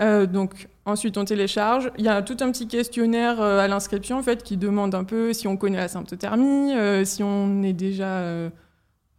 Euh, 0.00 0.24
donc 0.26 0.68
ensuite 0.86 1.18
on 1.18 1.26
télécharge. 1.26 1.92
Il 1.98 2.06
y 2.06 2.08
a 2.08 2.22
tout 2.22 2.36
un 2.40 2.50
petit 2.50 2.66
questionnaire 2.66 3.38
à 3.38 3.68
l'inscription 3.68 4.16
en 4.16 4.22
fait 4.22 4.42
qui 4.42 4.56
demande 4.56 4.94
un 4.94 5.04
peu 5.04 5.34
si 5.34 5.46
on 5.46 5.58
connaît 5.58 5.76
la 5.76 5.88
symptothermie, 5.88 6.72
si 7.04 7.22
on 7.22 7.62
est 7.62 7.74
déjà, 7.74 8.50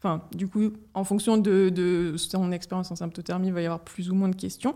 enfin 0.03 0.21
du 0.33 0.47
coup 0.47 0.71
en 0.93 1.03
fonction 1.03 1.37
de, 1.37 1.69
de 1.69 2.15
son 2.17 2.51
expérience 2.51 2.91
en 2.91 2.95
symptothermie, 2.95 3.47
il 3.47 3.53
va 3.53 3.61
y 3.61 3.65
avoir 3.65 3.81
plus 3.81 4.09
ou 4.09 4.15
moins 4.15 4.29
de 4.29 4.35
questions. 4.35 4.75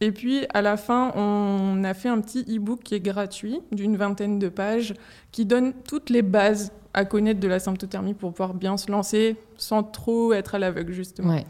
Et 0.00 0.12
puis 0.12 0.46
à 0.54 0.62
la 0.62 0.76
fin, 0.76 1.12
on 1.14 1.84
a 1.84 1.92
fait 1.92 2.08
un 2.08 2.20
petit 2.20 2.40
e-book 2.42 2.80
qui 2.82 2.94
est 2.94 3.00
gratuit 3.00 3.60
d'une 3.70 3.96
vingtaine 3.96 4.38
de 4.38 4.48
pages 4.48 4.94
qui 5.30 5.44
donne 5.44 5.72
toutes 5.86 6.08
les 6.08 6.22
bases 6.22 6.72
à 6.94 7.04
connaître 7.04 7.40
de 7.40 7.48
la 7.48 7.58
symptothermie 7.58 8.14
pour 8.14 8.32
pouvoir 8.32 8.54
bien 8.54 8.76
se 8.76 8.90
lancer 8.90 9.36
sans 9.56 9.82
trop 9.82 10.32
être 10.32 10.54
à 10.54 10.58
l'aveugle 10.58 10.92
justement. 10.92 11.34
Ouais. 11.34 11.46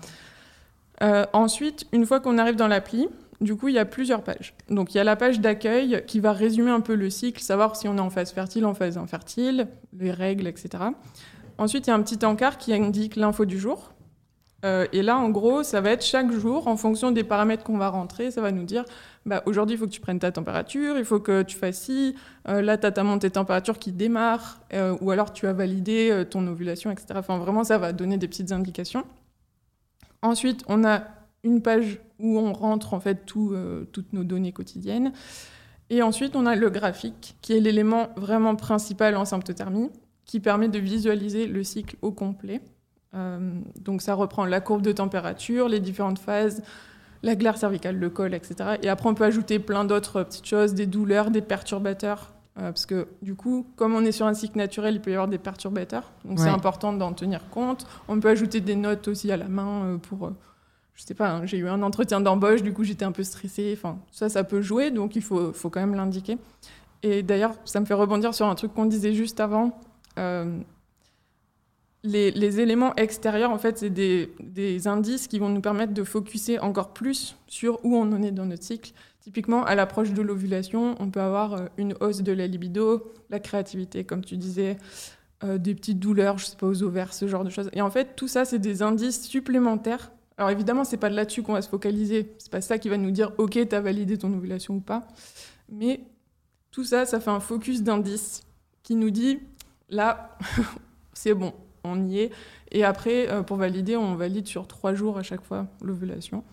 Euh, 1.02 1.24
ensuite, 1.33 1.87
une 1.92 2.04
fois 2.04 2.20
qu'on 2.20 2.38
arrive 2.38 2.56
dans 2.56 2.68
l'appli, 2.68 3.09
du 3.40 3.56
coup, 3.56 3.68
il 3.68 3.74
y 3.74 3.78
a 3.78 3.87
plusieurs 3.87 4.22
pages. 4.22 4.54
Donc, 4.68 4.92
il 4.94 4.98
y 4.98 5.00
a 5.00 5.04
la 5.04 5.16
page 5.16 5.40
d'accueil 5.40 6.04
qui 6.06 6.20
va 6.20 6.33
résumer 6.33 6.70
un 6.70 6.80
peu 6.80 6.94
le 6.94 7.09
cycle, 7.09 7.40
savoir 7.40 7.74
si 7.74 7.88
on 7.88 7.96
est 7.96 8.00
en 8.00 8.11
phase 8.11 8.33
fertile, 8.33 8.66
en 8.66 8.74
phase 8.74 8.98
infertile, 8.98 9.66
les 9.98 10.11
règles, 10.11 10.46
etc. 10.46 10.85
Ensuite, 11.60 11.86
il 11.86 11.90
y 11.90 11.92
a 11.92 11.96
un 11.96 12.02
petit 12.02 12.24
encart 12.24 12.56
qui 12.56 12.72
indique 12.72 13.16
l'info 13.16 13.44
du 13.44 13.58
jour. 13.58 13.92
Euh, 14.64 14.86
et 14.94 15.02
là, 15.02 15.18
en 15.18 15.28
gros, 15.28 15.62
ça 15.62 15.82
va 15.82 15.90
être 15.90 16.02
chaque 16.02 16.32
jour, 16.32 16.68
en 16.68 16.78
fonction 16.78 17.10
des 17.10 17.22
paramètres 17.22 17.64
qu'on 17.64 17.76
va 17.76 17.90
rentrer, 17.90 18.30
ça 18.30 18.40
va 18.40 18.50
nous 18.50 18.64
dire 18.64 18.84
bah, 19.26 19.42
aujourd'hui, 19.44 19.76
il 19.76 19.78
faut 19.78 19.84
que 19.84 19.90
tu 19.90 20.00
prennes 20.00 20.18
ta 20.18 20.32
température, 20.32 20.96
il 20.96 21.04
faut 21.04 21.20
que 21.20 21.42
tu 21.42 21.58
fasses 21.58 21.82
ci, 21.82 22.14
euh, 22.48 22.62
là, 22.62 22.78
tu 22.78 22.86
as 22.86 22.92
ta 22.92 23.04
montée 23.04 23.28
de 23.28 23.34
température 23.34 23.78
qui 23.78 23.92
démarre, 23.92 24.60
euh, 24.72 24.96
ou 25.02 25.10
alors 25.10 25.34
tu 25.34 25.46
as 25.46 25.52
validé 25.52 26.24
ton 26.30 26.46
ovulation, 26.46 26.90
etc. 26.90 27.08
Enfin, 27.16 27.36
vraiment, 27.36 27.62
ça 27.62 27.76
va 27.76 27.92
donner 27.92 28.16
des 28.16 28.28
petites 28.28 28.52
indications. 28.52 29.04
Ensuite, 30.22 30.64
on 30.66 30.82
a 30.82 31.02
une 31.44 31.60
page 31.60 32.00
où 32.18 32.38
on 32.38 32.54
rentre 32.54 32.94
en 32.94 33.00
fait 33.00 33.26
tout, 33.26 33.54
toutes 33.92 34.14
nos 34.14 34.24
données 34.24 34.52
quotidiennes. 34.52 35.12
Et 35.90 36.00
ensuite, 36.00 36.36
on 36.36 36.46
a 36.46 36.56
le 36.56 36.70
graphique, 36.70 37.36
qui 37.42 37.52
est 37.52 37.60
l'élément 37.60 38.08
vraiment 38.16 38.56
principal 38.56 39.14
en 39.16 39.26
symptothermie, 39.26 39.90
qui 40.30 40.38
permet 40.38 40.68
de 40.68 40.78
visualiser 40.78 41.48
le 41.48 41.64
cycle 41.64 41.96
au 42.02 42.12
complet. 42.12 42.60
Euh, 43.14 43.50
donc 43.80 44.00
ça 44.00 44.14
reprend 44.14 44.44
la 44.44 44.60
courbe 44.60 44.80
de 44.80 44.92
température, 44.92 45.68
les 45.68 45.80
différentes 45.80 46.20
phases, 46.20 46.62
la 47.24 47.34
glaire 47.34 47.58
cervicale, 47.58 47.96
le 47.96 48.10
col, 48.10 48.32
etc. 48.32 48.76
Et 48.80 48.88
après, 48.88 49.08
on 49.08 49.14
peut 49.14 49.24
ajouter 49.24 49.58
plein 49.58 49.84
d'autres 49.84 50.22
petites 50.22 50.46
choses, 50.46 50.72
des 50.74 50.86
douleurs, 50.86 51.32
des 51.32 51.40
perturbateurs. 51.40 52.32
euh, 52.58 52.70
parce 52.70 52.86
que 52.86 53.08
du 53.22 53.34
coup, 53.34 53.66
comme 53.74 53.92
on 53.92 54.04
est 54.04 54.12
sur 54.12 54.26
un 54.26 54.34
cycle 54.34 54.56
naturel, 54.56 54.94
il 54.94 55.00
peut 55.00 55.10
y 55.10 55.14
avoir 55.14 55.26
des 55.26 55.38
perturbateurs. 55.38 56.12
Donc 56.24 56.38
c'est 56.38 56.48
important 56.48 56.92
d'en 56.92 57.12
tenir 57.12 57.50
compte. 57.50 57.84
On 58.06 58.20
peut 58.20 58.28
ajouter 58.28 58.60
des 58.60 58.76
notes 58.76 59.08
aussi 59.08 59.32
à 59.32 59.36
la 59.36 59.48
main 59.48 59.82
euh, 59.84 59.96
pour... 59.98 60.30
je 60.94 61.02
sais 61.02 61.14
pas, 61.14 61.28
hein, 61.32 61.44
j'ai 61.44 61.58
eu 61.58 61.68
un 61.68 61.82
entretien 61.82 62.20
d'embauche, 62.20 62.62
du 62.62 62.72
coup 62.72 62.84
j'étais 62.84 63.04
un 63.04 63.12
peu 63.12 63.24
stressée. 63.24 63.76
Enfin, 63.76 63.98
ça, 64.12 64.28
ça 64.28 64.44
peut 64.44 64.62
jouer, 64.62 64.92
donc 64.92 65.16
il 65.16 65.22
faut, 65.22 65.52
faut 65.52 65.70
quand 65.70 65.80
même 65.80 65.96
l'indiquer. 65.96 66.38
Et 67.02 67.24
d'ailleurs, 67.24 67.54
ça 67.64 67.80
me 67.80 67.84
fait 67.84 67.94
rebondir 67.94 68.32
sur 68.32 68.46
un 68.46 68.54
truc 68.54 68.72
qu'on 68.74 68.86
disait 68.86 69.12
juste 69.12 69.40
avant. 69.40 69.76
Euh, 70.18 70.60
les, 72.02 72.60
éléments 72.60 72.94
extérieurs, 72.96 73.50
en 73.50 73.58
fait, 73.58 73.78
c'est 73.78 73.90
des, 73.90 74.88
indices 74.88 75.28
qui 75.28 75.38
vont 75.38 75.48
nous 75.48 75.60
permettre 75.60 75.92
de 75.92 76.04
focuser 76.04 76.58
encore 76.58 76.92
plus 76.92 77.36
sur 77.46 77.84
où 77.84 77.96
on 77.96 78.12
en 78.12 78.22
est 78.22 78.30
dans 78.30 78.46
notre 78.46 78.62
cycle. 78.62 78.92
Typiquement, 79.20 79.64
à 79.64 79.74
l'approche 79.74 80.12
de 80.12 80.22
l'ovulation, 80.22 80.94
on 80.98 81.10
peut 81.10 81.20
avoir 81.20 81.52
euh, 81.52 81.66
une 81.76 81.94
hausse 82.00 82.22
de 82.22 82.32
la 82.32 82.46
libido, 82.46 83.12
la 83.28 83.38
créativité, 83.38 84.04
comme 84.04 84.24
tu 84.24 84.38
disais, 84.38 84.78
euh, 85.44 85.58
des 85.58 85.74
petites 85.74 85.98
douleurs, 85.98 86.38
je 86.38 86.46
sais 86.46 86.56
pas, 86.56 86.66
aux 86.66 86.82
ovaires, 86.82 87.12
ce 87.12 87.28
genre 87.28 87.44
de 87.44 87.50
choses. 87.50 87.68
Et 87.74 87.82
en 87.82 87.90
fait, 87.90 88.16
tout 88.16 88.28
ça, 88.28 88.46
c'est 88.46 88.58
des 88.58 88.80
indices 88.82 89.22
supplémentaires. 89.22 90.10
Alors 90.38 90.50
évidemment, 90.50 90.84
c'est 90.84 90.96
pas 90.96 91.10
là-dessus 91.10 91.42
qu'on 91.42 91.52
va 91.52 91.60
se 91.60 91.68
focaliser. 91.68 92.34
C'est 92.38 92.50
pas 92.50 92.62
ça 92.62 92.78
qui 92.78 92.88
va 92.88 92.96
nous 92.96 93.10
dire, 93.10 93.32
ok, 93.36 93.58
t'as 93.68 93.80
validé 93.80 94.16
ton 94.16 94.32
ovulation 94.32 94.76
ou 94.76 94.80
pas. 94.80 95.06
Mais 95.70 96.00
tout 96.70 96.84
ça, 96.84 97.04
ça 97.04 97.20
fait 97.20 97.30
un 97.30 97.40
focus 97.40 97.82
d'indices 97.82 98.42
qui 98.82 98.96
nous 98.96 99.10
dit, 99.10 99.38
là, 99.90 100.37
c'est 101.12 101.35
bon, 101.35 101.53
on 101.85 102.05
y 102.05 102.20
est. 102.20 102.31
Et 102.72 102.85
après, 102.85 103.29
euh, 103.31 103.42
pour 103.42 103.57
valider, 103.57 103.96
on 103.96 104.14
valide 104.14 104.46
sur 104.46 104.66
trois 104.66 104.94
jours 104.94 105.18
à 105.18 105.22
chaque 105.22 105.42
fois 105.42 105.66
l'ovulation. 105.83 106.44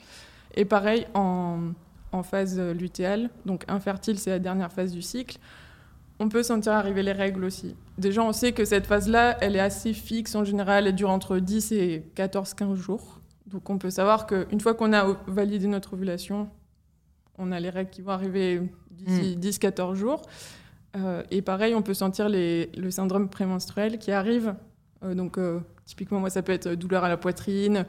Et 0.55 0.65
pareil, 0.65 1.05
en, 1.13 1.59
en 2.11 2.23
phase 2.23 2.59
lutéale, 2.59 3.29
donc 3.45 3.63
infertile, 3.67 4.17
c'est 4.17 4.31
la 4.31 4.39
dernière 4.39 4.71
phase 4.71 4.91
du 4.91 5.01
cycle, 5.01 5.37
on 6.19 6.29
peut 6.29 6.43
sentir 6.43 6.73
arriver 6.73 7.03
les 7.03 7.11
règles 7.11 7.43
aussi. 7.45 7.75
Déjà, 7.97 8.23
on 8.23 8.31
sait 8.31 8.51
que 8.51 8.65
cette 8.65 8.87
phase-là, 8.87 9.37
elle 9.41 9.55
est 9.55 9.59
assez 9.61 9.93
fixe 9.93 10.33
en 10.35 10.43
général, 10.43 10.87
elle 10.87 10.95
dure 10.95 11.11
entre 11.11 11.37
10 11.37 11.71
et 11.73 12.03
14-15 12.15 12.75
jours. 12.75 13.19
Donc 13.45 13.69
on 13.69 13.77
peut 13.77 13.89
savoir 13.89 14.27
qu'une 14.27 14.59
fois 14.59 14.73
qu'on 14.73 14.93
a 14.93 15.15
validé 15.27 15.67
notre 15.67 15.93
ovulation, 15.93 16.49
on 17.37 17.51
a 17.51 17.59
les 17.59 17.69
règles 17.69 17.91
qui 17.91 18.01
vont 18.01 18.11
arriver 18.11 18.61
d'ici 18.91 19.37
10-14 19.39 19.95
jours. 19.95 20.23
Euh, 20.97 21.23
et 21.31 21.41
pareil, 21.41 21.75
on 21.75 21.81
peut 21.81 21.93
sentir 21.93 22.27
les- 22.29 22.69
le 22.77 22.91
syndrome 22.91 23.29
prémenstruel 23.29 23.97
qui 23.99 24.11
arrive. 24.11 24.55
Euh, 25.03 25.13
donc, 25.13 25.37
euh, 25.37 25.59
typiquement, 25.85 26.19
moi, 26.19 26.29
ça 26.29 26.41
peut 26.41 26.51
être 26.53 26.69
douleur 26.73 27.03
à 27.03 27.09
la 27.09 27.17
poitrine, 27.17 27.85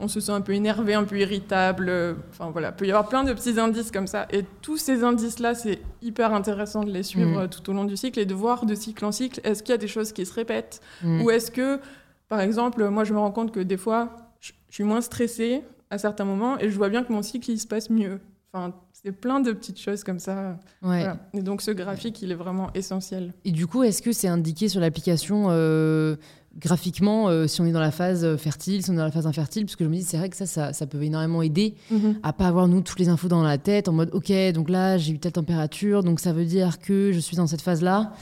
on 0.00 0.06
se 0.08 0.20
sent 0.20 0.32
un 0.32 0.40
peu 0.40 0.52
énervé, 0.52 0.94
un 0.94 1.04
peu 1.04 1.18
irritable. 1.18 1.90
Enfin, 2.30 2.50
voilà, 2.50 2.68
il 2.68 2.74
peut 2.76 2.86
y 2.86 2.90
avoir 2.90 3.08
plein 3.08 3.24
de 3.24 3.32
petits 3.32 3.58
indices 3.58 3.90
comme 3.90 4.06
ça. 4.06 4.26
Et 4.32 4.44
tous 4.62 4.76
ces 4.76 5.02
indices-là, 5.04 5.54
c'est 5.54 5.80
hyper 6.02 6.32
intéressant 6.34 6.84
de 6.84 6.90
les 6.90 7.02
suivre 7.02 7.44
Mm. 7.44 7.48
tout 7.48 7.68
au 7.70 7.72
long 7.72 7.84
du 7.84 7.96
cycle 7.96 8.18
et 8.20 8.24
de 8.26 8.34
voir 8.34 8.64
de 8.66 8.74
cycle 8.74 9.04
en 9.04 9.12
cycle, 9.12 9.40
est-ce 9.44 9.62
qu'il 9.62 9.72
y 9.72 9.74
a 9.74 9.78
des 9.78 9.88
choses 9.88 10.12
qui 10.12 10.24
se 10.26 10.34
répètent 10.34 10.80
Mm. 11.02 11.22
Ou 11.22 11.30
est-ce 11.30 11.50
que, 11.50 11.80
par 12.28 12.40
exemple, 12.40 12.88
moi, 12.90 13.04
je 13.04 13.12
me 13.12 13.18
rends 13.18 13.32
compte 13.32 13.52
que 13.52 13.60
des 13.60 13.76
fois, 13.76 14.10
je 14.40 14.52
je 14.70 14.74
suis 14.74 14.84
moins 14.84 15.00
stressée 15.00 15.62
à 15.90 15.96
certains 15.98 16.24
moments 16.26 16.58
et 16.58 16.68
je 16.70 16.76
vois 16.76 16.90
bien 16.90 17.02
que 17.02 17.10
mon 17.12 17.22
cycle, 17.22 17.50
il 17.50 17.58
se 17.58 17.66
passe 17.66 17.88
mieux. 17.90 18.20
Enfin, 18.52 18.74
c'est 18.92 19.12
plein 19.12 19.40
de 19.40 19.52
petites 19.52 19.78
choses 19.78 20.02
comme 20.04 20.18
ça. 20.18 20.58
Ouais. 20.82 21.00
Voilà. 21.00 21.18
Et 21.34 21.42
donc, 21.42 21.60
ce 21.60 21.70
graphique, 21.70 22.22
il 22.22 22.30
est 22.32 22.34
vraiment 22.34 22.68
essentiel. 22.74 23.34
Et 23.44 23.52
du 23.52 23.66
coup, 23.66 23.82
est-ce 23.82 24.00
que 24.00 24.12
c'est 24.12 24.28
indiqué 24.28 24.68
sur 24.68 24.80
l'application 24.80 25.48
euh, 25.50 26.16
graphiquement 26.56 27.28
euh, 27.28 27.46
si 27.46 27.60
on 27.60 27.66
est 27.66 27.72
dans 27.72 27.80
la 27.80 27.90
phase 27.90 28.24
euh, 28.24 28.36
fertile, 28.38 28.82
si 28.82 28.90
on 28.90 28.94
est 28.94 28.96
dans 28.96 29.04
la 29.04 29.10
phase 29.10 29.26
infertile? 29.26 29.66
Parce 29.66 29.76
que 29.76 29.84
je 29.84 29.88
me 29.90 29.94
dis, 29.94 30.02
c'est 30.02 30.16
vrai 30.16 30.30
que 30.30 30.36
ça, 30.36 30.46
ça, 30.46 30.72
ça 30.72 30.86
peut 30.86 31.02
énormément 31.02 31.42
aider 31.42 31.74
à 32.22 32.32
pas 32.32 32.46
avoir 32.46 32.68
nous 32.68 32.80
toutes 32.80 32.98
les 32.98 33.08
infos 33.10 33.28
dans 33.28 33.42
la 33.42 33.58
tête 33.58 33.88
en 33.88 33.92
mode, 33.92 34.10
ok, 34.14 34.32
donc 34.54 34.70
là 34.70 34.96
j'ai 34.98 35.12
eu 35.12 35.18
telle 35.18 35.32
température, 35.32 36.02
donc 36.02 36.18
ça 36.18 36.32
veut 36.32 36.44
dire 36.46 36.78
que 36.78 37.12
je 37.12 37.18
suis 37.20 37.36
dans 37.36 37.46
cette 37.46 37.60
phase-là. 37.62 38.12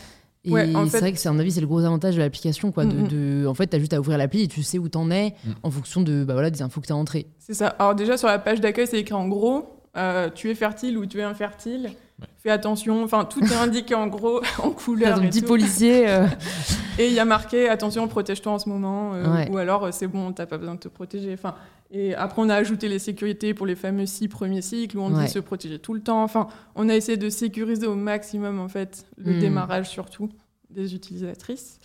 Et 0.45 0.51
Ouais, 0.53 0.77
en 0.77 0.85
c'est 0.85 0.91
fait- 0.93 0.99
vrai 1.01 1.13
que 1.13 1.19
c'est 1.19 1.29
à 1.29 1.33
mon 1.33 1.41
avis 1.41 1.51
c'est 1.51 1.61
le 1.61 1.67
gros 1.67 1.81
avantage 1.85 2.15
de 2.15 2.21
l'application 2.21 2.71
quoi. 2.71 2.85
De, 2.85 2.93
Mhm. 2.97 3.09
de- 3.09 3.47
en 3.49 3.55
fait, 3.55 3.67
t'as 3.67 3.79
juste 3.81 3.93
à 3.95 4.01
ouvrir 4.01 4.17
l'appli 4.19 4.43
et 4.43 4.49
tu 4.49 4.63
sais 4.63 4.79
où 4.79 4.89
t'en 4.89 5.11
es 5.11 5.35
Mhm. 5.45 5.55
en 5.65 5.71
fonction 5.73 6.03
de 6.03 6.25
bah 6.25 6.35
voilà 6.35 6.51
des 6.51 6.63
infos 6.63 6.81
que 6.81 6.87
t'as 6.87 6.95
entrées. 6.95 7.27
C'est 7.39 7.55
ça. 7.55 7.69
Alors 7.79 7.95
déjà 7.97 8.17
sur 8.17 8.29
la 8.29 8.39
page 8.39 8.61
d'accueil, 8.61 8.87
c'est 8.87 8.99
écrit 9.01 9.15
en 9.15 9.27
gros, 9.29 9.76
euh, 9.97 10.29
tu 10.35 10.51
es 10.51 10.55
fertile 10.55 10.99
ou 10.99 11.07
tu 11.07 11.19
es 11.19 11.23
infertile. 11.23 11.91
Fais 12.39 12.51
attention. 12.51 13.03
Enfin, 13.05 13.25
tout 13.25 13.45
est 13.45 13.55
indiqué 13.57 13.95
en 13.95 14.07
gros, 14.07 14.41
en 14.63 14.71
couleur 14.71 15.19
ton 15.19 15.23
et 15.25 15.29
petit 15.29 15.43
tout. 15.43 15.49
policier. 15.49 16.09
euh, 16.09 16.27
Et 16.99 17.09
il 17.09 17.13
y 17.13 17.19
a 17.21 17.27
marqué 17.27 17.69
attention, 17.69 18.09
protège-toi 18.09 18.53
en 18.53 18.59
ce 18.59 18.69
moment. 18.71 19.13
euh, 19.15 19.35
Ouais. 19.35 19.51
Ou 19.51 19.59
alors 19.59 19.93
c'est 19.93 20.07
bon, 20.07 20.33
t'as 20.33 20.47
pas 20.47 20.57
besoin 20.57 20.75
de 20.77 20.81
te 20.81 20.89
protéger. 20.89 21.35
Enfin, 21.35 21.55
et 21.91 22.15
après 22.15 22.41
on 22.41 22.49
a 22.49 22.55
ajouté 22.55 22.89
les 22.89 22.99
sécurités 22.99 23.53
pour 23.53 23.67
les 23.67 23.75
fameux 23.77 24.07
six 24.07 24.29
premiers 24.29 24.63
cycles 24.63 24.97
où 24.97 25.03
on 25.03 25.13
Ouais. 25.15 25.25
dit 25.27 25.31
se 25.31 25.39
protéger 25.41 25.79
tout 25.79 25.93
le 25.93 26.01
temps. 26.01 26.23
Enfin, 26.23 26.47
on 26.75 26.89
a 26.89 26.95
essayé 26.97 27.19
de 27.19 27.29
sécuriser 27.29 27.87
au 27.87 27.95
maximum 27.97 28.59
en 28.61 28.69
fait 28.69 29.05
le 29.19 29.35
Mm. 29.35 29.39
démarrage 29.41 29.89
surtout 29.91 30.31
des 30.71 30.95
utilisatrices. 30.95 31.79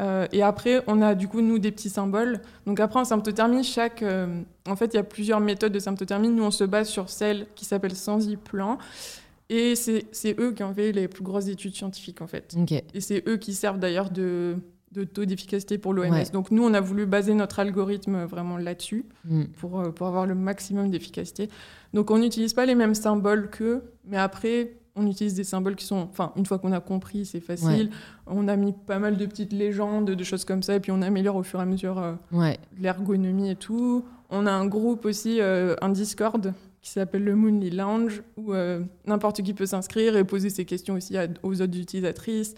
Euh, 0.00 0.26
et 0.32 0.42
après, 0.42 0.82
on 0.86 1.02
a 1.02 1.14
du 1.14 1.28
coup, 1.28 1.40
nous, 1.42 1.58
des 1.58 1.70
petits 1.72 1.90
symboles. 1.90 2.40
Donc 2.66 2.80
après, 2.80 3.00
en 3.00 3.04
symptothermie, 3.04 3.64
chaque... 3.64 4.02
euh, 4.02 4.40
en 4.68 4.76
fait, 4.76 4.86
il 4.94 4.96
y 4.96 5.00
a 5.00 5.02
plusieurs 5.02 5.40
méthodes 5.40 5.72
de 5.72 5.78
symptothermie. 5.78 6.28
Nous, 6.28 6.42
on 6.42 6.50
se 6.50 6.64
base 6.64 6.88
sur 6.88 7.10
celle 7.10 7.46
qui 7.54 7.64
s'appelle 7.64 7.94
Sensiplan. 7.94 8.78
Et 9.48 9.74
c'est 9.74 10.04
eux 10.38 10.52
qui 10.52 10.62
ont 10.62 10.72
fait 10.72 10.92
les 10.92 11.08
plus 11.08 11.24
grosses 11.24 11.48
études 11.48 11.74
scientifiques, 11.74 12.22
en 12.22 12.26
fait. 12.28 12.54
Ok. 12.56 12.72
Et 12.72 13.00
c'est 13.00 13.22
eux 13.28 13.36
qui 13.36 13.52
servent 13.52 13.80
d'ailleurs 13.80 14.10
de, 14.10 14.54
de 14.92 15.02
taux 15.04 15.24
d'efficacité 15.24 15.76
pour 15.76 15.92
l'OMS. 15.92 16.10
Ouais. 16.10 16.24
Donc 16.32 16.52
nous, 16.52 16.62
on 16.64 16.72
a 16.72 16.80
voulu 16.80 17.04
baser 17.04 17.34
notre 17.34 17.58
algorithme 17.58 18.24
vraiment 18.24 18.58
là-dessus 18.58 19.04
Mm. 19.24 19.44
pour, 19.58 19.80
euh, 19.80 19.90
pour 19.90 20.06
avoir 20.06 20.24
le 20.26 20.34
maximum 20.36 20.88
d'efficacité. 20.90 21.48
Donc 21.94 22.10
on 22.12 22.18
n'utilise 22.18 22.54
pas 22.54 22.64
les 22.64 22.76
mêmes 22.76 22.94
symboles 22.94 23.50
qu'eux, 23.50 23.82
mais 24.06 24.16
après, 24.18 24.70
on 25.00 25.06
utilise 25.06 25.34
des 25.34 25.44
symboles 25.44 25.76
qui 25.76 25.84
sont... 25.84 26.08
Enfin, 26.10 26.32
une 26.36 26.46
fois 26.46 26.58
qu'on 26.58 26.72
a 26.72 26.80
compris, 26.80 27.24
c'est 27.26 27.40
facile. 27.40 27.90
On 28.26 28.46
a 28.48 28.56
mis 28.56 28.72
pas 28.72 28.98
mal 28.98 29.16
de 29.16 29.26
petites 29.26 29.52
légendes, 29.52 30.10
de 30.10 30.24
choses 30.24 30.44
comme 30.44 30.62
ça, 30.62 30.74
et 30.76 30.80
puis 30.80 30.92
on 30.92 31.02
améliore 31.02 31.36
au 31.36 31.42
fur 31.42 31.58
et 31.58 31.62
à 31.62 31.66
mesure 31.66 31.98
euh, 31.98 32.12
Ouais. 32.32 32.58
l'ergonomie 32.80 33.50
et 33.50 33.56
tout. 33.56 34.04
On 34.30 34.46
a 34.46 34.52
un 34.52 34.66
groupe 34.66 35.04
aussi, 35.06 35.40
euh, 35.40 35.74
un 35.82 35.88
Discord 35.88 36.52
qui 36.82 36.90
s'appelle 36.90 37.24
le 37.24 37.34
Moonly 37.36 37.70
Lounge, 37.70 38.22
où 38.36 38.54
euh, 38.54 38.80
n'importe 39.06 39.42
qui 39.42 39.52
peut 39.54 39.66
s'inscrire 39.66 40.16
et 40.16 40.24
poser 40.24 40.48
ses 40.50 40.64
questions 40.64 40.94
aussi 40.94 41.16
à- 41.18 41.26
aux 41.42 41.60
autres 41.60 41.76
utilisatrices. 41.78 42.54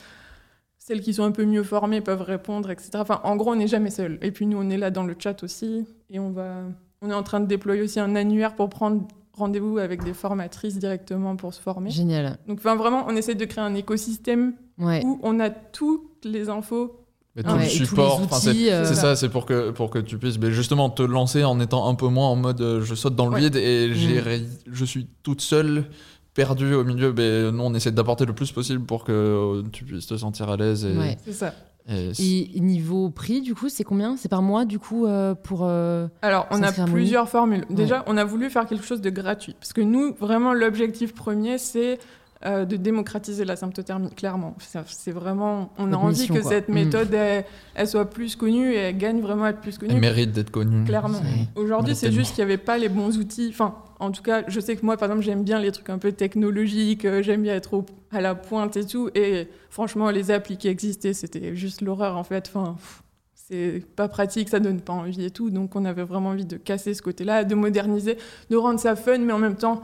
Celles 0.78 1.00
qui 1.00 1.14
sont 1.14 1.24
un 1.24 1.30
peu 1.32 1.44
mieux 1.44 1.62
formées 1.62 2.00
peuvent 2.00 2.22
répondre, 2.22 2.70
etc. 2.70 2.90
Enfin, 2.96 3.20
en 3.24 3.36
gros, 3.36 3.52
on 3.52 3.56
n'est 3.56 3.68
jamais 3.68 3.90
seul. 3.90 4.18
Et 4.20 4.32
puis 4.32 4.46
nous, 4.46 4.58
on 4.58 4.68
est 4.68 4.76
là 4.78 4.90
dans 4.90 5.04
le 5.04 5.14
chat 5.18 5.42
aussi, 5.44 5.84
et 6.10 6.18
on 6.18 6.30
va, 6.30 6.64
on 7.00 7.10
est 7.10 7.14
en 7.14 7.22
train 7.22 7.40
de 7.40 7.46
déployer 7.46 7.82
aussi 7.82 8.00
un 8.00 8.14
annuaire 8.16 8.54
pour 8.56 8.68
prendre 8.68 9.06
rendez-vous 9.34 9.78
avec 9.78 10.04
des 10.04 10.12
formatrices 10.14 10.78
directement 10.78 11.36
pour 11.36 11.54
se 11.54 11.60
former. 11.60 11.90
Génial. 11.90 12.38
Donc, 12.48 12.58
enfin, 12.58 12.76
vraiment, 12.76 13.04
on 13.08 13.16
essaie 13.16 13.34
de 13.34 13.44
créer 13.44 13.64
un 13.64 13.74
écosystème 13.74 14.54
Ouais. 14.78 15.02
où 15.04 15.18
on 15.22 15.40
a 15.40 15.50
toutes 15.50 16.24
les 16.24 16.48
infos. 16.48 16.98
Mais 17.34 17.42
tout 17.42 17.50
Ouais, 17.50 17.58
le 17.60 17.64
et 17.64 17.68
tous 17.68 17.78
les 17.78 17.84
support, 17.86 18.20
enfin, 18.20 18.36
c'est 18.36 18.50
outils, 18.50 18.70
euh, 18.70 18.84
c'est 18.84 18.94
ça, 18.94 19.16
c'est 19.16 19.30
pour 19.30 19.46
que, 19.46 19.70
pour 19.70 19.88
que 19.88 19.98
tu 19.98 20.18
puisses 20.18 20.38
mais 20.38 20.50
justement 20.50 20.90
te 20.90 21.02
lancer 21.02 21.44
en 21.44 21.58
étant 21.60 21.88
un 21.88 21.94
peu 21.94 22.08
moins 22.08 22.28
en 22.28 22.36
mode 22.36 22.60
euh, 22.60 22.82
je 22.82 22.94
saute 22.94 23.16
dans 23.16 23.24
le 23.26 23.32
Ouais. 23.32 23.40
vide 23.40 23.56
et 23.56 23.94
j'ai 23.94 24.20
Mm. 24.20 24.24
ré- 24.24 24.46
je 24.70 24.84
suis 24.84 25.06
toute 25.22 25.40
seule, 25.40 25.86
perdue 26.34 26.74
au 26.74 26.84
milieu. 26.84 27.14
Mais 27.16 27.50
nous, 27.50 27.62
on 27.62 27.72
essaie 27.74 27.90
d'apporter 27.90 28.26
le 28.26 28.34
plus 28.34 28.52
possible 28.52 28.84
pour 28.84 29.04
que 29.04 29.12
euh, 29.12 29.62
tu 29.72 29.84
puisses 29.84 30.06
te 30.06 30.16
sentir 30.18 30.50
à 30.50 30.56
l'aise. 30.58 30.84
Et, 30.84 30.94
Ouais. 30.96 31.16
C'est 31.24 31.32
ça. 31.32 31.54
Et 31.88 32.14
c'est- 32.14 32.22
Et 32.54 32.60
niveau 32.60 33.10
prix, 33.10 33.40
du 33.40 33.54
coup, 33.54 33.68
c'est 33.68 33.84
combien? 33.84 34.16
C'est 34.16 34.28
par 34.28 34.42
mois, 34.42 34.64
du 34.64 34.78
coup, 34.78 35.06
euh, 35.06 35.34
pour. 35.34 35.60
euh, 35.64 36.06
Alors, 36.22 36.46
on 36.50 36.62
a 36.62 36.72
plusieurs 36.72 37.28
formules. 37.28 37.64
Déjà, 37.70 38.04
on 38.06 38.16
a 38.16 38.24
voulu 38.24 38.50
faire 38.50 38.66
quelque 38.66 38.84
chose 38.84 39.00
de 39.00 39.10
gratuit. 39.10 39.54
Parce 39.58 39.72
que 39.72 39.80
nous, 39.80 40.14
vraiment, 40.20 40.52
l'objectif 40.54 41.14
premier, 41.14 41.58
c'est 41.58 41.98
euh, 42.44 42.64
de 42.64 42.74
démocratiser 42.74 43.44
la 43.44 43.54
symptothermie, 43.54 44.10
clairement. 44.10 44.56
C'est 44.86 45.12
vraiment... 45.12 45.70
On 45.78 45.92
a 45.92 45.96
envie 45.96 46.18
mission, 46.22 46.34
que 46.34 46.40
quoi. 46.40 46.50
cette 46.50 46.68
Mm. 46.68 46.74
méthode, 46.74 47.14
elle, 47.14 47.44
elle 47.76 47.86
soit 47.86 48.10
plus 48.10 48.34
connue 48.34 48.72
et 48.72 48.78
elle 48.78 48.98
gagne 48.98 49.20
vraiment 49.20 49.44
à 49.44 49.50
être 49.50 49.60
plus 49.60 49.78
elle 49.80 49.86
connue. 49.88 50.00
mérite 50.00 50.32
d'être 50.32 50.50
connue. 50.50 50.84
Clairement. 50.84 51.20
Aujourd'hui, 51.54 51.94
c'est 51.94 52.10
juste 52.10 52.34
qu'il 52.34 52.44
n'y 52.44 52.50
avait 52.50 52.58
pas 52.60 52.78
les 52.78 52.88
bons 52.88 53.16
outils. 53.16 53.50
Enfin, 53.52 53.76
en 54.02 54.10
tout 54.10 54.22
cas, 54.22 54.42
je 54.48 54.60
sais 54.60 54.76
que 54.76 54.84
moi, 54.84 54.96
par 54.96 55.08
exemple, 55.08 55.24
j'aime 55.24 55.44
bien 55.44 55.58
les 55.60 55.72
trucs 55.72 55.88
un 55.90 55.98
peu 55.98 56.12
technologiques, 56.12 57.04
euh, 57.04 57.22
j'aime 57.22 57.42
bien 57.42 57.54
être 57.54 57.74
au- 57.74 57.86
à 58.10 58.20
la 58.20 58.34
pointe 58.34 58.76
et 58.76 58.84
tout. 58.86 59.10
Et 59.14 59.48
franchement, 59.70 60.10
les 60.10 60.30
applis 60.30 60.56
qui 60.56 60.68
existaient, 60.68 61.14
c'était 61.14 61.54
juste 61.56 61.80
l'horreur, 61.80 62.16
en 62.16 62.24
fait. 62.24 62.50
Enfin, 62.54 62.76
c'est 63.34 63.82
pas 63.96 64.08
pratique, 64.08 64.48
ça 64.48 64.60
donne 64.60 64.80
pas 64.80 64.92
envie 64.92 65.24
et 65.24 65.30
tout. 65.30 65.50
Donc, 65.50 65.76
on 65.76 65.84
avait 65.84 66.02
vraiment 66.04 66.30
envie 66.30 66.44
de 66.46 66.56
casser 66.56 66.94
ce 66.94 67.02
côté-là, 67.02 67.44
de 67.44 67.54
moderniser, 67.54 68.18
de 68.50 68.56
rendre 68.56 68.80
ça 68.80 68.96
fun, 68.96 69.18
mais 69.18 69.32
en 69.32 69.38
même 69.38 69.56
temps, 69.56 69.82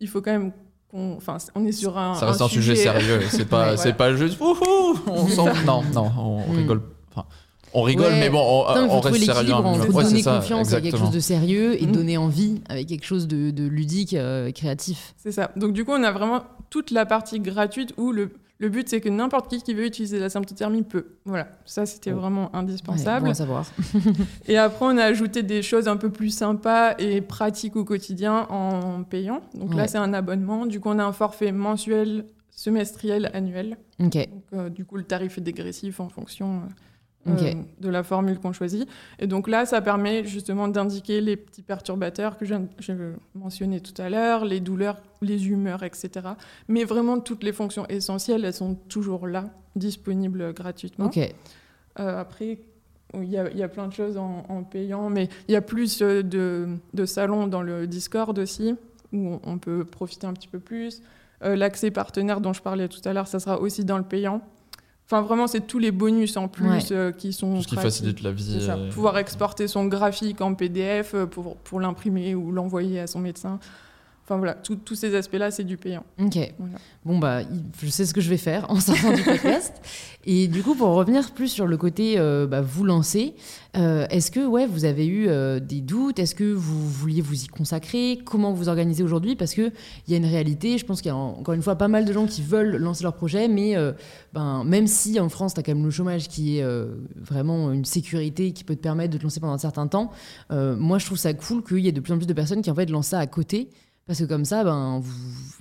il 0.00 0.08
faut 0.08 0.20
quand 0.20 0.32
même 0.32 0.52
qu'on. 0.90 1.14
Enfin, 1.16 1.38
on 1.54 1.64
est 1.64 1.72
sur 1.72 1.96
un. 1.98 2.14
Ça 2.14 2.26
reste 2.26 2.40
un, 2.42 2.48
sujet, 2.48 2.76
sérieux. 2.76 3.20
C'est 3.30 3.44
pas, 3.48 3.70
Ouais, 3.70 3.76
c'est 3.76 3.92
voilà. 3.92 4.12
pas 4.12 4.16
juste 4.16 4.40
wouhou, 4.40 4.98
on 5.06 5.26
s'en- 5.28 5.46
Non, 5.64 5.82
non, 5.94 6.10
on 6.18 6.52
Mm. 6.52 6.56
rigole. 6.56 6.82
Enfin, 7.10 7.26
on 7.74 7.82
rigole, 7.82 8.06
Ouais. 8.06 8.20
mais 8.20 8.30
bon, 8.30 8.38
on, 8.40 8.74
Non, 8.74 8.82
mais 8.82 8.88
on 8.88 8.94
faut 8.94 9.00
trouver 9.00 9.18
reste 9.18 9.24
sérieux. 9.32 9.52
entre 9.52 9.70
minimum. 9.70 9.94
Ouais, 9.96 10.02
donner 10.04 10.22
ça, 10.22 10.36
confiance 10.36 10.72
avec 10.72 10.84
quelque 10.84 10.94
exactement. 10.94 11.06
chose 11.06 11.14
de 11.14 11.20
sérieux 11.20 11.82
et 11.82 11.86
Mm. 11.86 11.92
donner 11.92 12.16
envie 12.16 12.60
avec 12.68 12.86
quelque 12.88 13.04
chose 13.06 13.26
de, 13.28 13.50
de 13.50 13.64
ludique, 13.66 14.14
euh, 14.14 14.50
créatif. 14.52 15.14
C'est 15.16 15.32
ça. 15.32 15.50
Donc 15.56 15.72
du 15.72 15.84
coup, 15.84 15.92
on 15.92 16.02
a 16.02 16.12
vraiment 16.12 16.42
toute 16.70 16.90
la 16.90 17.04
partie 17.06 17.40
gratuite 17.40 17.92
où 17.96 18.12
le, 18.12 18.30
le 18.60 18.68
but, 18.68 18.88
c'est 18.88 19.00
que 19.00 19.08
n'importe 19.08 19.48
qui 19.50 19.60
qui 19.62 19.74
veut 19.74 19.84
utiliser 19.84 20.18
la 20.20 20.30
symptothermie 20.30 20.82
peut. 20.84 21.06
Voilà, 21.24 21.48
ça, 21.66 21.84
c'était 21.86 22.12
Oh. 22.12 22.16
vraiment 22.16 22.44
Ouais, 22.52 22.58
indispensable. 22.58 23.24
bon 23.26 23.30
à 23.32 23.34
savoir. 23.34 23.66
Et 24.46 24.56
après, 24.56 24.84
on 24.86 24.96
a 24.96 25.04
ajouté 25.04 25.42
des 25.42 25.60
choses 25.62 25.88
un 25.88 25.96
peu 25.96 26.10
plus 26.10 26.30
sympas 26.30 26.94
et 26.98 27.20
pratiques 27.20 27.76
au 27.76 27.84
quotidien 27.84 28.46
en 28.50 29.02
payant. 29.02 29.40
Donc 29.54 29.70
Ouais. 29.70 29.76
là, 29.76 29.88
c'est 29.88 29.98
un 29.98 30.12
abonnement. 30.14 30.66
Du 30.66 30.78
coup, 30.80 30.88
on 30.90 30.98
a 30.98 31.04
un 31.04 31.12
forfait 31.12 31.50
mensuel, 31.52 32.26
semestriel, 32.50 33.30
annuel. 33.34 33.76
Ok. 34.00 34.14
Donc, 34.14 34.28
euh, 34.54 34.68
du 34.70 34.84
coup, 34.84 34.96
le 34.96 35.02
tarif 35.04 35.38
est 35.38 35.42
dégressif 35.42 35.98
en 36.00 36.08
fonction 36.08 36.54
euh, 36.54 36.58
Euh, 37.26 37.54
de 37.80 37.88
la 37.88 38.02
formule 38.02 38.38
qu'on 38.38 38.52
choisit. 38.52 38.86
Et 39.18 39.26
donc 39.26 39.48
là, 39.48 39.64
ça 39.64 39.80
permet 39.80 40.24
justement 40.24 40.68
d'indiquer 40.68 41.20
les 41.22 41.36
petits 41.36 41.62
perturbateurs 41.62 42.36
que 42.36 42.44
j'ai 42.44 42.56
j'ai 42.80 42.94
mentionné 43.34 43.80
tout 43.80 43.94
à 44.00 44.10
l'heure, 44.10 44.44
les 44.44 44.60
douleurs, 44.60 44.98
les 45.22 45.48
humeurs, 45.48 45.82
etc. 45.84 46.10
Mais 46.68 46.84
vraiment, 46.84 47.18
toutes 47.20 47.42
les 47.42 47.52
fonctions 47.52 47.86
essentielles, 47.88 48.44
elles 48.44 48.52
sont 48.52 48.74
toujours 48.74 49.26
là, 49.26 49.46
disponibles 49.74 50.52
gratuitement. 50.52 51.06
Euh, 51.98 52.20
après, 52.20 52.58
il 53.14 53.24
y, 53.30 53.38
a, 53.38 53.48
il 53.50 53.56
y 53.56 53.62
a 53.62 53.68
plein 53.68 53.86
de 53.88 53.92
choses 53.92 54.16
en, 54.16 54.44
en 54.48 54.62
payant, 54.64 55.08
mais 55.08 55.28
il 55.48 55.52
y 55.52 55.56
a 55.56 55.62
plus 55.62 56.02
euh, 56.02 56.22
de, 56.22 56.68
de 56.92 57.06
salons 57.06 57.46
dans 57.46 57.62
le 57.62 57.86
Discord 57.86 58.38
aussi, 58.38 58.74
où 59.12 59.28
on, 59.28 59.40
on 59.44 59.58
peut 59.58 59.84
profiter 59.84 60.26
un 60.26 60.32
petit 60.32 60.48
peu 60.48 60.58
plus. 60.58 61.00
Euh, 61.42 61.56
L'accès 61.56 61.90
partenaire 61.90 62.40
dont 62.40 62.52
je 62.52 62.62
parlais 62.62 62.88
tout 62.88 63.00
à 63.04 63.12
l'heure, 63.12 63.28
ça 63.28 63.38
sera 63.40 63.60
aussi 63.60 63.84
dans 63.84 63.98
le 63.98 64.04
payant. 64.04 64.40
Enfin, 65.06 65.20
vraiment, 65.20 65.46
c'est 65.46 65.66
tous 65.66 65.78
les 65.78 65.90
bonus 65.90 66.36
en 66.38 66.48
plus 66.48 66.66
Ouais. 66.68 66.78
euh, 66.92 67.12
qui 67.12 67.32
sont 67.34 67.56
Tout 67.56 67.62
ce 67.62 67.68
qui 67.68 67.76
facilite 67.76 68.22
la 68.22 68.32
vie. 68.32 68.58
Euh, 68.70 68.90
Pouvoir 68.90 69.18
exporter 69.18 69.68
son 69.68 69.84
graphique 69.84 70.40
en 70.40 70.54
PDF 70.54 71.12
euh, 71.14 71.26
pour, 71.26 71.56
pour 71.56 71.78
l'imprimer 71.80 72.34
ou 72.34 72.50
l'envoyer 72.50 73.00
à 73.00 73.06
son 73.06 73.18
médecin. 73.18 73.58
Enfin 74.24 74.38
voilà, 74.38 74.54
tous 74.54 74.94
ces 74.94 75.14
aspects-là, 75.14 75.50
c'est 75.50 75.64
du 75.64 75.76
payant. 75.76 76.02
Ok. 76.18 76.38
Voilà. 76.58 76.78
Bon, 77.04 77.18
bah, 77.18 77.40
je 77.82 77.88
sais 77.88 78.06
ce 78.06 78.14
que 78.14 78.22
je 78.22 78.30
vais 78.30 78.38
faire 78.38 78.70
en 78.70 78.80
sortant 78.80 79.12
du 79.12 79.22
podcast. 79.22 79.74
Et 80.24 80.48
du 80.48 80.62
coup, 80.62 80.74
pour 80.74 80.88
revenir 80.88 81.32
plus 81.32 81.48
sur 81.48 81.66
le 81.66 81.76
côté 81.76 82.14
euh, 82.16 82.46
bah, 82.46 82.62
vous 82.62 82.84
lancer, 82.84 83.34
euh, 83.76 84.06
est-ce 84.08 84.30
que 84.30 84.46
ouais, 84.46 84.66
vous 84.66 84.86
avez 84.86 85.06
eu 85.06 85.28
euh, 85.28 85.60
des 85.60 85.82
doutes? 85.82 86.18
Est-ce 86.18 86.34
que 86.34 86.54
vous 86.54 86.88
vouliez 86.88 87.20
vous 87.20 87.44
y 87.44 87.48
consacrer? 87.48 88.18
Comment 88.24 88.54
vous 88.54 88.70
organisez 88.70 89.02
aujourd'hui? 89.02 89.36
Parce 89.36 89.52
qu'il 89.52 89.70
y 90.08 90.14
a 90.14 90.16
une 90.16 90.24
réalité, 90.24 90.78
je 90.78 90.86
pense 90.86 91.02
qu'il 91.02 91.10
y 91.10 91.12
a 91.12 91.16
encore 91.16 91.54
une 91.54 91.62
fois 91.62 91.76
pas 91.76 91.88
mal 91.88 92.06
de 92.06 92.12
gens 92.14 92.24
qui 92.24 92.40
veulent 92.40 92.76
lancer 92.76 93.02
leur 93.02 93.16
projet, 93.16 93.46
mais 93.48 93.76
ben, 94.32 94.64
même 94.64 94.86
si 94.86 95.20
en 95.20 95.28
France, 95.28 95.52
tu 95.52 95.60
as 95.60 95.62
quand 95.62 95.74
même 95.74 95.84
le 95.84 95.90
chômage 95.90 96.28
qui 96.28 96.58
est 96.58 96.66
vraiment 97.20 97.70
une 97.72 97.84
sécurité 97.84 98.52
qui 98.52 98.64
peut 98.64 98.76
te 98.76 98.80
permettre 98.80 99.12
de 99.12 99.18
te 99.18 99.22
lancer 99.22 99.40
pendant 99.40 99.52
un 99.52 99.58
certain 99.58 99.86
temps, 99.86 100.10
moi 100.50 100.98
je 100.98 101.04
trouve 101.04 101.18
ça 101.18 101.34
cool 101.34 101.62
qu'il 101.62 101.80
y 101.80 101.88
ait 101.88 101.92
de 101.92 102.00
plus 102.00 102.14
en 102.14 102.16
plus 102.16 102.26
de 102.26 102.32
personnes 102.32 102.62
qui 102.62 102.70
en 102.70 102.74
fait 102.74 102.88
lancent 102.88 103.08
ça 103.08 103.18
à 103.18 103.26
côté. 103.26 103.68
Parce 104.06 104.18
que 104.18 104.24
comme 104.24 104.44
ça, 104.44 104.64
ben, 104.64 105.02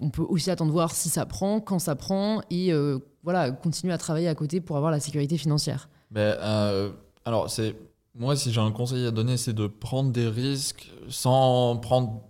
on 0.01 0.10
peut 0.10 0.23
aussi 0.27 0.51
attendre 0.51 0.71
voir 0.71 0.91
si 0.93 1.10
ça 1.10 1.25
prend, 1.25 1.60
quand 1.62 1.79
ça 1.79 1.95
prend, 1.95 2.41
et 2.49 2.73
euh, 2.73 2.99
voilà, 3.23 3.51
continuer 3.51 3.93
à 3.93 3.97
travailler 3.97 4.27
à 4.27 4.36
côté 4.36 4.60
pour 4.60 4.75
avoir 4.77 4.91
la 4.91 4.99
sécurité 4.99 5.38
financière. 5.38 5.88
Ben, 6.12 6.36
euh, 6.41 6.89
alors, 7.25 7.49
c'est 7.49 7.75
moi, 8.15 8.36
si 8.36 8.51
j'ai 8.51 8.62
un 8.62 8.71
conseil 8.71 9.06
à 9.08 9.12
donner, 9.12 9.38
c'est 9.38 9.53
de 9.53 9.65
prendre 9.67 10.12
des 10.12 10.27
risques 10.27 10.91
sans 11.10 11.77
prendre. 11.77 12.21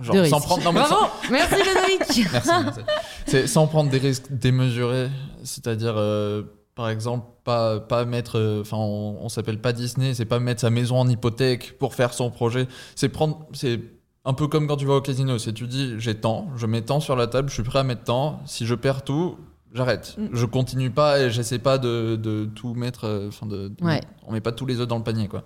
Genre, 0.00 0.14
De 0.16 0.24
sans 0.24 0.40
prendre. 0.40 0.64
Non, 0.64 0.72
mais 0.72 0.84
sans- 0.86 1.10
Merci 1.30 1.54
Ludovic 1.56 2.28
Merci, 2.32 2.50
merci. 2.64 2.80
C'est 3.26 3.46
sans 3.46 3.66
prendre 3.66 3.90
des 3.90 3.98
risques 3.98 4.26
démesurés, 4.30 5.10
c'est-à-dire 5.44 5.94
euh, 5.96 6.42
par 6.74 6.88
exemple 6.88 7.26
pas 7.44 7.78
pas 7.80 8.04
mettre, 8.04 8.60
enfin 8.62 8.76
on, 8.78 9.18
on 9.20 9.28
s'appelle 9.28 9.60
pas 9.60 9.72
Disney, 9.72 10.14
c'est 10.14 10.24
pas 10.24 10.38
mettre 10.38 10.60
sa 10.60 10.70
maison 10.70 10.98
en 10.98 11.08
hypothèque 11.08 11.76
pour 11.78 11.94
faire 11.94 12.14
son 12.14 12.30
projet, 12.30 12.68
c'est 12.94 13.08
prendre, 13.08 13.46
c'est 13.52 13.80
un 14.28 14.34
peu 14.34 14.46
comme 14.46 14.66
quand 14.68 14.76
tu 14.76 14.84
vas 14.84 14.96
au 14.96 15.00
casino, 15.00 15.38
c'est 15.38 15.52
tu 15.54 15.66
dis 15.66 15.94
j'ai 15.98 16.14
tant, 16.14 16.48
je 16.56 16.66
mets 16.66 16.82
tant 16.82 17.00
sur 17.00 17.16
la 17.16 17.26
table, 17.26 17.48
je 17.48 17.54
suis 17.54 17.62
prêt 17.62 17.78
à 17.78 17.82
mettre 17.82 18.04
tant, 18.04 18.40
si 18.44 18.66
je 18.66 18.74
perds 18.74 19.02
tout, 19.02 19.36
j'arrête, 19.72 20.16
Mm. 20.18 20.26
je 20.32 20.44
continue 20.46 20.90
pas 20.90 21.20
et 21.20 21.30
j'essaie 21.30 21.58
pas 21.58 21.78
de, 21.78 22.16
de 22.16 22.44
tout 22.54 22.74
mettre, 22.74 23.04
euh, 23.04 23.28
enfin 23.28 23.46
de- 23.46 23.72
Ouais. 23.80 24.00
on 24.26 24.32
met 24.32 24.40
pas 24.42 24.52
tous 24.52 24.66
les 24.66 24.80
œufs 24.80 24.86
dans 24.88 24.98
le 24.98 25.04
panier 25.04 25.28
quoi. 25.28 25.44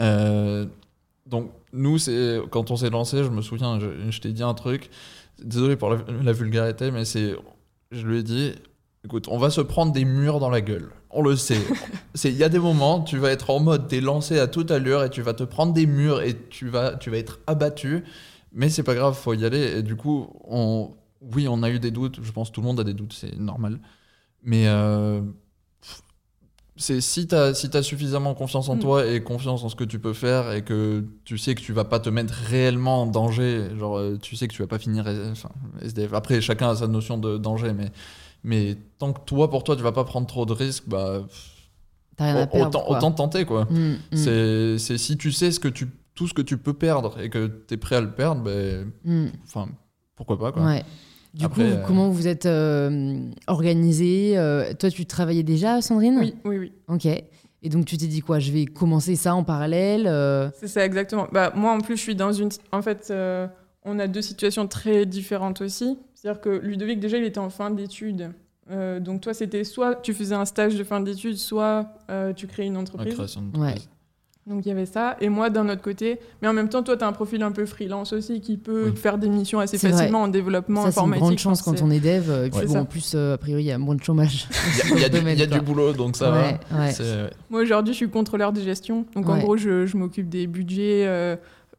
Euh, 0.00 0.66
donc 1.26 1.50
nous, 1.72 1.98
c'est 1.98 2.40
quand 2.50 2.70
on 2.70 2.76
s'est 2.76 2.90
lancé, 2.90 3.24
je 3.24 3.28
me 3.30 3.42
souviens, 3.42 3.78
je, 3.80 4.10
je 4.10 4.20
t'ai 4.20 4.32
dit 4.32 4.42
un 4.42 4.54
truc. 4.54 4.90
Désolé 5.42 5.76
pour 5.76 5.90
la, 5.90 5.98
la 6.22 6.32
vulgarité, 6.32 6.90
mais 6.90 7.04
c'est, 7.04 7.34
je 7.90 8.06
lui 8.06 8.18
ai 8.18 8.22
dit, 8.22 8.52
écoute, 9.04 9.26
on 9.28 9.38
va 9.38 9.50
se 9.50 9.60
prendre 9.60 9.92
des 9.92 10.04
murs 10.04 10.38
dans 10.40 10.50
la 10.50 10.60
gueule. 10.60 10.90
On 11.16 11.22
le 11.22 11.36
sait. 11.36 11.60
Il 12.24 12.32
y 12.36 12.42
a 12.42 12.48
des 12.48 12.58
moments, 12.58 13.00
tu 13.00 13.18
vas 13.18 13.30
être 13.30 13.50
en 13.50 13.60
mode, 13.60 13.86
t'es 13.88 14.00
lancé 14.00 14.38
à 14.40 14.48
toute 14.48 14.70
allure 14.72 15.04
et 15.04 15.10
tu 15.10 15.22
vas 15.22 15.32
te 15.32 15.44
prendre 15.44 15.72
des 15.72 15.86
murs 15.86 16.20
et 16.22 16.36
tu 16.50 16.68
vas, 16.68 16.96
tu 16.96 17.08
vas 17.10 17.18
être 17.18 17.38
abattu. 17.46 18.02
Mais 18.52 18.68
c'est 18.68 18.82
pas 18.82 18.94
grave, 18.96 19.14
faut 19.16 19.32
y 19.34 19.44
aller. 19.44 19.78
Et 19.78 19.82
du 19.82 19.94
coup, 19.96 20.28
on, 20.48 20.90
oui, 21.34 21.46
on 21.48 21.62
a 21.62 21.70
eu 21.70 21.78
des 21.78 21.92
doutes. 21.92 22.18
Je 22.20 22.32
pense 22.32 22.50
que 22.50 22.54
tout 22.54 22.60
le 22.62 22.66
monde 22.66 22.80
a 22.80 22.84
des 22.84 22.94
doutes, 22.94 23.12
c'est 23.12 23.36
normal. 23.38 23.78
Mais 24.42 24.66
euh, 24.66 25.20
c'est 26.76 27.00
si 27.00 27.28
tu 27.28 27.34
as, 27.36 27.54
si 27.54 27.70
as 27.72 27.82
suffisamment 27.82 28.34
confiance 28.34 28.68
en 28.68 28.74
Mm. 28.76 28.80
toi 28.80 29.06
et 29.06 29.22
confiance 29.22 29.62
en 29.62 29.68
ce 29.68 29.76
que 29.76 29.84
tu 29.84 30.00
peux 30.00 30.12
faire 30.12 30.52
et 30.52 30.62
que 30.62 31.04
tu 31.24 31.38
sais 31.38 31.54
que 31.54 31.60
tu 31.60 31.72
vas 31.72 31.84
pas 31.84 32.00
te 32.00 32.10
mettre 32.10 32.34
réellement 32.34 33.02
en 33.02 33.06
danger, 33.06 33.68
genre 33.78 33.98
euh, 33.98 34.18
tu 34.20 34.34
sais 34.34 34.48
que 34.48 34.52
tu 34.52 34.62
vas 34.62 34.68
pas 34.68 34.78
finir 34.80 35.06
enfin, 35.30 35.50
SDF. 35.82 36.12
Après, 36.12 36.40
chacun 36.40 36.70
a 36.70 36.76
sa 36.76 36.88
notion 36.88 37.18
de 37.18 37.38
danger, 37.38 37.72
mais, 37.72 37.92
mais 38.44 38.76
tant 38.98 39.12
que 39.12 39.20
toi, 39.24 39.50
pour 39.50 39.64
toi, 39.64 39.74
tu 39.76 39.82
vas 39.82 39.92
pas 39.92 40.04
prendre 40.04 40.26
trop 40.26 40.46
de 40.46 40.52
risques, 40.52 40.84
bah, 40.86 41.22
T'as 42.16 42.24
rien 42.26 42.36
à 42.42 42.46
perdre. 42.46 42.68
autant, 42.68 42.80
quoi. 42.86 42.96
autant 42.98 43.10
tenter 43.10 43.44
quoi. 43.44 43.64
Mm, 43.64 43.94
mm, 44.12 44.16
C'est 44.16 44.78
c'est 44.78 44.98
si 44.98 45.16
tu 45.16 45.32
sais 45.32 45.50
ce 45.50 45.58
que 45.58 45.66
tu, 45.68 45.88
tout 46.14 46.28
ce 46.28 46.34
que 46.34 46.42
tu 46.42 46.56
peux 46.58 46.72
perdre 46.74 47.18
et 47.20 47.28
que 47.28 47.46
tu 47.66 47.74
es 47.74 47.76
prêt 47.76 47.96
à 47.96 48.00
le 48.00 48.12
perdre, 48.12 48.42
ben, 48.42 48.92
enfin, 49.44 49.66
pourquoi 50.14 50.38
pas 50.38 50.52
quoi. 50.52 50.64
Ouais. 50.64 50.84
Du 51.34 51.44
Après, 51.44 51.64
coup, 51.64 51.68
euh, 51.68 51.82
comment 51.84 52.10
vous 52.10 52.28
êtes 52.28 52.46
euh, 52.46 53.18
organisé 53.48 54.38
euh, 54.38 54.72
Toi, 54.78 54.88
tu 54.90 55.04
travaillais 55.04 55.42
déjà, 55.42 55.80
Sandrine 55.82 56.18
Oui, 56.20 56.34
oui, 56.44 56.58
oui. 56.58 56.72
Ok. 56.86 57.06
Et 57.06 57.68
donc, 57.70 57.86
tu 57.86 57.96
t'es 57.96 58.06
dit 58.06 58.20
quoi? 58.20 58.38
Je 58.38 58.52
vais 58.52 58.66
commencer 58.66 59.16
ça 59.16 59.34
en 59.34 59.42
parallèle 59.42 60.06
euh, 60.06 60.48
C'est 60.60 60.68
ça, 60.68 60.84
exactement. 60.84 61.26
Bah, 61.32 61.52
moi, 61.56 61.72
en 61.72 61.80
plus, 61.80 61.96
je 61.96 62.02
suis 62.02 62.14
dans 62.14 62.32
une. 62.32 62.50
En 62.70 62.82
fait, 62.82 63.08
euh, 63.10 63.48
on 63.84 63.98
a 63.98 64.06
deux 64.06 64.22
situations 64.22 64.68
très 64.68 65.06
différentes 65.06 65.60
aussi. 65.60 65.98
C'est-à-dire 66.24 66.40
que 66.40 66.48
Ludovic, 66.48 67.00
déjà, 67.00 67.18
il 67.18 67.24
était 67.24 67.38
en 67.38 67.50
fin 67.50 67.70
d'études. 67.70 68.30
Euh, 68.70 68.98
donc, 68.98 69.20
toi, 69.20 69.34
c'était 69.34 69.62
soit 69.62 69.96
tu 69.96 70.14
faisais 70.14 70.34
un 70.34 70.46
stage 70.46 70.74
de 70.74 70.82
fin 70.82 71.00
d'études, 71.02 71.36
soit 71.36 71.86
euh, 72.10 72.32
tu 72.32 72.46
créais 72.46 72.66
une 72.66 72.72
La 72.74 72.80
entreprise. 72.80 73.12
création 73.12 73.42
d'entreprise. 73.42 73.74
Ouais. 73.74 73.80
Donc, 74.46 74.64
il 74.64 74.68
y 74.70 74.72
avait 74.72 74.86
ça. 74.86 75.16
Et 75.20 75.28
moi, 75.28 75.50
d'un 75.50 75.68
autre 75.68 75.82
côté. 75.82 76.18
Mais 76.40 76.48
en 76.48 76.54
même 76.54 76.70
temps, 76.70 76.82
toi, 76.82 76.96
tu 76.96 77.04
as 77.04 77.06
un 77.06 77.12
profil 77.12 77.42
un 77.42 77.52
peu 77.52 77.66
freelance 77.66 78.14
aussi 78.14 78.40
qui 78.40 78.56
peut 78.56 78.86
Oui. 78.90 78.96
faire 78.96 79.18
des 79.18 79.28
missions 79.28 79.58
assez 79.60 79.76
C'est 79.76 79.90
facilement 79.90 80.22
en 80.22 80.28
développement 80.28 80.82
Ça, 80.84 80.92
c'est 80.92 81.00
une 81.00 81.04
informatique. 81.08 81.22
grande 81.24 81.38
chance 81.38 81.60
quand 81.62 81.82
on 81.82 81.90
est 81.90 82.00
dev. 82.00 82.30
euh, 82.30 82.46
Et 82.46 82.50
puis, 82.50 82.60
Ouais. 82.60 82.66
bon, 82.66 82.72
C'est 82.72 82.78
en 82.78 82.84
plus, 82.86 83.12
euh, 83.14 83.34
a 83.34 83.38
priori, 83.38 83.62
il 83.64 83.66
y 83.66 83.72
a 83.72 83.76
moins 83.78 83.94
de 83.94 84.02
chômage. 84.02 84.48
Il 84.94 85.00
y 85.00 85.04
a, 85.04 85.08
du- 85.10 85.18
y 85.18 85.42
a 85.42 85.46
du 85.46 85.60
boulot, 85.60 85.92
donc 85.92 86.16
ça 86.16 86.32
Ouais, 86.32 86.58
va. 86.70 86.78
ouais. 86.80 86.90
C'est- 86.92 87.02
ouais. 87.02 87.30
Moi, 87.50 87.60
aujourd'hui, 87.60 87.92
je 87.92 87.98
suis 87.98 88.08
contrôleur 88.10 88.52
de 88.54 88.60
gestion. 88.62 89.04
Donc, 89.14 89.28
en 89.28 89.36
gros, 89.38 89.58
je, 89.58 89.84
je 89.84 89.96
m'occupe 89.98 90.30
des 90.30 90.46
budgets, 90.46 91.04
euh, 91.06 91.36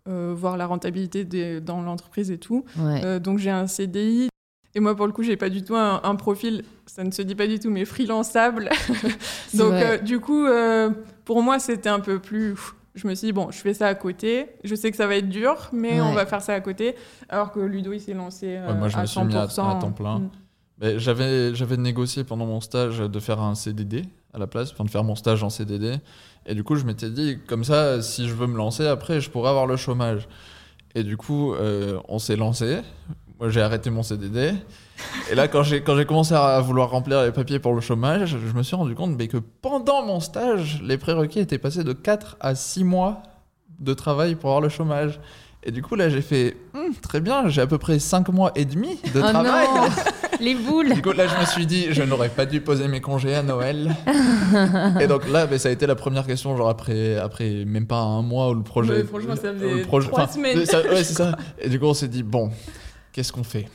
euh, 0.07 0.33
voir 0.37 0.55
la 0.57 0.67
rentabilité 0.67 1.23
des- 1.23 1.61
dans 1.61 1.81
l'entreprise 1.81 2.29
et 2.29 2.37
tout. 2.37 2.63
Ouais. 2.77 3.01
Euh, 3.03 3.19
donc 3.19 3.39
j'ai 3.39 3.49
un 3.49 3.65
CDI. 3.65 4.29
Et 4.75 4.81
moi, 4.81 4.93
pour 4.95 5.07
le 5.07 5.13
coup, 5.13 5.23
j'ai 5.23 5.37
pas 5.37 5.49
du 5.49 5.63
tout 5.63 5.75
un, 5.75 6.01
un 6.03 6.15
profil, 6.15 6.63
ça 6.85 7.03
ne 7.05 7.11
se 7.11 7.21
dit 7.21 7.33
pas 7.35 7.47
du 7.47 7.59
tout, 7.59 7.69
mais 7.69 7.85
freelançable. 7.85 8.69
Donc 9.53 9.71
euh, 9.71 9.97
du 9.97 10.19
coup, 10.19 10.45
euh, 10.45 10.89
pour 11.23 11.41
moi, 11.41 11.59
c'était 11.59 11.89
un 11.89 12.01
peu 12.01 12.19
plus. 12.19 12.55
Je 12.93 13.07
me 13.07 13.15
suis 13.15 13.27
dit, 13.27 13.33
bon, 13.33 13.51
je 13.51 13.57
fais 13.57 13.73
ça 13.73 13.87
à 13.87 13.95
côté. 13.95 14.47
Je 14.63 14.75
sais 14.75 14.91
que 14.91 14.97
ça 14.97 15.07
va 15.07 15.15
être 15.15 15.29
dur, 15.29 15.69
mais 15.73 15.99
on 16.01 16.13
va 16.13 16.25
faire 16.25 16.41
ça 16.41 16.53
à 16.53 16.59
côté. 16.61 16.95
Alors 17.29 17.51
que 17.51 17.59
Ludo, 17.59 17.91
il 17.93 17.99
s'est 17.99 18.13
lancé 18.13 18.55
euh, 18.57 18.67
Ouais, 18.67 18.73
moi, 18.73 18.87
je 18.89 18.97
à 18.97 19.01
me 19.01 19.05
suis 19.05 19.21
mis 19.23 19.35
à- 19.35 19.47
100%. 19.47 19.77
à 19.77 19.79
temps 19.81 19.91
plein. 19.91 20.19
Mm. 20.19 20.29
Ben, 20.77 20.97
j'avais, 20.99 21.55
j'avais 21.55 21.77
négocié 21.77 22.25
pendant 22.25 22.45
mon 22.45 22.59
stage 22.59 22.99
de 22.99 23.19
faire 23.19 23.39
un 23.39 23.55
CDD 23.55 24.03
à 24.33 24.39
la 24.39 24.47
place, 24.47 24.71
enfin 24.73 24.83
de 24.83 24.89
faire 24.89 25.05
mon 25.05 25.15
stage 25.15 25.41
en 25.41 25.49
CDD. 25.49 25.95
Et 26.45 26.53
du 26.53 26.63
coup, 26.65 26.75
je 26.75 26.83
m'étais 26.85 27.09
dit, 27.09 27.37
comme 27.47 27.63
ça, 27.63 28.01
si 28.01 28.27
je 28.27 28.33
veux 28.33 28.47
me 28.47 28.57
lancer 28.57 28.85
après, 28.85 29.21
je 29.21 29.29
pourrais 29.29 29.49
avoir 29.49 29.67
le 29.67 29.77
chômage. 29.77 30.27
Et 30.93 31.03
du 31.03 31.15
coup, 31.17 31.53
euh, 31.53 31.99
on 32.09 32.19
s'est 32.19 32.35
lancé. 32.35 32.79
Moi, 33.39 33.49
j'ai 33.49 33.61
arrêté 33.61 33.89
mon 33.89 34.01
CDD. 34.03 34.53
Et 35.29 35.35
là, 35.35 35.47
quand 35.49 35.61
j'ai, 35.63 35.81
quand 35.81 35.97
j'ai 35.97 36.05
commencé 36.05 36.33
à 36.33 36.59
vouloir 36.61 36.89
remplir 36.89 37.21
les 37.23 37.31
papiers 37.31 37.59
pour 37.59 37.73
le 37.73 37.81
chômage, 37.81 38.29
je 38.29 38.57
me 38.57 38.63
suis 38.63 38.75
rendu 38.77 38.95
compte 38.95 39.15
mais 39.17 39.27
que 39.27 39.37
pendant 39.37 40.05
mon 40.05 40.21
stage, 40.21 40.81
les 40.81 40.97
prérequis 40.97 41.39
étaient 41.39 41.57
passés 41.57 41.83
de 41.83 41.91
4 41.91 42.37
à 42.39 42.55
6 42.55 42.85
mois 42.85 43.21
de 43.79 43.93
travail 43.93 44.35
pour 44.35 44.51
avoir 44.51 44.61
le 44.61 44.69
chômage. 44.69 45.19
Et 45.67 45.71
du 45.71 45.81
coup, 45.81 45.95
là, 45.95 46.07
j'ai 46.09 46.21
fait, 46.21 46.55
Hum, 46.75 46.93
très 47.01 47.19
bien, 47.19 47.49
j'ai 47.49 47.59
à 47.61 47.67
peu 47.67 47.77
près 47.77 47.99
5 47.99 48.29
mois 48.29 48.51
et 48.55 48.63
demi 48.65 48.99
de 49.13 49.19
Oh 49.19 49.27
travail. 49.29 49.67
non 49.75 49.83
Les 50.39 50.53
boules 50.53 50.93
Du 50.93 51.01
coup, 51.01 51.11
là, 51.11 51.27
je 51.27 51.39
me 51.39 51.45
suis 51.45 51.65
dit, 51.65 51.87
je 51.91 52.03
n'aurais 52.03 52.29
pas 52.29 52.45
dû 52.45 52.61
poser 52.61 52.87
mes 52.87 53.01
congés 53.01 53.35
à 53.35 53.41
Noël. 53.43 53.95
et 55.01 55.07
donc 55.07 55.27
là, 55.29 55.45
ben, 55.47 55.57
ça 55.57 55.69
a 55.69 55.71
été 55.71 55.87
la 55.87 55.95
première 55.95 56.25
question, 56.27 56.55
genre 56.55 56.69
après, 56.69 57.17
après 57.17 57.65
même 57.65 57.87
pas 57.87 57.99
un 57.99 58.21
mois 58.21 58.49
où 58.49 58.53
le 58.53 58.63
projet. 58.63 58.93
Ouais, 58.93 59.03
franchement, 59.03 59.35
ça 59.35 59.53
faisait 59.53 59.73
le 59.75 59.81
projet- 59.81 60.07
trois 60.09 60.23
enfin, 60.23 60.33
semaines. 60.33 60.65
ça- 60.65 60.81
ouais, 60.81 61.03
c'est 61.03 61.13
ça. 61.15 61.37
Et 61.59 61.67
du 61.69 61.79
coup, 61.79 61.85
on 61.87 61.93
s'est 61.93 62.07
dit, 62.09 62.21
bon, 62.23 62.51
qu'est-ce 63.15 63.31
qu'on 63.31 63.45
fait? 63.45 63.67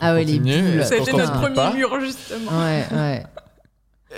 Ah 0.00 0.14
ouais, 0.14 0.24
les 0.24 0.82
Ça 0.84 0.94
a 0.94 0.98
été 0.98 1.12
notre 1.12 1.40
premier 1.40 1.54
pas? 1.54 1.72
mur, 1.72 2.00
justement. 2.00 2.50
Ouais, 2.58 2.84
ouais. 2.92 3.24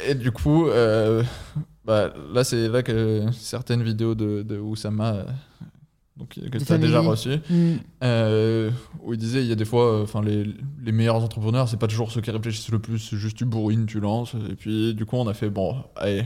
Et 0.09 0.15
du 0.15 0.33
coup, 0.33 0.69
euh, 0.69 1.23
bah, 1.85 2.15
là, 2.33 2.45
c'est 2.45 2.69
là 2.69 2.83
que 2.83 3.27
certaines 3.33 3.83
vidéos 3.83 4.15
de, 4.15 4.43
de 4.43 4.59
Oussama, 4.59 5.13
euh, 5.13 5.25
donc, 6.17 6.31
que 6.31 6.59
tu 6.59 6.73
as 6.73 6.79
déjà 6.79 7.01
reçues, 7.01 7.37
Mm. 7.51 7.75
Euh, 8.03 8.71
où 9.03 9.13
il 9.13 9.19
disait 9.19 9.43
il 9.43 9.49
y 9.49 9.53
a 9.53 9.55
des 9.55 9.65
fois 9.65 9.85
euh, 9.85 10.03
enfin 10.03 10.21
les, 10.23 10.45
les 10.83 10.93
meilleurs 10.93 11.23
entrepreneurs 11.23 11.69
c'est 11.69 11.77
pas 11.77 11.87
toujours 11.87 12.11
ceux 12.11 12.21
qui 12.21 12.31
réfléchissent 12.33 12.71
le 12.73 12.79
plus 12.81 12.99
c'est 12.99 13.17
juste 13.17 13.37
tu 13.37 13.45
bourrines 13.45 13.87
tu 13.87 14.01
lances 14.01 14.35
et 14.51 14.55
puis 14.57 14.95
du 14.95 15.05
coup 15.07 15.17
on 15.17 15.29
a 15.29 15.35
fait 15.35 15.49
bon 15.49 15.77
allez 15.97 16.25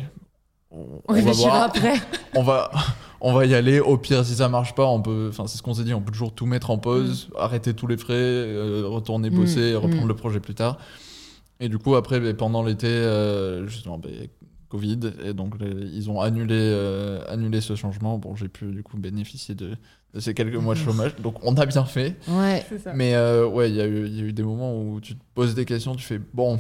on, 0.72 0.78
On 0.78 1.00
on 1.08 1.12
va 1.12 1.14
réfléchira 1.14 1.48
voir. 1.50 1.62
après. 1.64 1.94
on 2.34 2.42
va 2.42 2.70
on 3.20 3.32
va 3.32 3.46
y 3.46 3.54
aller. 3.54 3.78
Au 3.78 3.96
pire 3.98 4.24
si 4.24 4.34
ça 4.34 4.48
marche 4.48 4.74
pas 4.74 4.86
on 4.86 5.00
peut 5.02 5.28
enfin 5.30 5.46
c'est 5.46 5.56
ce 5.58 5.62
qu'on 5.62 5.74
s'est 5.74 5.84
dit 5.84 5.94
on 5.94 6.00
peut 6.00 6.10
toujours 6.12 6.34
tout 6.34 6.46
mettre 6.46 6.70
en 6.70 6.78
pause 6.78 7.28
arrêter 7.38 7.74
tous 7.74 7.86
les 7.86 7.96
frais 7.96 8.14
euh, 8.14 8.84
retourner 8.86 9.30
Mm, 9.30 9.34
bosser 9.34 9.74
reprendre 9.76 10.04
mm. 10.06 10.08
le 10.08 10.16
projet 10.16 10.40
plus 10.40 10.54
tard. 10.54 10.78
Et 11.60 11.68
du 11.68 11.78
coup 11.78 11.94
après 11.94 12.18
ben, 12.20 12.34
pendant 12.34 12.62
l'été 12.64 12.88
euh, 12.88 13.66
justement 13.68 13.98
ben, 13.98 14.10
Covid 14.68 14.98
et 15.24 15.34
donc 15.34 15.60
les- 15.60 15.68
ils 15.92 16.10
ont 16.10 16.20
annulé 16.20 16.56
euh, 16.58 17.20
annulé 17.28 17.60
ce 17.60 17.76
changement. 17.76 18.18
Bon 18.18 18.34
j'ai 18.34 18.48
pu 18.48 18.64
du 18.72 18.82
coup 18.82 18.96
bénéficier 18.96 19.54
de, 19.54 19.76
de 20.14 20.20
ces 20.20 20.32
quelques 20.34 20.56
mois 20.56 20.74
de 20.74 20.80
chômage. 20.80 21.14
Donc 21.22 21.36
on 21.42 21.54
a 21.56 21.66
bien 21.66 21.84
fait. 21.84 22.16
Ouais, 22.26 22.64
ça. 22.82 22.92
mais 22.94 23.14
euh, 23.14 23.46
ouais, 23.46 23.68
il 23.70 23.76
y, 23.76 23.80
a 23.82 23.86
eu- 23.86 24.06
il 24.06 24.16
y 24.16 24.20
a 24.20 24.24
eu 24.24 24.32
des 24.32 24.42
moments 24.42 24.74
où 24.80 24.98
tu 25.00 25.14
te 25.14 25.22
poses 25.34 25.54
des 25.54 25.66
questions, 25.66 25.94
tu 25.94 26.02
fais 26.04 26.18
bon, 26.32 26.58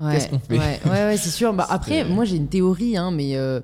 ouais. 0.00 0.12
Qu'est-ce 0.14 0.28
qu'on 0.28 0.38
fait 0.38 0.58
Ouais, 0.58 0.80
ouais, 0.84 0.90
ouais, 0.90 1.16
c'est 1.16 1.30
sûr. 1.30 1.52
Bah, 1.54 1.66
après, 1.68 2.04
moi, 2.04 2.24
j'ai 2.24 2.36
une 2.36 2.48
théorie, 2.48 2.96
hein, 2.96 3.10
mais 3.10 3.36
euh, 3.36 3.60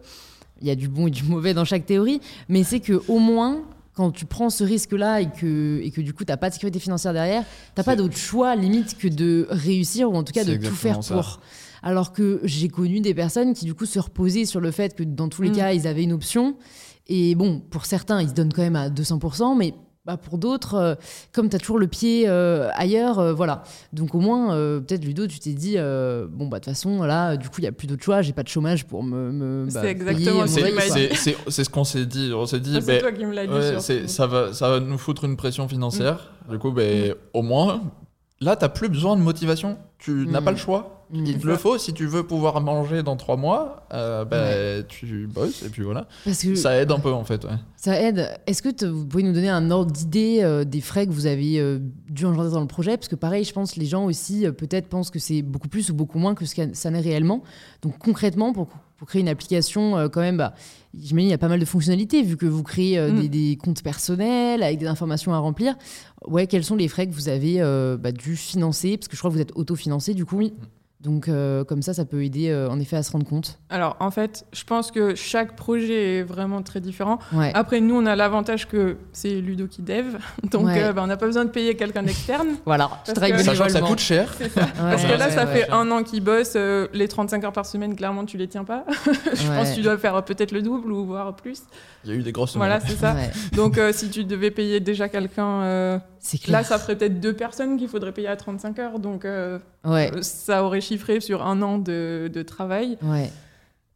il 0.61 0.69
y 0.69 0.71
a 0.71 0.75
du 0.75 0.89
bon 0.89 1.07
et 1.07 1.11
du 1.11 1.23
mauvais 1.25 1.55
dans 1.55 1.65
chaque 1.65 1.87
théorie. 1.87 2.21
Mais 2.49 2.63
c'est 2.65 2.81
que 2.81 3.03
au 3.09 3.19
moins, 3.19 3.63
quand 3.95 4.11
tu 4.11 4.25
prends 4.27 4.51
ce 4.51 4.65
risque-là 4.65 5.21
et 5.21 5.31
que, 5.31 5.81
et 5.83 5.91
que 5.91 6.01
du 6.01 6.13
coup, 6.13 6.25
tu 6.25 6.33
n'as 6.33 6.37
pas 6.37 6.49
de 6.49 6.55
sécurité 6.55 6.79
financière 6.81 7.13
derrière, 7.13 7.43
tu 7.43 7.49
n'as 7.79 7.85
pas 7.85 7.95
d'autre 7.97 8.17
choix, 8.17 8.57
limite, 8.57 8.99
que 8.99 9.07
de 9.09 9.47
réussir 9.51 10.11
ou 10.11 10.17
en 10.17 10.25
tout 10.25 10.33
cas 10.33 10.45
de 10.45 10.57
tout 10.57 10.75
faire 10.75 11.03
ça. 11.05 11.15
pour. 11.15 11.41
Alors 11.83 12.13
que 12.13 12.41
j'ai 12.45 12.69
connu 12.69 13.01
des 13.01 13.13
personnes 13.15 13.53
qui, 13.55 13.67
du 13.67 13.75
coup, 13.75 13.85
se 13.87 13.99
reposaient 13.99 14.47
sur 14.47 14.61
le 14.61 14.71
fait 14.71 14.97
que 14.97 15.03
dans 15.05 15.29
tous 15.29 15.43
les 15.43 15.51
Mm. 15.51 15.57
cas, 15.57 15.73
ils 15.75 15.87
avaient 15.87 16.03
une 16.03 16.13
option. 16.15 16.57
Et 17.09 17.35
bon, 17.35 17.61
pour 17.61 17.85
certains, 17.85 18.23
ils 18.23 18.31
se 18.31 18.35
donnent 18.35 18.53
quand 18.53 18.63
même 18.63 18.75
à 18.77 18.89
200%, 18.89 19.55
mais 19.55 19.75
bah, 20.07 20.19
pour 20.19 20.37
d'autres, 20.37 20.75
euh, 20.75 20.95
comme 21.33 21.49
tu 21.49 21.57
as 21.57 21.59
toujours 21.59 21.79
le 21.79 21.87
pied 21.87 22.25
euh, 22.29 22.69
ailleurs, 22.75 23.19
euh, 23.19 23.33
voilà. 23.33 23.63
Donc 23.95 24.15
au 24.15 24.21
moins, 24.21 24.55
euh, 24.55 24.81
peut-être 24.81 25.03
Ludo, 25.05 25.27
tu 25.27 25.39
t'es 25.39 25.53
dit, 25.55 25.75
euh, 25.79 26.27
bon, 26.29 26.47
bah 26.47 26.59
de 26.59 26.65
toute 26.65 26.75
façon, 26.75 27.03
là, 27.05 27.37
du 27.39 27.49
coup, 27.49 27.57
il 27.59 27.63
n'y 27.63 27.69
a 27.69 27.73
plus 27.73 27.87
d'autre 27.87 28.03
choix, 28.03 28.21
j'ai 28.21 28.35
pas 28.35 28.43
de 28.43 28.49
chômage 28.49 28.85
pour 28.85 29.03
me. 29.03 29.33
me 29.33 29.71
C'est 29.71 29.81
bah, 29.83 29.89
exactement 29.89 30.25
payer 30.31 30.41
mon 30.41 30.47
ce 30.47 30.55
c'est 30.61 31.09
dit. 31.09 31.15
c'est- 31.15 31.15
c'est- 31.15 31.37
c'est 31.49 31.65
ce 31.65 31.71
qu'on 31.71 31.85
s'est 31.85 32.05
dit. 32.05 32.33
On 32.35 32.45
s'est 32.45 32.61
dit, 32.61 32.75
Ça, 32.75 32.81
c'est 32.83 32.87
ben, 32.87 33.01
toi 33.01 33.13
qui 33.13 33.25
me 33.25 33.33
l'as 33.33 33.47
dit. 33.47 33.53
ouais, 33.53 33.81
c'est- 33.81 34.07
ça, 34.07 34.27
va, 34.27 34.53
ça 34.53 34.69
va 34.69 34.81
nous 34.81 34.99
foutre 34.99 35.25
une 35.25 35.37
pression 35.37 35.67
financière. 35.69 36.31
Mm. 36.49 36.53
Du 36.53 36.59
coup, 36.59 36.71
ben, 36.73 37.15
au 37.33 37.41
moins, 37.41 37.81
là, 38.45 38.57
t'as 38.57 38.69
plus 38.69 38.89
besoin 38.89 39.17
de 39.17 39.23
motivation. 39.23 39.79
Tu 39.99 40.27
n'as 40.29 40.41
Mm. 40.41 40.45
pas 40.45 40.51
le 40.51 40.57
choix. 40.57 41.07
Mm. 41.11 41.25
Il 41.27 41.39
te 41.39 41.47
le 41.47 41.57
faut 41.57 41.79
si 41.79 41.93
tu 41.93 42.07
veux 42.07 42.23
pouvoir 42.27 42.61
manger 42.61 43.03
dans 43.03 43.17
trois 43.17 43.37
mois. 43.37 43.87
euh, 43.93 44.25
ben, 44.25 44.85
tu 44.89 45.27
bosses 45.33 45.63
et 45.63 45.69
puis 45.69 45.83
voilà. 45.83 46.07
Parce 46.25 46.43
que 46.43 46.55
Ça 46.55 46.77
aide 46.81 46.91
un 46.91 46.99
peu 46.99 47.13
en 47.13 47.25
fait. 47.25 47.45
Ouais. 47.45 47.51
Ça 47.77 48.01
aide. 48.01 48.29
Est-ce 48.47 48.63
que 48.63 48.85
vous 48.87 49.07
pouvez 49.07 49.23
nous 49.23 49.33
donner 49.33 49.49
un 49.51 49.71
ordre 49.71 49.93
d'idée 49.93 50.41
euh, 50.43 50.65
des 50.65 50.81
frais 50.81 51.07
que 51.07 51.13
vous 51.13 51.27
avez 51.27 51.61
euh, 51.61 51.79
dû 52.09 52.27
engendrer 52.27 52.51
dans 52.51 52.61
le 52.61 52.67
projet? 52.67 52.97
Parce 52.97 53.09
que 53.09 53.15
pareil, 53.17 53.45
je 53.45 53.53
pense 53.53 53.77
les 53.77 53.87
gens 53.87 54.05
aussi 54.07 54.47
euh, 54.47 54.53
peut-être 54.53 54.89
pensent 54.89 55.11
que 55.11 55.19
c'est 55.19 55.43
beaucoup 55.43 55.69
plus 55.69 55.91
ou 55.91 55.95
beaucoup 55.95 56.19
moins 56.19 56.35
que 56.35 56.45
ce 56.45 56.55
que 56.55 56.75
ça 56.75 56.91
n'est 56.91 57.01
réellement. 57.01 57.43
Donc 57.83 57.99
concrètement, 57.99 58.53
pour, 58.53 58.69
pour 59.05 59.11
créer 59.11 59.21
une 59.21 59.29
application, 59.29 59.99
euh, 59.99 60.09
quand 60.09 60.23
même, 60.23 60.39
bah, 60.39 60.55
j'imagine 60.99 61.29
il 61.29 61.31
y 61.31 61.35
a 61.35 61.39
pas 61.39 61.49
mal 61.49 61.61
de 61.61 61.65
fonctionnalités 61.67 62.23
vu 62.23 62.39
que 62.39 62.47
vous 62.47 62.63
créez 62.63 62.99
euh, 62.99 63.13
Mm. 63.13 63.21
des, 63.21 63.29
des 63.29 63.57
comptes 63.59 63.83
personnels 63.83 64.63
avec 64.63 64.79
des 64.79 64.87
informations 64.87 65.35
à 65.35 65.39
remplir. 65.39 65.77
Ouais, 66.27 66.47
quels 66.47 66.65
sont 66.65 66.75
les 66.75 66.89
frais 66.89 67.07
que 67.07 67.13
vous 67.13 67.29
avez 67.29 67.61
euh, 67.61 67.99
bah, 67.99 68.13
dû 68.13 68.35
financer? 68.35 68.97
Parce 68.97 69.09
que 69.09 69.15
je 69.15 69.21
crois 69.21 69.31
que 69.31 69.35
vous 69.35 69.43
êtes 69.43 69.53
autofinancé 69.57 70.15
du 70.15 70.25
coup. 70.25 70.39
Oui. 70.39 70.55
Donc 71.05 71.29
euh, 71.29 71.65
comme 71.65 71.83
ça, 71.83 71.93
ça 71.95 72.05
peut 72.07 72.25
aider 72.25 72.49
euh, 72.49 72.69
en 72.69 72.81
effet 72.81 72.97
à 72.97 73.03
se 73.03 73.13
rendre 73.13 73.27
compte. 73.27 73.59
Alors, 73.69 73.95
en 74.01 74.11
fait, 74.11 74.47
je 74.53 74.65
pense 74.65 74.91
que 74.91 75.15
chaque 75.15 75.55
projet 75.55 76.17
est 76.19 76.23
vraiment 76.23 76.63
très 76.63 76.81
différent. 76.81 77.19
Ouais. 77.33 77.51
Après, 77.55 77.81
nous, 77.81 77.95
on 77.95 78.07
a 78.07 78.17
l'avantage 78.17 78.67
que 78.67 78.97
c'est 79.13 79.35
Ludo 79.41 79.67
qui 79.67 79.83
dev. 79.83 80.17
Donc, 80.51 80.65
Ouais. 80.67 80.83
euh, 80.83 80.93
bah, 80.95 81.03
on 81.05 81.07
n'a 81.07 81.19
pas 81.19 81.27
besoin 81.27 81.45
de 81.45 81.51
payer 81.51 81.77
quelqu'un 81.77 82.03
d'externe. 82.03 82.49
Voilà. 82.65 82.89
Parce 82.89 83.03
Je 83.09 83.13
travaille 83.13 83.33
que- 83.33 83.43
Sachant 83.43 83.67
que 83.67 83.73
ça 83.73 83.81
coûte 83.83 83.99
cher. 83.99 84.33
Parce 84.55 85.03
Ouais, 85.03 85.09
que 85.13 85.19
là, 85.19 85.27
ouais, 85.27 85.31
ça 85.33 85.45
ouais. 85.45 85.53
fait 85.53 85.71
un 85.71 85.91
an 85.91 86.03
qu'il 86.03 86.23
bosse. 86.25 86.55
euh, 86.57 86.89
les 86.95 87.07
35 87.07 87.45
heures 87.45 87.53
par 87.53 87.67
semaine, 87.67 87.95
clairement, 87.95 88.25
tu 88.25 88.39
les 88.39 88.49
tiens 88.49 88.65
pas. 88.65 88.85
je 89.35 89.47
pense 89.49 89.71
que 89.71 89.75
tu 89.75 89.83
dois 89.83 89.99
faire 89.99 90.25
peut-être 90.25 90.53
le 90.53 90.63
double 90.63 90.91
ou 90.91 91.05
voire 91.05 91.37
plus. 91.37 91.59
Il 92.05 92.11
y 92.11 92.13
a 92.15 92.17
eu 92.17 92.23
des 92.23 92.33
grosses 92.33 92.57
Voilà, 92.57 92.81
c'est 92.81 92.97
ça. 92.97 93.13
Ouais, 93.15 93.31
Donc, 93.55 93.77
euh, 93.77 93.93
si 93.93 94.09
tu 94.09 94.25
devais 94.25 94.51
payer 94.51 94.81
déjà 94.81 95.09
quelqu'un, 95.11 95.61
euh, 95.63 95.99
clair. 96.43 96.59
là, 96.61 96.65
ça 96.65 96.79
ferait 96.79 96.97
peut-être 96.97 97.21
deux 97.21 97.35
personnes 97.35 97.77
qu'il 97.77 97.89
faudrait 97.89 98.13
payer 98.13 98.29
à 98.29 98.37
35 98.37 98.79
heures. 98.79 98.99
Donc, 98.99 99.25
euh, 99.25 99.59
Ouais. 99.85 100.11
euh, 100.15 100.23
ça 100.23 100.65
aurait 100.65 100.81
chiffré 100.81 101.21
sur 101.21 101.45
un 101.47 101.61
an 101.63 101.79
de, 101.79 102.31
de 102.33 102.43
travail. 102.43 102.97
Ouais. 103.03 103.31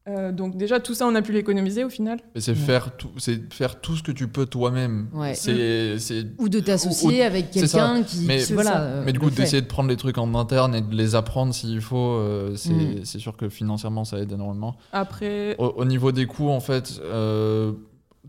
Euh, 0.09 0.33
donc, 0.33 0.57
déjà, 0.57 0.81
tout 0.81 0.95
ça, 0.95 1.07
on 1.07 1.15
a 1.17 1.21
pu 1.21 1.33
l'économiser 1.33 1.85
au 1.85 1.91
final. 1.91 2.19
Mais 2.35 2.41
c'est 2.41 2.53
Ouais. 2.53 2.57
faire 2.57 2.97
tout, 2.97 3.11
c'est 3.19 3.53
faire 3.53 3.79
tout 3.79 3.95
ce 3.95 4.03
que 4.03 4.11
tu 4.13 4.27
peux 4.27 4.47
toi-même. 4.47 5.09
Ouais. 5.13 5.35
C'est, 5.35 5.99
c'est 5.99 6.25
Ou 6.39 6.49
de 6.49 6.61
t'associer 6.61 7.21
Ou- 7.21 7.27
avec 7.27 7.51
quelqu'un 7.51 8.03
qui, 8.03 8.21
Mais- 8.27 8.39
qui, 8.39 8.55
voilà. 8.55 8.81
euh, 8.81 9.03
Mais 9.05 9.13
du 9.13 9.19
coup, 9.19 9.29
d'essayer 9.29 9.61
de 9.61 9.67
prendre 9.67 9.91
les 9.91 9.97
trucs 9.97 10.17
en 10.17 10.35
interne 10.35 10.75
et 10.75 10.81
de 10.81 10.95
les 10.95 11.15
apprendre 11.15 11.53
s'il 11.53 11.83
faut, 11.83 11.97
euh, 12.15 12.55
c'est 12.57 12.73
Mm. 12.73 13.05
c'est 13.05 13.19
sûr 13.19 13.37
que 13.37 13.51
financièrement, 13.51 14.05
ça 14.07 14.19
aide 14.19 14.33
énormément. 14.33 14.77
Après, 14.95 15.57
Au, 15.59 15.67
au 15.77 15.85
niveau 15.85 16.11
des 16.11 16.25
coûts, 16.25 16.49
en 16.49 16.61
fait, 16.61 17.01
euh, 17.05 17.73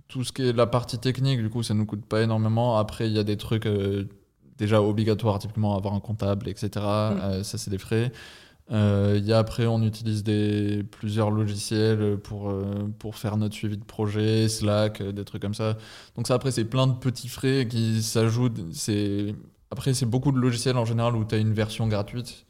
tout 0.10 0.26
ce 0.26 0.34
qui 0.34 0.42
est 0.42 0.54
la 0.54 0.68
partie 0.68 1.00
technique, 1.00 1.40
du 1.40 1.50
coup, 1.50 1.64
ça 1.64 1.74
nous 1.74 1.86
coûte 1.86 2.06
pas 2.06 2.22
énormément. 2.22 2.78
Après, 2.78 3.08
il 3.08 3.14
y 3.14 3.20
a 3.20 3.24
des 3.24 3.38
trucs 3.38 3.66
euh, 3.66 4.10
déjà 4.58 4.82
obligatoires, 4.82 5.40
typiquement 5.40 5.78
avoir 5.78 5.94
un 5.94 6.02
comptable, 6.02 6.50
etc. 6.50 6.70
Mm. 6.76 6.82
Euh, 6.82 7.44
ça, 7.44 7.58
c'est 7.58 7.72
des 7.72 7.78
frais. 7.78 8.12
Euh, 8.72 9.16
il 9.18 9.26
y 9.26 9.34
a 9.34 9.40
après, 9.40 9.66
on 9.66 9.82
utilise 9.84 10.24
des, 10.24 10.84
plusieurs 10.84 11.32
logiciels 11.32 12.18
pour, 12.24 12.50
euh, 12.50 12.88
pour 13.00 13.16
faire 13.16 13.38
notre 13.38 13.56
suivi 13.56 13.78
de 13.78 13.84
projet, 13.84 14.48
Slack, 14.48 15.02
euh, 15.02 15.12
des 15.12 15.26
trucs 15.26 15.42
comme 15.42 15.54
ça. 15.54 15.78
Donc 16.16 16.28
ça, 16.28 16.36
après, 16.36 16.52
c'est 16.52 16.66
plein 16.66 16.88
de 16.88 16.94
petits 16.94 17.30
frais 17.30 17.68
qui 17.70 18.02
s'ajoutent. 18.04 18.60
C'est... 18.74 19.36
Après, 19.72 19.94
c'est 19.94 20.06
beaucoup 20.06 20.32
de 20.32 20.40
logiciels 20.40 20.78
en 20.78 20.86
général 20.86 21.16
où 21.16 21.26
tu 21.26 21.36
as 21.36 21.38
une 21.38 21.54
version 21.54 21.88
gratuite. 21.88 22.46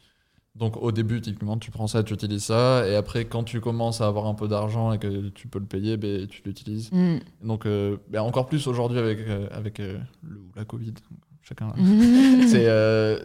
Donc 0.60 0.76
au 0.82 0.92
début, 0.92 1.22
typiquement, 1.22 1.58
tu 1.58 1.72
prends 1.72 1.88
ça, 1.88 2.04
tu 2.04 2.14
utilises 2.14 2.44
ça, 2.44 2.86
et 2.88 2.96
après, 2.96 3.26
quand 3.26 3.44
tu 3.44 3.62
commences 3.62 4.02
à 4.02 4.08
avoir 4.08 4.28
un 4.28 4.34
peu 4.34 4.48
d'argent 4.50 4.92
et 4.92 5.00
que 5.00 5.30
tu 5.30 5.48
peux 5.48 5.60
le 5.60 5.66
payer, 5.66 5.96
ben, 5.98 6.28
tu 6.28 6.42
l'utilises. 6.46 6.92
Mm. 6.92 7.18
Donc 7.46 7.66
euh, 7.66 7.98
ben, 8.10 8.22
encore 8.22 8.46
plus 8.46 8.68
aujourd'hui 8.68 9.00
avec, 9.00 9.20
euh, 9.28 9.48
avec 9.52 9.80
euh, 9.80 9.98
le, 10.22 10.42
la 10.56 10.66
Covid, 10.66 10.94
chacun. 11.42 11.74
C'est 12.48 12.68
euh, 12.68 13.20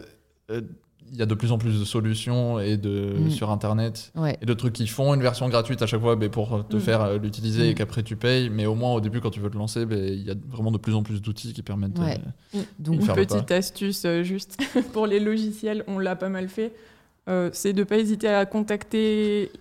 euh, 0.49 0.61
il 1.11 1.19
y 1.19 1.21
a 1.21 1.27
de 1.27 1.35
plus 1.35 1.51
en 1.51 1.59
plus 1.59 1.79
de 1.79 1.85
solutions 1.85 2.59
et 2.59 2.77
de 2.77 3.13
Mm. 3.19 3.29
sur 3.29 3.51
internet 3.51 4.11
Ouais. 4.15 4.37
et 4.41 4.45
de 4.45 4.53
trucs 4.55 4.73
qui 4.73 4.87
font 4.87 5.13
une 5.13 5.21
version 5.21 5.47
gratuite 5.49 5.81
à 5.81 5.85
chaque 5.87 6.01
fois 6.01 6.15
ben, 6.15 6.29
pour 6.29 6.65
te 6.67 6.77
Mm. 6.77 6.79
faire 6.79 7.17
l'utiliser 7.19 7.69
et 7.69 7.73
qu'après 7.75 8.01
tu 8.01 8.15
payes. 8.15 8.49
Mais 8.49 8.65
au 8.65 8.73
moins 8.75 8.93
au 8.93 9.01
début 9.01 9.19
quand 9.21 9.29
tu 9.29 9.39
veux 9.41 9.49
te 9.51 9.57
lancer, 9.57 9.85
ben, 9.85 9.99
il 10.03 10.23
y 10.25 10.31
a 10.31 10.35
vraiment 10.49 10.71
de 10.71 10.77
plus 10.79 10.95
en 10.95 11.03
plus 11.03 11.21
d'outils 11.21 11.53
qui 11.53 11.61
permettent. 11.61 11.99
Ouais. 11.99 12.17
Donc, 12.79 12.95
Une 12.95 13.01
faire 13.01 13.15
le 13.17 13.25
petite 13.25 13.51
astuce 13.51 14.05
juste 14.23 14.57
pour 14.93 15.05
les 15.05 15.19
logiciels, 15.19 15.83
on 15.87 15.99
l'a 15.99 16.15
pas 16.15 16.29
mal 16.29 16.47
fait. 16.47 16.73
Euh, 17.27 17.49
c'est 17.53 17.73
de 17.73 17.83
pas 17.83 17.97
hésiter 17.97 18.27
à 18.27 18.45
contacter 18.45 19.51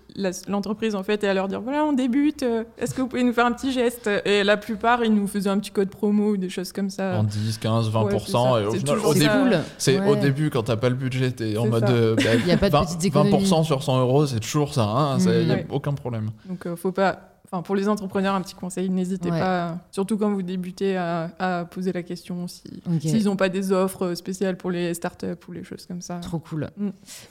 l'entreprise 0.48 0.94
en 0.94 1.02
fait 1.02 1.24
et 1.24 1.28
à 1.28 1.34
leur 1.34 1.48
dire 1.48 1.60
voilà 1.60 1.84
on 1.84 1.92
débute, 1.92 2.42
euh, 2.44 2.62
est-ce 2.78 2.94
que 2.94 3.00
vous 3.00 3.08
pouvez 3.08 3.24
nous 3.24 3.32
faire 3.32 3.46
un 3.46 3.52
petit 3.52 3.72
geste? 3.72 4.08
Et 4.24 4.44
la 4.44 4.56
plupart 4.56 5.04
ils 5.04 5.12
nous 5.14 5.26
faisaient 5.26 5.50
un 5.50 5.58
petit 5.58 5.70
code 5.72 5.88
promo 5.88 6.30
ou 6.32 6.36
des 6.36 6.48
choses 6.50 6.72
comme 6.72 6.90
ça. 6.90 7.18
en 7.18 7.24
10, 7.24 7.58
15, 7.58 7.90
20%. 7.90 8.04
Ouais, 8.04 8.18
c'est 8.20 8.30
ça. 8.32 8.38
et 8.60 8.66
au 8.66 8.70
final, 8.72 8.98
au 8.98 9.14
début, 9.14 9.26
cool. 9.28 9.58
c'est 9.78 9.98
au 9.98 10.12
Ouais. 10.12 10.20
début 10.20 10.50
quand 10.50 10.62
t'as 10.62 10.76
pas 10.76 10.88
le 10.88 10.94
budget, 10.94 11.32
t'es 11.32 11.56
en 11.56 11.66
mode 11.66 11.84
euh, 11.90 12.14
bah, 12.16 12.22
Il 12.38 12.46
y 12.46 12.52
a 12.52 12.56
pas 12.56 12.68
de 12.68 12.72
20, 12.74 12.84
petites 12.84 13.04
économies. 13.06 13.44
20% 13.44 13.64
sur 13.64 13.82
100 13.82 14.00
euros, 14.00 14.26
c'est 14.26 14.40
toujours 14.40 14.72
ça. 14.72 14.84
Hein, 14.84 15.18
Mm. 15.18 15.20
Il 15.40 15.46
n'y 15.46 15.52
a 15.52 15.54
Ouais. 15.56 15.66
aucun 15.70 15.92
problème. 15.94 16.30
Donc 16.48 16.66
euh, 16.66 16.76
faut 16.76 16.92
pas. 16.92 17.30
Enfin, 17.54 17.62
pour 17.62 17.76
les 17.76 17.88
entrepreneurs, 17.88 18.34
un 18.34 18.40
petit 18.40 18.54
conseil, 18.56 18.90
n'hésitez 18.90 19.30
Ouais. 19.30 19.38
pas, 19.38 19.78
surtout 19.92 20.18
quand 20.18 20.32
vous 20.32 20.42
débutez, 20.42 20.96
à, 20.96 21.30
à 21.38 21.64
poser 21.64 21.92
la 21.92 22.02
question 22.02 22.48
si 22.48 22.62
s'ils 23.00 23.24
n'ont 23.26 23.36
pas 23.36 23.48
des 23.48 23.70
offres 23.70 24.14
spéciales 24.16 24.56
pour 24.56 24.72
les 24.72 24.92
startups 24.92 25.26
ou 25.46 25.52
les 25.52 25.62
choses 25.62 25.86
comme 25.86 26.00
ça. 26.00 26.16
Trop 26.18 26.40
cool. 26.40 26.68
Mm. 26.76 26.88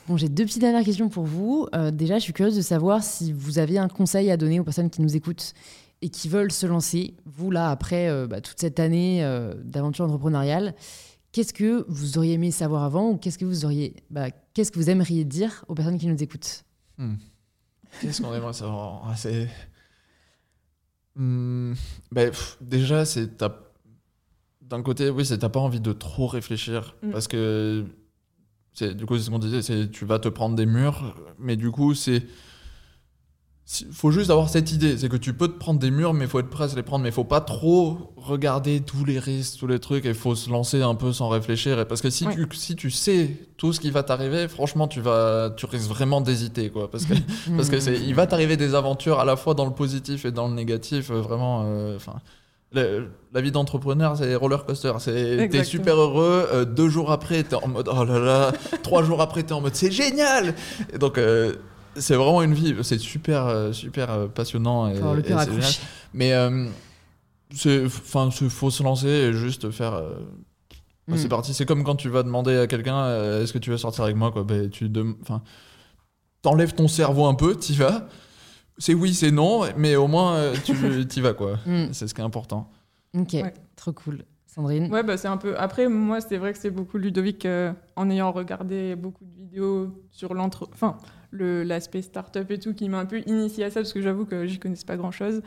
Bon, 0.07 0.15
j'ai 0.15 0.29
deux 0.29 0.45
petites 0.45 0.61
dernières 0.61 0.85
questions 0.85 1.09
pour 1.09 1.25
vous. 1.25 1.67
Euh, 1.75 1.91
déjà, 1.91 2.15
je 2.19 2.23
suis 2.23 2.31
curieuse 2.31 2.55
de 2.55 2.61
savoir 2.61 3.03
si 3.03 3.33
vous 3.33 3.59
avez 3.59 3.77
un 3.77 3.89
conseil 3.89 4.31
à 4.31 4.37
donner 4.37 4.61
aux 4.61 4.63
personnes 4.63 4.89
qui 4.89 5.01
nous 5.01 5.13
écoutent 5.15 5.53
et 6.01 6.07
qui 6.07 6.29
veulent 6.29 6.51
se 6.53 6.65
lancer. 6.65 7.15
Vous, 7.25 7.51
là, 7.51 7.69
après 7.69 8.07
euh, 8.07 8.25
bah, 8.25 8.39
toute 8.39 8.59
cette 8.61 8.79
année 8.79 9.25
euh, 9.25 9.53
d'aventure 9.65 10.05
entrepreneuriale, 10.05 10.73
qu'est-ce 11.33 11.53
que 11.53 11.85
vous 11.89 12.17
auriez 12.17 12.33
aimé 12.33 12.51
savoir 12.51 12.83
avant 12.83 13.09
ou 13.09 13.17
qu'est-ce 13.17 13.37
que 13.37 13.45
vous 13.45 13.65
auriez, 13.65 13.93
bah, 14.09 14.27
qu'est-ce 14.53 14.71
que 14.71 14.79
vous 14.79 14.89
aimeriez 14.89 15.25
dire 15.25 15.65
aux 15.67 15.73
personnes 15.75 15.97
qui 15.97 16.07
nous 16.07 16.23
écoutent? 16.23 16.63
Qu'est-ce 18.01 18.21
qu'on 18.21 18.33
aimerait 18.33 18.53
savoir? 18.53 19.03
Ah, 19.09 19.15
C'est. 19.17 19.49
Hmm, 21.15 21.73
ben, 22.11 22.29
pff, 22.31 22.57
déjà, 22.61 23.05
c'est. 23.05 23.37
t'as- 23.37 23.59
D'un 24.61 24.81
côté, 24.81 25.09
oui, 25.09 25.25
c'est 25.25 25.37
t'as 25.39 25.49
pas 25.49 25.59
envie 25.59 25.81
de 25.81 25.93
trop 25.93 26.25
réfléchir. 26.27 26.95
Mm. 27.03 27.11
Parce 27.11 27.27
que. 27.27 27.85
c'est- 28.73 28.95
Du 28.95 29.05
coup, 29.05 29.17
c'est 29.17 29.23
ce 29.25 29.29
qu'on 29.29 29.39
disait, 29.39 29.61
c'est 29.61 29.91
tu 29.91 30.05
vas 30.05 30.19
te 30.19 30.29
prendre 30.29 30.55
des 30.55 30.65
murs, 30.65 31.15
mais 31.39 31.55
du 31.55 31.69
coup, 31.71 31.93
c'est. 31.93 32.23
Faut 33.93 34.11
juste 34.11 34.29
avoir 34.29 34.49
cette 34.49 34.71
idée, 34.73 34.97
c'est 34.97 35.07
que 35.07 35.15
tu 35.15 35.33
peux 35.33 35.47
te 35.47 35.57
prendre 35.57 35.79
des 35.79 35.89
murs, 35.89 36.13
mais 36.13 36.25
il 36.25 36.29
faut 36.29 36.39
être 36.39 36.49
prêt 36.49 36.65
à 36.65 36.69
se 36.69 36.75
les 36.75 36.83
prendre, 36.83 37.03
mais 37.03 37.09
il 37.09 37.13
faut 37.13 37.23
pas 37.23 37.39
trop 37.41 38.13
regarder 38.17 38.81
tous 38.81 39.05
les 39.05 39.19
risques, 39.19 39.57
tous 39.59 39.67
les 39.67 39.79
trucs, 39.79 40.03
il 40.05 40.13
faut 40.13 40.35
se 40.35 40.49
lancer 40.49 40.81
un 40.81 40.95
peu 40.95 41.13
sans 41.13 41.29
réfléchir. 41.29 41.79
Et 41.79 41.85
parce 41.85 42.01
que 42.01 42.09
si, 42.09 42.27
Ouais. 42.27 42.35
tu, 42.35 42.47
si 42.57 42.75
tu 42.75 42.91
sais 42.91 43.31
tout 43.57 43.71
ce 43.71 43.79
qui 43.79 43.89
va 43.89 44.03
t'arriver, 44.03 44.47
franchement, 44.49 44.87
tu, 44.89 44.99
vas, 44.99 45.49
tu 45.55 45.65
risques 45.65 45.87
vraiment 45.89 46.19
d'hésiter, 46.19 46.69
quoi. 46.69 46.91
Parce 46.91 47.05
que 47.05 47.13
parce 47.55 47.69
que 47.69 47.79
c'est, 47.79 47.95
il 47.95 48.13
va 48.15 48.27
t'arriver 48.27 48.57
des 48.57 48.75
aventures 48.75 49.19
à 49.19 49.25
la 49.25 49.37
fois 49.37 49.53
dans 49.53 49.65
le 49.65 49.73
positif 49.73 50.25
et 50.25 50.31
dans 50.31 50.49
le 50.49 50.53
négatif, 50.55 51.09
euh, 51.09 51.21
vraiment. 51.21 51.63
euh, 51.65 51.95
Enfin, 51.95 52.15
le- 52.73 53.07
la 53.33 53.39
vie 53.41 53.51
d'entrepreneur, 53.51 54.17
c'est 54.17 54.35
roller 54.35 54.65
coaster. 54.65 54.91
C'est, 54.99 55.47
t'es 55.49 55.63
super 55.63 55.95
heureux. 55.95 56.47
euh, 56.51 56.65
deux 56.65 56.89
jours 56.89 57.11
après, 57.11 57.43
t'es 57.43 57.55
en 57.55 57.67
mode 57.69 57.87
oh 57.89 58.03
là 58.03 58.19
là. 58.19 58.51
trois 58.83 59.03
jours 59.03 59.21
après, 59.21 59.43
t'es 59.43 59.53
en 59.53 59.61
mode 59.61 59.75
c'est 59.75 59.91
génial. 59.91 60.53
Et 60.93 60.97
donc, 60.97 61.17
euh, 61.17 61.53
c'est 61.95 62.15
vraiment 62.15 62.41
une 62.41 62.53
vie. 62.53 62.75
C'est 62.83 62.97
super, 62.99 63.45
euh, 63.47 63.71
super 63.71 64.09
euh, 64.11 64.27
passionnant. 64.27 64.87
Et, 64.87 64.93
le 64.99 65.19
et 65.31 65.61
c'est. 65.61 65.79
Mais 66.13 66.33
euh, 66.33 66.67
c'est, 67.53 67.85
enfin, 67.85 68.29
c'est- 68.31 68.49
faut 68.49 68.69
se 68.71 68.83
lancer 68.83 69.07
et 69.07 69.33
juste 69.33 69.69
faire. 69.71 69.93
euh, 69.93 70.15
bah, 71.07 71.15
Mm. 71.15 71.17
C'est 71.17 71.27
parti. 71.29 71.53
C'est 71.53 71.65
comme 71.65 71.83
quand 71.83 71.95
tu 71.97 72.07
vas 72.09 72.23
demander 72.23 72.57
à 72.57 72.67
quelqu'un 72.67 72.97
euh, 72.97 73.43
est-ce 73.43 73.51
que 73.51 73.57
tu 73.57 73.69
veux 73.71 73.77
sortir 73.77 74.05
avec 74.05 74.15
moi 74.15 74.31
quoi. 74.31 74.43
Ben, 74.43 74.69
tu 74.69 74.89
enfin, 75.21 75.41
t'enlèves 76.41 76.73
ton 76.73 76.87
cerveau 76.87 77.25
un 77.25 77.33
peu, 77.35 77.55
t'y 77.55 77.73
vas. 77.75 78.07
C'est 78.77 78.93
oui, 78.93 79.13
c'est 79.13 79.31
non, 79.31 79.63
mais 79.77 79.95
au 79.95 80.07
moins 80.07 80.51
tu 80.63 81.05
t'y 81.07 81.21
vas 81.21 81.33
quoi. 81.33 81.57
Mm. 81.65 81.87
C'est 81.91 82.07
ce 82.07 82.13
qui 82.13 82.21
est 82.21 82.23
important. 82.23 82.69
Ok, 83.17 83.33
Ouais. 83.33 83.53
trop 83.75 83.91
cool. 83.91 84.23
Sandrine? 84.47 84.91
Ouais, 84.93 85.03
bah, 85.03 85.17
c'est 85.17 85.27
un 85.27 85.37
peu. 85.37 85.57
Après, 85.57 85.87
moi, 85.87 86.21
c'est 86.21 86.37
vrai 86.37 86.53
que 86.53 86.59
c'est 86.59 86.69
beaucoup 86.69 86.97
Ludovic, 86.97 87.45
euh, 87.45 87.73
en 87.95 88.09
ayant 88.11 88.31
regardé 88.31 88.95
beaucoup 88.95 89.25
de 89.25 89.35
vidéos 89.35 89.89
sur 90.11 90.33
l'entre. 90.35 90.69
Enfin, 90.73 90.97
l'aspect 91.37 92.01
startup 92.01 92.49
et 92.51 92.59
tout, 92.59 92.73
qui 92.73 92.89
m'a 92.89 92.99
un 92.99 93.05
peu 93.05 93.21
initié 93.25 93.65
à 93.65 93.69
ça, 93.69 93.81
parce 93.81 93.93
que 93.93 94.01
j'avoue 94.01 94.25
que 94.25 94.45
j'y 94.45 94.59
connaissais 94.59 94.85
pas 94.85 94.97
grand 94.97 95.11
chose. 95.11 95.41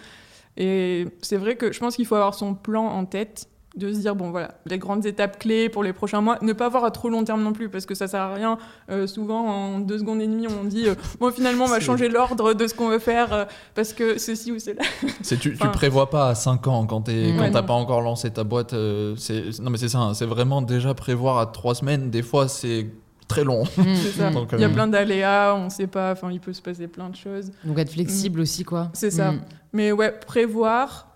Et 0.56 1.06
c'est 1.22 1.36
vrai 1.36 1.56
que 1.56 1.72
je 1.72 1.78
pense 1.80 1.96
qu'il 1.96 2.06
faut 2.06 2.14
avoir 2.14 2.34
son 2.34 2.54
plan 2.54 2.84
en 2.86 3.04
tête, 3.04 3.48
de 3.76 3.92
se 3.92 3.98
dire, 3.98 4.16
bon, 4.16 4.30
voilà, 4.30 4.54
les 4.64 4.78
grandes 4.78 5.04
étapes 5.04 5.38
clés 5.38 5.68
pour 5.68 5.82
les 5.82 5.92
prochains 5.92 6.22
mois. 6.22 6.38
Ne 6.40 6.54
pas 6.54 6.70
voir 6.70 6.86
à 6.86 6.90
trop 6.90 7.10
long 7.10 7.24
terme 7.24 7.42
non 7.42 7.52
plus, 7.52 7.68
parce 7.68 7.84
que 7.84 7.94
ça 7.94 8.08
sert 8.08 8.22
à 8.22 8.32
rien. 8.32 8.56
Euh, 8.90 9.06
souvent, 9.06 9.46
en 9.46 9.80
deux 9.80 9.98
secondes 9.98 10.22
et 10.22 10.26
demie, 10.26 10.46
on 10.48 10.64
dit, 10.64 10.88
euh, 10.88 10.94
bon, 11.20 11.30
finalement, 11.30 11.64
on 11.66 11.68
va 11.68 11.78
changer 11.78 12.08
l'ordre 12.08 12.54
de 12.54 12.66
ce 12.66 12.72
qu'on 12.72 12.88
veut 12.88 12.98
faire, 12.98 13.34
euh, 13.34 13.44
parce 13.74 13.92
que 13.92 14.16
ceci 14.16 14.50
ou 14.50 14.58
cela. 14.58 14.80
C'est 15.20 15.36
tu, 15.38 15.50
tu 15.50 15.56
Enfin- 15.60 15.68
prévois 15.68 16.08
pas 16.08 16.30
à 16.30 16.34
5 16.34 16.66
ans 16.68 16.86
quand 16.86 17.02
t'es 17.02 17.32
Mm. 17.32 17.36
quand 17.36 17.42
Ouais, 17.42 17.50
t'as 17.50 17.62
pas 17.62 17.74
encore 17.74 18.00
lancé 18.00 18.30
ta 18.30 18.44
boîte. 18.44 18.72
euh, 18.72 19.14
non 19.60 19.68
mais 19.68 19.76
c'est 19.76 19.90
ça. 19.90 19.98
hein, 19.98 20.14
c'est 20.14 20.24
vraiment 20.24 20.62
déjà 20.62 20.94
prévoir 20.94 21.36
à 21.36 21.44
3 21.44 21.74
semaines. 21.74 22.08
Des 22.08 22.22
fois 22.22 22.48
c'est 22.48 22.86
très 23.28 23.44
long. 23.44 23.64
Mm, 23.76 23.82
C'est 23.96 24.10
ça. 24.18 24.30
Donc, 24.30 24.50
Il 24.52 24.60
y 24.60 24.64
a 24.64 24.68
euh, 24.68 24.72
plein 24.72 24.86
d'aléas, 24.86 25.54
on 25.56 25.68
sait 25.70 25.86
pas, 25.86 26.12
enfin, 26.12 26.30
il 26.30 26.40
peut 26.40 26.52
se 26.52 26.62
passer 26.62 26.86
plein 26.88 27.08
de 27.10 27.16
choses. 27.16 27.50
Donc 27.64 27.78
être 27.78 27.90
flexible 27.92 28.40
aussi, 28.40 28.64
quoi. 28.64 28.90
C'est 28.92 29.10
ça. 29.10 29.32
Mm. 29.32 29.40
Mais 29.72 29.92
ouais, 29.92 30.12
prévoir, 30.12 31.08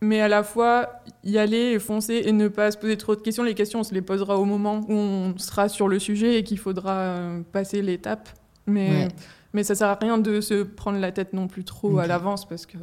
mais 0.00 0.20
à 0.20 0.28
la 0.28 0.42
fois 0.42 0.88
y 1.24 1.38
aller 1.38 1.72
et 1.72 1.78
foncer 1.78 2.22
et 2.24 2.32
ne 2.32 2.48
pas 2.48 2.70
se 2.70 2.78
poser 2.78 2.96
trop 2.96 3.14
de 3.14 3.20
questions. 3.20 3.44
Les 3.44 3.54
questions, 3.54 3.80
on 3.80 3.84
se 3.84 3.94
les 3.94 4.02
posera 4.02 4.36
au 4.38 4.44
moment 4.44 4.80
où 4.88 4.92
on 4.94 5.34
sera 5.38 5.68
sur 5.68 5.88
le 5.88 5.98
sujet 5.98 6.38
et 6.38 6.42
qu'il 6.44 6.58
faudra 6.58 6.92
euh, 6.98 7.40
passer 7.52 7.82
l'étape. 7.82 8.28
Mais, 8.66 8.88
Ouais. 8.90 9.08
mais 9.52 9.62
ça 9.64 9.74
sert 9.74 9.88
à 9.88 9.94
rien 10.00 10.18
de 10.18 10.40
se 10.40 10.62
prendre 10.62 10.98
la 10.98 11.12
tête 11.12 11.32
non 11.32 11.46
plus 11.48 11.64
trop 11.64 11.98
à 11.98 12.06
l'avance 12.06 12.48
parce 12.48 12.64
que 12.66 12.78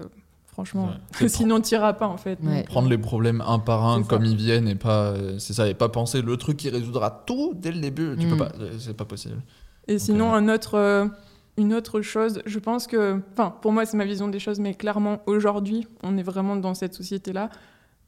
franchement, 0.63 0.89
sinon 1.27 1.61
t'iras 1.61 1.93
pas 1.93 2.07
en 2.07 2.17
fait. 2.17 2.37
Ouais. 2.43 2.63
Prendre 2.63 2.89
les 2.89 2.97
problèmes 2.97 3.41
un 3.45 3.59
par 3.59 3.85
un 3.85 4.01
ça. 4.03 4.09
comme 4.09 4.25
ils 4.25 4.35
viennent 4.35 4.67
et 4.67 4.75
pas 4.75 5.11
euh, 5.11 5.37
c'est 5.39 5.53
ça 5.53 5.67
et 5.67 5.73
pas 5.73 5.89
penser 5.89 6.21
le 6.21 6.35
truc 6.37 6.57
qui 6.57 6.69
résoudra 6.69 7.23
tout 7.25 7.53
dès 7.55 7.71
le 7.71 7.79
début. 7.79 8.15
Tu 8.19 8.25
Mm. 8.25 8.29
peux 8.31 8.37
pas. 8.37 8.51
euh, 8.59 8.71
C'est 8.77 8.95
pas 8.97 9.05
possible. 9.05 9.41
Et 9.87 9.97
sinon, 9.99 10.33
euh, 10.33 10.37
un 10.37 10.49
autre, 10.49 10.75
euh, 10.75 11.05
une 11.57 11.73
autre 11.73 12.01
chose, 12.01 12.41
je 12.45 12.59
pense 12.59 12.85
que, 12.87 13.21
enfin, 13.33 13.53
pour 13.61 13.71
moi, 13.71 13.85
c'est 13.85 13.97
ma 13.97 14.05
vision 14.05 14.27
des 14.27 14.39
choses, 14.39 14.59
mais 14.59 14.73
clairement, 14.73 15.21
aujourd'hui, 15.25 15.87
on 16.03 16.17
est 16.17 16.23
vraiment 16.23 16.55
dans 16.55 16.73
cette 16.73 16.93
société-là, 16.93 17.49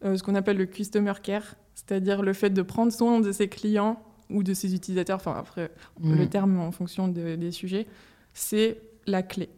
euh, 0.06 0.16
ce 0.18 0.24
qu'on 0.24 0.36
appelle 0.36 0.58
le 0.58 0.66
customer 0.66 1.14
care, 1.24 1.56
c'est-à-dire 1.74 2.22
le 2.22 2.34
fait 2.34 2.50
de 2.52 2.62
prendre 2.62 2.92
soin 2.92 3.20
de 3.20 3.32
ses 3.32 3.48
clients 3.48 4.02
ou 4.30 4.44
de 4.44 4.54
ses 4.54 4.74
utilisateurs, 4.76 5.18
enfin, 5.18 5.36
après, 5.38 5.72
Mm. 6.00 6.16
le 6.16 6.28
terme 6.30 6.60
en 6.60 6.72
fonction 6.72 7.08
de- 7.08 7.36
des 7.36 7.52
sujets, 7.52 7.88
c'est 8.34 8.80
la 9.08 9.24
clé. 9.24 9.50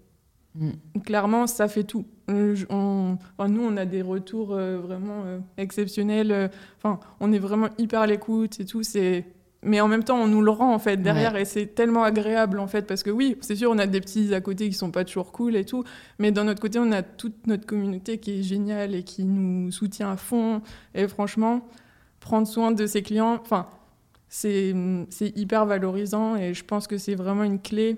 Mm. 0.55 0.71
Clairement, 1.05 1.47
ça 1.47 1.67
fait 1.67 1.83
tout. 1.83 2.05
Euh, 2.29 2.53
je- 2.55 2.65
on- 2.69 3.17
enfin, 3.37 3.49
nous, 3.49 3.61
on 3.63 3.75
a 3.77 3.85
des 3.85 4.01
retours 4.01 4.53
euh, 4.53 4.77
vraiment 4.79 5.23
euh, 5.25 5.39
exceptionnels. 5.57 6.51
Enfin, 6.77 6.99
on 7.19 7.31
est 7.33 7.39
vraiment 7.39 7.69
hyper 7.77 8.01
à 8.01 8.07
l'écoute 8.07 8.59
et 8.59 8.65
tout. 8.65 8.83
C'est 8.83 9.25
mais 9.65 9.79
en 9.79 9.87
même 9.87 10.03
temps, 10.03 10.17
on 10.17 10.27
nous 10.27 10.41
le 10.41 10.51
rend 10.51 10.73
en 10.73 10.77
fait 10.79 10.97
derrière 10.97 11.37
et 11.37 11.45
c'est 11.45 11.67
tellement 11.67 12.03
agréable 12.03 12.59
en 12.59 12.67
fait 12.67 12.85
parce 12.85 13.01
que 13.01 13.09
oui, 13.09 13.37
c'est 13.39 13.55
sûr, 13.55 13.71
on 13.71 13.77
a 13.77 13.87
des 13.87 14.01
petits 14.01 14.33
à 14.35 14.41
côté 14.41 14.67
qui 14.67 14.73
sont 14.75 14.91
pas 14.91 15.05
toujours 15.05 15.31
cool 15.31 15.55
et 15.55 15.63
tout, 15.63 15.85
mais 16.19 16.33
d'un 16.33 16.49
autre 16.49 16.59
côté, 16.59 16.79
on 16.79 16.91
a 16.91 17.01
toute 17.01 17.47
notre 17.47 17.65
communauté 17.65 18.17
qui 18.17 18.39
est 18.39 18.43
géniale 18.43 18.93
et 18.93 19.03
qui 19.03 19.23
nous 19.23 19.71
soutient 19.71 20.11
à 20.11 20.17
fond. 20.17 20.61
Et 20.93 21.07
franchement, 21.07 21.65
prendre 22.19 22.45
soin 22.45 22.71
de 22.73 22.85
ses 22.85 23.03
clients, 23.03 23.39
enfin, 23.41 23.67
c'est 24.27 24.73
hyper 25.35 25.65
valorisant 25.65 26.35
et 26.35 26.53
je 26.53 26.65
pense 26.65 26.85
que 26.87 26.97
c'est 26.97 27.15
vraiment 27.15 27.43
une 27.43 27.59
clé 27.61 27.97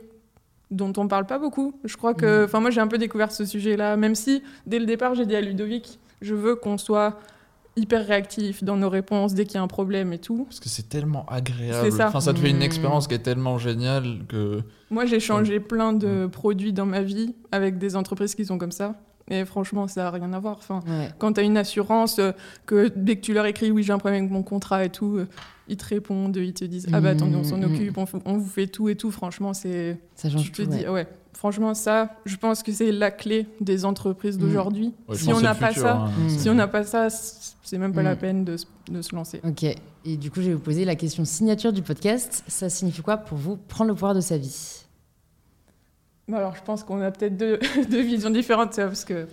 dont 0.72 0.92
on 0.98 1.08
parle 1.08 1.26
pas 1.26 1.40
beaucoup. 1.40 1.74
Je 1.84 1.96
crois 1.98 2.14
que, 2.14 2.40
Mhm. 2.40 2.46
enfin, 2.46 2.60
moi, 2.60 2.70
j'ai 2.72 2.82
un 2.82 2.88
peu 2.88 2.98
découvert 2.98 3.32
ce 3.32 3.46
sujet-là, 3.46 3.98
même 3.98 4.16
si 4.16 4.42
dès 4.66 4.80
le 4.80 4.86
départ, 4.86 5.16
j'ai 5.16 5.26
dit 5.26 5.36
à 5.36 5.42
Ludovic, 5.42 6.00
je 6.22 6.34
veux 6.36 6.56
qu'on 6.56 6.78
soit 6.78 7.20
hyper 7.78 8.08
réactif 8.08 8.64
dans 8.64 8.78
nos 8.78 8.90
réponses 8.90 9.34
dès 9.34 9.44
qu'il 9.46 9.56
y 9.56 9.58
a 9.58 9.62
un 9.62 9.68
problème 9.68 10.14
et 10.14 10.18
tout. 10.18 10.46
Parce 10.46 10.62
que 10.62 10.70
c'est 10.70 10.88
tellement 10.88 11.26
agréable. 11.28 11.92
Ça. 11.92 12.08
Enfin, 12.08 12.22
ça 12.22 12.34
te 12.34 12.40
fait 12.40 12.50
une 12.50 12.60
Mm. 12.60 12.64
expérience 12.64 13.08
qui 13.08 13.16
est 13.16 13.20
tellement 13.20 13.58
géniale 13.58 14.20
que. 14.30 14.62
Moi, 14.90 15.06
j'ai 15.06 15.20
changé 15.20 15.60
plein 15.60 15.92
de 15.92 16.26
produits 16.28 16.72
dans 16.72 16.86
ma 16.86 17.02
vie 17.02 17.36
avec 17.52 17.78
des 17.78 17.96
entreprises 17.98 18.34
qui 18.34 18.46
sont 18.46 18.58
comme 18.58 18.72
ça. 18.72 18.96
Et 19.30 19.44
franchement, 19.44 19.88
ça 19.88 20.04
n'a 20.04 20.12
rien 20.12 20.32
à 20.34 20.40
voir. 20.40 20.56
Enfin, 20.60 20.82
Ouais. 20.88 21.10
quand 21.18 21.34
tu 21.34 21.40
as 21.42 21.44
une 21.44 21.58
assurance, 21.58 22.20
euh, 22.20 22.32
que 22.66 22.92
dès 22.96 23.16
que 23.18 23.22
tu 23.22 23.34
leur 23.34 23.46
écris 23.46 23.72
oui, 23.72 23.84
j'ai 23.84 23.92
un 23.92 23.98
problème 23.98 24.22
avec 24.22 24.32
mon 24.32 24.44
contrat 24.44 24.86
et 24.86 24.90
tout, 24.90 25.18
euh, 25.18 25.28
ils 25.68 25.78
te 25.78 25.86
répondent, 25.86 26.36
ils 26.38 26.54
te 26.54 26.64
disent 26.66 26.88
ah 26.94 27.02
bah 27.02 27.10
attendez, 27.10 27.36
on 27.36 27.44
s'en 27.44 27.58
Mhm. 27.58 27.74
occupe, 27.74 27.98
on, 27.98 28.04
f- 28.06 28.22
on 28.26 28.38
vous 28.38 28.48
fait 28.50 28.68
tout 28.68 28.90
et 28.90 28.96
tout. 28.96 29.12
Franchement, 29.12 29.54
c'est. 29.54 29.98
Ça 30.16 30.30
change 30.30 30.46
Je 30.46 30.52
te 30.52 30.62
tout. 30.64 30.70
dis, 30.70 30.80
ouais. 30.84 30.90
ouais. 30.90 31.08
Franchement, 31.34 31.74
ça, 31.74 32.16
je 32.26 32.38
pense 32.38 32.64
que 32.64 32.72
c'est 32.72 32.92
la 32.94 33.12
clé 33.12 33.46
des 33.60 33.84
entreprises 33.84 34.38
d'aujourd'hui. 34.38 34.94
Ouais, 35.10 35.16
je 35.18 35.24
si 35.24 35.34
on 35.34 35.42
n'a 35.42 35.54
pas 35.54 35.68
futur, 35.68 35.82
ça, 35.84 35.96
hein, 35.98 36.08
Mm. 36.18 36.30
c'est- 36.30 36.40
si 36.40 36.50
on 36.50 36.54
n'a 36.56 36.68
pas 36.68 36.84
ça, 36.86 37.08
c'est 37.10 37.78
même 37.78 37.94
pas 37.94 38.04
la 38.04 38.16
peine 38.16 38.46
de, 38.46 38.56
se- 38.58 38.66
de 38.90 39.02
se 39.02 39.14
lancer. 39.14 39.42
Ok. 39.46 39.64
Et 40.06 40.18
du 40.18 40.32
coup, 40.32 40.40
je 40.42 40.48
vais 40.48 40.54
vous 40.54 40.60
poser 40.62 40.86
la 40.86 40.96
question 40.96 41.26
signature 41.26 41.74
du 41.74 41.82
podcast. 41.82 42.44
Ça 42.48 42.70
signifie 42.70 43.02
quoi 43.02 43.18
pour 43.18 43.38
vous 43.38 43.58
prendre 43.58 43.90
le 43.90 43.96
pouvoir 43.96 44.16
de 44.16 44.22
sa 44.22 44.38
vie? 44.38 44.84
Bon, 46.28 46.38
Alors, 46.38 46.56
je 46.56 46.62
pense 46.64 46.84
qu'on 46.84 47.02
a 47.02 47.12
peut-être 47.12 47.38
deux, 47.38 47.60
deux 47.92 48.02
visions 48.02 48.30
différentes, 48.30 48.74
ça, 48.74 48.86
parce 48.88 49.06
que 49.06 49.28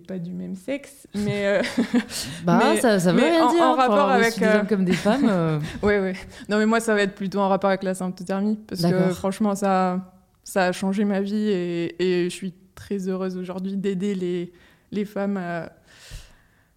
pas 0.00 0.18
du 0.18 0.32
même 0.32 0.54
sexe, 0.56 1.06
mais 1.14 1.46
euh, 1.46 1.62
Bah, 2.44 2.58
Mais- 2.62 2.80
ça, 2.80 2.98
ça 2.98 3.12
veut 3.12 3.20
mais 3.20 3.30
rien 3.30 3.44
en- 3.46 3.52
dire. 3.52 3.62
en 3.62 3.68
pour 3.74 3.76
rapport 3.78 4.08
avec, 4.10 4.38
des 4.38 4.44
euh, 4.44 4.60
hommes 4.60 4.66
comme 4.66 4.84
des 4.84 4.92
femmes. 4.92 5.26
euh, 5.28 5.58
ouais, 5.82 6.00
ouais. 6.00 6.14
Non, 6.48 6.58
mais 6.58 6.66
moi, 6.66 6.80
ça 6.80 6.94
va 6.94 7.02
être 7.02 7.14
plutôt 7.14 7.38
en 7.40 7.48
rapport 7.48 7.68
avec 7.70 7.82
la 7.82 7.94
symptothermie, 7.94 8.58
parce 8.66 8.82
que 8.82 9.10
franchement, 9.14 9.54
ça, 9.54 10.12
ça 10.44 10.64
a 10.64 10.72
changé 10.72 11.04
ma 11.04 11.20
vie 11.20 11.48
et, 11.50 12.02
et 12.24 12.24
je 12.30 12.34
suis 12.34 12.54
très 12.74 13.08
heureuse 13.08 13.36
aujourd'hui 13.36 13.76
d'aider 13.76 14.14
les, 14.14 14.52
les 14.92 15.04
femmes 15.04 15.36
à, 15.36 15.70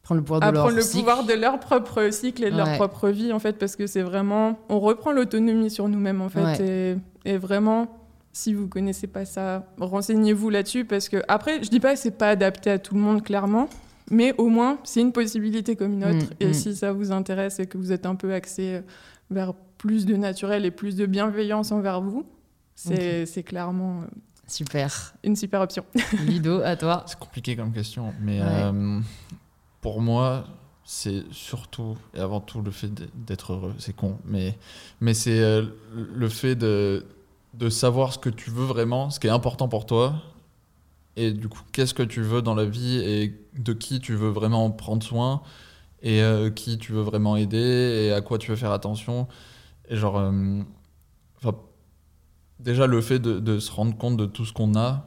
prendre 0.04 0.20
le 0.20 0.26
pouvoir 0.26 0.42
de 0.42 0.46
à 0.46 0.52
leur 0.52 0.64
prendre 0.64 0.76
le 0.76 0.82
cycle. 0.82 0.98
pouvoir 1.00 1.24
de 1.24 1.34
leur 1.34 1.60
propre 1.60 2.10
cycle 2.12 2.44
et 2.44 2.52
de 2.52 2.56
Ouais. 2.56 2.66
leur 2.66 2.76
propre 2.76 3.10
vie, 3.10 3.32
en 3.32 3.40
fait, 3.40 3.54
parce 3.58 3.76
que 3.78 3.88
c'est 3.88 4.02
vraiment. 4.02 4.60
On 4.70 4.80
reprend 4.80 5.12
l'autonomie 5.14 5.70
sur 5.70 5.88
nous-mêmes, 5.88 6.22
en 6.22 6.30
fait. 6.30 6.60
Et, 6.60 6.96
et 7.26 7.38
vraiment, 7.38 7.88
si 8.34 8.54
vous 8.54 8.68
connaissez 8.68 9.08
pas 9.08 9.26
ça, 9.26 9.66
renseignez-vous 9.80 10.50
là-dessus, 10.50 10.84
parce 10.86 11.08
que, 11.08 11.24
après, 11.28 11.64
je 11.64 11.70
dis 11.70 11.80
pas 11.80 11.94
que 11.94 12.00
c'est 12.00 12.18
pas 12.18 12.30
adapté 12.30 12.72
à 12.72 12.80
tout 12.80 12.96
le 12.96 13.00
monde, 13.00 13.24
clairement, 13.24 13.70
mais 14.12 14.34
au 14.38 14.50
moins, 14.50 14.80
c'est 14.84 15.02
une 15.02 15.14
possibilité 15.14 15.76
comme 15.76 15.94
une 15.94 16.04
autre. 16.04 16.26
Mm, 16.26 16.42
et 16.42 16.48
mm. 16.48 16.54
si 16.54 16.76
ça 16.76 16.92
vous 16.92 17.12
intéresse 17.12 17.60
et 17.60 17.68
que 17.68 17.78
vous 17.78 17.92
êtes 17.92 18.06
un 18.06 18.16
peu 18.16 18.34
axé 18.34 18.82
vers 19.30 19.54
plus 19.78 20.06
de 20.06 20.16
naturel 20.16 20.66
et 20.66 20.72
plus 20.72 20.96
de 20.96 21.06
bienveillance 21.06 21.72
envers 21.72 22.02
vous, 22.02 22.26
c'est 22.76 23.26
c'est 23.26 23.44
clairement 23.44 24.02
euh, 24.02 24.06
Super. 24.48 25.14
une 25.24 25.36
super 25.36 25.62
option. 25.62 25.86
Ludo, 26.26 26.62
à 26.62 26.76
toi. 26.76 27.04
C'est 27.08 27.20
compliqué 27.20 27.56
comme 27.56 27.72
question, 27.72 28.14
mais 28.20 28.42
Ouais. 28.42 28.48
euh, 28.48 29.00
pour 29.82 30.02
moi, 30.02 30.46
c'est 30.84 31.24
surtout 31.32 31.98
et 32.14 32.20
avant 32.20 32.42
tout 32.42 32.62
le 32.62 32.72
fait 32.72 32.92
d'être 33.16 33.54
heureux. 33.54 33.76
C'est 33.78 33.96
con, 33.96 34.18
mais, 34.26 34.58
mais 35.02 35.14
c'est 35.14 35.40
euh, 35.40 35.66
le 35.94 36.30
fait 36.30 36.56
de, 36.56 37.06
de 37.54 37.70
savoir 37.70 38.14
ce 38.14 38.18
que 38.18 38.30
tu 38.30 38.50
veux 38.50 38.66
vraiment, 38.66 39.10
ce 39.10 39.20
qui 39.20 39.28
est 39.28 39.32
important 39.32 39.68
pour 39.68 39.86
toi, 39.86 40.16
et 41.16 41.32
du 41.32 41.48
coup, 41.48 41.62
qu'est-ce 41.72 41.94
que 41.94 42.04
tu 42.04 42.22
veux 42.22 42.42
dans 42.42 42.56
la 42.56 42.66
vie 42.66 42.98
et 42.98 43.40
de 43.58 43.74
qui 43.74 44.00
tu 44.00 44.16
veux 44.16 44.30
vraiment 44.30 44.72
prendre 44.72 45.04
soin, 45.04 45.42
et 46.02 46.22
euh, 46.22 46.50
qui 46.50 46.78
tu 46.78 46.92
veux 46.92 47.02
vraiment 47.02 47.38
aider, 47.38 48.08
et 48.08 48.14
à 48.14 48.22
quoi 48.22 48.38
tu 48.38 48.52
veux 48.52 48.58
faire 48.58 48.72
attention. 48.72 49.28
Et 49.90 49.96
genre, 49.96 50.18
euh, 50.18 50.64
déjà 52.64 52.88
le 52.88 53.02
fait 53.02 53.20
de, 53.20 53.40
de 53.40 53.60
se 53.60 53.72
rendre 53.72 53.96
compte 53.98 54.18
de 54.18 54.26
tout 54.26 54.46
ce 54.46 54.54
qu'on 54.54 54.76
a, 54.76 55.06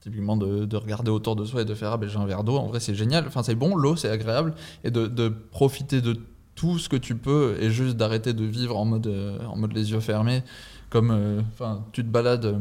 typiquement 0.00 0.36
de, 0.36 0.64
de 0.64 0.76
regarder 0.76 1.10
autour 1.10 1.36
de 1.36 1.44
soi 1.44 1.62
et 1.62 1.64
de 1.64 1.74
faire 1.74 1.92
ah 1.92 1.96
ben 1.96 2.08
j'ai 2.08 2.16
un 2.16 2.24
verre 2.24 2.42
d'eau 2.42 2.56
en 2.56 2.66
vrai 2.66 2.80
c'est 2.80 2.94
génial 2.94 3.26
enfin 3.26 3.42
c'est 3.42 3.54
bon 3.54 3.76
l'eau 3.76 3.96
c'est 3.96 4.08
agréable 4.08 4.54
et 4.82 4.90
de, 4.90 5.06
de 5.06 5.28
profiter 5.28 6.00
de 6.00 6.16
tout 6.54 6.78
ce 6.78 6.88
que 6.88 6.96
tu 6.96 7.16
peux 7.16 7.56
et 7.60 7.70
juste 7.70 7.96
d'arrêter 7.98 8.32
de 8.32 8.44
vivre 8.44 8.78
en 8.78 8.86
mode 8.86 9.06
euh, 9.06 9.44
en 9.44 9.56
mode 9.56 9.74
les 9.74 9.92
yeux 9.92 10.00
fermés 10.00 10.42
comme 10.90 11.10
euh, 11.12 11.40
enfin 11.52 11.84
tu 11.92 12.02
te 12.02 12.08
balades 12.08 12.44
euh, 12.44 12.58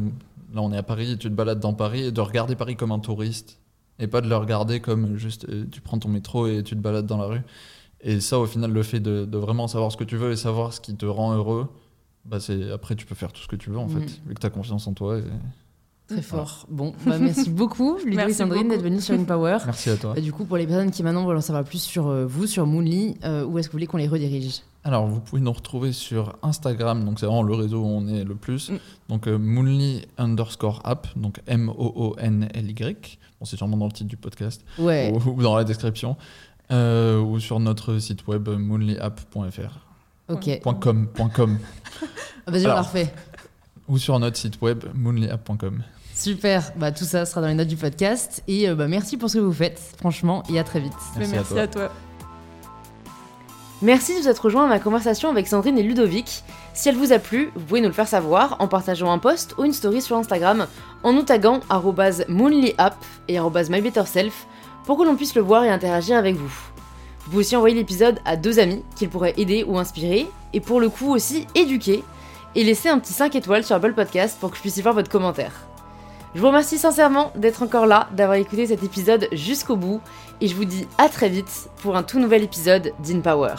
là 0.53 0.61
on 0.61 0.71
est 0.71 0.77
à 0.77 0.83
Paris 0.83 1.17
tu 1.19 1.29
te 1.29 1.33
balades 1.35 1.59
dans 1.59 1.73
Paris 1.73 2.03
et 2.05 2.11
de 2.11 2.21
regarder 2.21 2.55
Paris 2.55 2.75
comme 2.75 2.91
un 2.91 2.99
touriste 2.99 3.59
et 3.99 4.07
pas 4.07 4.21
de 4.21 4.29
le 4.29 4.35
regarder 4.37 4.79
comme 4.79 5.17
juste 5.17 5.47
euh, 5.49 5.65
tu 5.71 5.81
prends 5.81 5.99
ton 5.99 6.09
métro 6.09 6.47
et 6.47 6.63
tu 6.63 6.75
te 6.75 6.81
balades 6.81 7.05
dans 7.07 7.17
la 7.17 7.25
rue 7.25 7.41
et 8.01 8.19
ça 8.21 8.39
au 8.39 8.45
final 8.45 8.71
le 8.71 8.83
fait 8.83 8.99
de, 9.01 9.25
de 9.25 9.37
vraiment 9.37 9.67
savoir 9.67 9.91
ce 9.91 9.97
que 9.97 10.03
tu 10.05 10.15
veux 10.15 10.31
et 10.31 10.35
savoir 10.37 10.71
ce 10.73 10.79
qui 10.79 10.95
te 10.95 11.05
rend 11.05 11.33
heureux 11.35 11.67
bah 12.25 12.39
c'est 12.39 12.71
après 12.71 12.95
tu 12.95 13.05
peux 13.05 13.15
faire 13.15 13.33
tout 13.33 13.41
ce 13.41 13.47
que 13.47 13.55
tu 13.57 13.69
veux 13.71 13.77
en 13.79 13.87
Mm. 13.87 13.99
fait 14.01 14.21
vu 14.27 14.33
que 14.35 14.39
tu 14.39 14.47
as 14.47 14.49
confiance 14.51 14.87
en 14.87 14.93
toi 14.93 15.17
et... 15.17 15.23
Très 16.09 16.21
fort. 16.23 16.65
Bon, 16.69 16.93
bah, 17.05 17.17
merci 17.19 17.49
beaucoup, 17.51 17.97
Ludo 18.03 18.19
et 18.21 18.33
Sandrine, 18.33 18.67
d'être 18.69 18.81
venus 18.81 19.03
sur 19.05 19.13
InPower. 19.13 19.57
merci 19.65 19.89
à 19.91 19.95
toi 19.97 20.13
Bah, 20.15 20.21
du 20.21 20.33
coup, 20.33 20.43
pour 20.45 20.57
les 20.57 20.65
personnes 20.65 20.89
qui 20.91 21.03
maintenant 21.03 21.25
veulent 21.25 21.37
en 21.37 21.41
savoir 21.41 21.63
plus 21.63 21.81
sur 21.81 22.07
euh, 22.07 22.25
vous, 22.25 22.47
sur 22.47 22.65
Moonly, 22.65 23.15
euh, 23.23 23.45
où 23.45 23.59
est-ce 23.59 23.67
que 23.67 23.73
vous 23.73 23.75
voulez 23.77 23.87
qu'on 23.87 23.97
les 23.97 24.07
redirige? 24.07 24.61
Alors, 24.83 25.07
vous 25.07 25.19
pouvez 25.19 25.41
nous 25.41 25.51
retrouver 25.51 25.91
sur 25.91 26.35
Instagram, 26.41 27.03
donc 27.05 27.19
c'est 27.19 27.25
vraiment 27.25 27.43
le 27.43 27.53
réseau 27.53 27.81
où 27.81 27.85
on 27.85 28.07
est 28.07 28.23
le 28.23 28.33
plus. 28.35 28.69
Mm. 28.71 28.77
Donc, 29.09 29.27
euh, 29.27 29.37
Moonly 29.37 30.05
underscore 30.17 30.81
app, 30.83 31.07
donc 31.15 31.41
M-O-O-N-L-Y. 31.47 33.19
Bon, 33.39 33.45
c'est 33.45 33.55
sûrement 33.57 33.77
dans 33.77 33.85
le 33.85 33.91
titre 33.91 34.09
du 34.09 34.17
podcast 34.17 34.63
Ouais. 34.79 35.13
ou, 35.13 35.29
ou 35.29 35.41
dans 35.43 35.55
la 35.55 35.63
description. 35.63 36.17
Euh, 36.71 37.19
ou 37.19 37.39
sur 37.39 37.59
notre 37.59 37.97
site 37.99 38.27
web 38.27 38.47
moonlyapp.fr. 38.47 39.79
Ok. 40.29 40.59
Point 40.61 40.73
.com, 40.75 41.07
point 41.07 41.29
.com. 41.29 41.57
Ah, 42.45 42.51
Vas-y, 42.51 42.65
on 42.65 42.69
la 42.69 42.81
refait. 42.81 43.11
ou 43.87 43.97
sur 43.97 44.19
notre 44.19 44.37
site 44.37 44.61
web 44.61 44.83
moonlyapp.com. 44.93 45.83
Super. 46.19 46.73
Bah, 46.75 46.91
tout 46.91 47.05
ça 47.05 47.25
sera 47.25 47.39
dans 47.39 47.47
les 47.47 47.53
notes 47.53 47.69
du 47.69 47.77
podcast. 47.77 48.43
Et 48.49 48.69
euh, 48.69 48.75
bah, 48.75 48.89
merci 48.89 49.15
pour 49.15 49.29
ce 49.29 49.37
que 49.37 49.43
vous 49.43 49.53
faites, 49.53 49.79
franchement, 49.97 50.43
et 50.49 50.59
à 50.59 50.65
très 50.65 50.81
vite. 50.81 50.91
Merci 51.17 51.37
à 51.37 51.43
toi. 51.43 51.61
à 51.61 51.67
toi. 51.67 51.91
Merci 53.81 54.15
de 54.15 54.21
vous 54.21 54.27
être 54.27 54.43
rejoint 54.43 54.65
à 54.65 54.67
ma 54.67 54.79
conversation 54.79 55.29
avec 55.29 55.47
Sandrine 55.47 55.77
et 55.77 55.83
Ludovic. 55.83 56.43
Si 56.73 56.89
elle 56.89 56.97
vous 56.97 57.13
a 57.13 57.19
plu, 57.19 57.51
vous 57.55 57.61
pouvez 57.61 57.79
nous 57.79 57.87
le 57.87 57.93
faire 57.93 58.09
savoir 58.09 58.57
en 58.59 58.67
partageant 58.67 59.09
un 59.09 59.17
post 59.17 59.55
ou 59.57 59.63
une 59.63 59.71
story 59.71 60.01
sur 60.01 60.17
Instagram 60.17 60.67
en 61.03 61.13
nous 61.13 61.21
taguant 61.21 61.61
arrobase 61.69 62.25
moonlyapp 62.27 62.97
et 63.29 63.37
arrobase 63.37 63.69
mybetterself 63.69 64.45
pour 64.83 64.97
que 64.97 65.03
l'on 65.03 65.15
puisse 65.15 65.35
le 65.35 65.41
voir 65.41 65.63
et 65.63 65.69
interagir 65.69 66.17
avec 66.17 66.35
vous. 66.35 66.51
Vous 67.19 67.31
pouvez 67.31 67.45
aussi 67.45 67.55
envoyer 67.55 67.75
l'épisode 67.75 68.19
à 68.25 68.35
deux 68.35 68.59
amis 68.59 68.83
qu'il 68.97 69.07
pourrait 69.07 69.35
aider 69.37 69.63
ou 69.63 69.77
inspirer, 69.77 70.27
et 70.51 70.59
pour 70.59 70.81
le 70.81 70.89
coup 70.89 71.13
aussi 71.13 71.47
éduquer, 71.55 72.03
et 72.55 72.65
laisser 72.65 72.89
un 72.89 72.99
petit 72.99 73.13
5 73.13 73.33
étoiles 73.35 73.63
sur 73.63 73.77
Apple 73.77 73.93
Podcast 73.93 74.37
pour 74.41 74.51
que 74.51 74.57
je 74.57 74.61
puisse 74.61 74.75
y 74.75 74.81
voir 74.81 74.95
votre 74.95 75.09
commentaire. 75.09 75.68
Je 76.35 76.41
vous 76.41 76.47
remercie 76.47 76.77
sincèrement 76.77 77.31
d'être 77.35 77.63
encore 77.63 77.87
là, 77.87 78.07
d'avoir 78.11 78.37
écouté 78.37 78.67
cet 78.67 78.83
épisode 78.83 79.27
jusqu'au 79.31 79.75
bout, 79.75 79.99
et 80.41 80.47
je 80.47 80.55
vous 80.55 80.65
dis 80.65 80.87
à 80.99 81.09
très 81.09 81.27
vite 81.27 81.69
pour 81.81 81.95
un 81.95 82.03
tout 82.03 82.19
nouvel 82.19 82.43
épisode 82.43 82.93
d'InPower. 82.99 83.55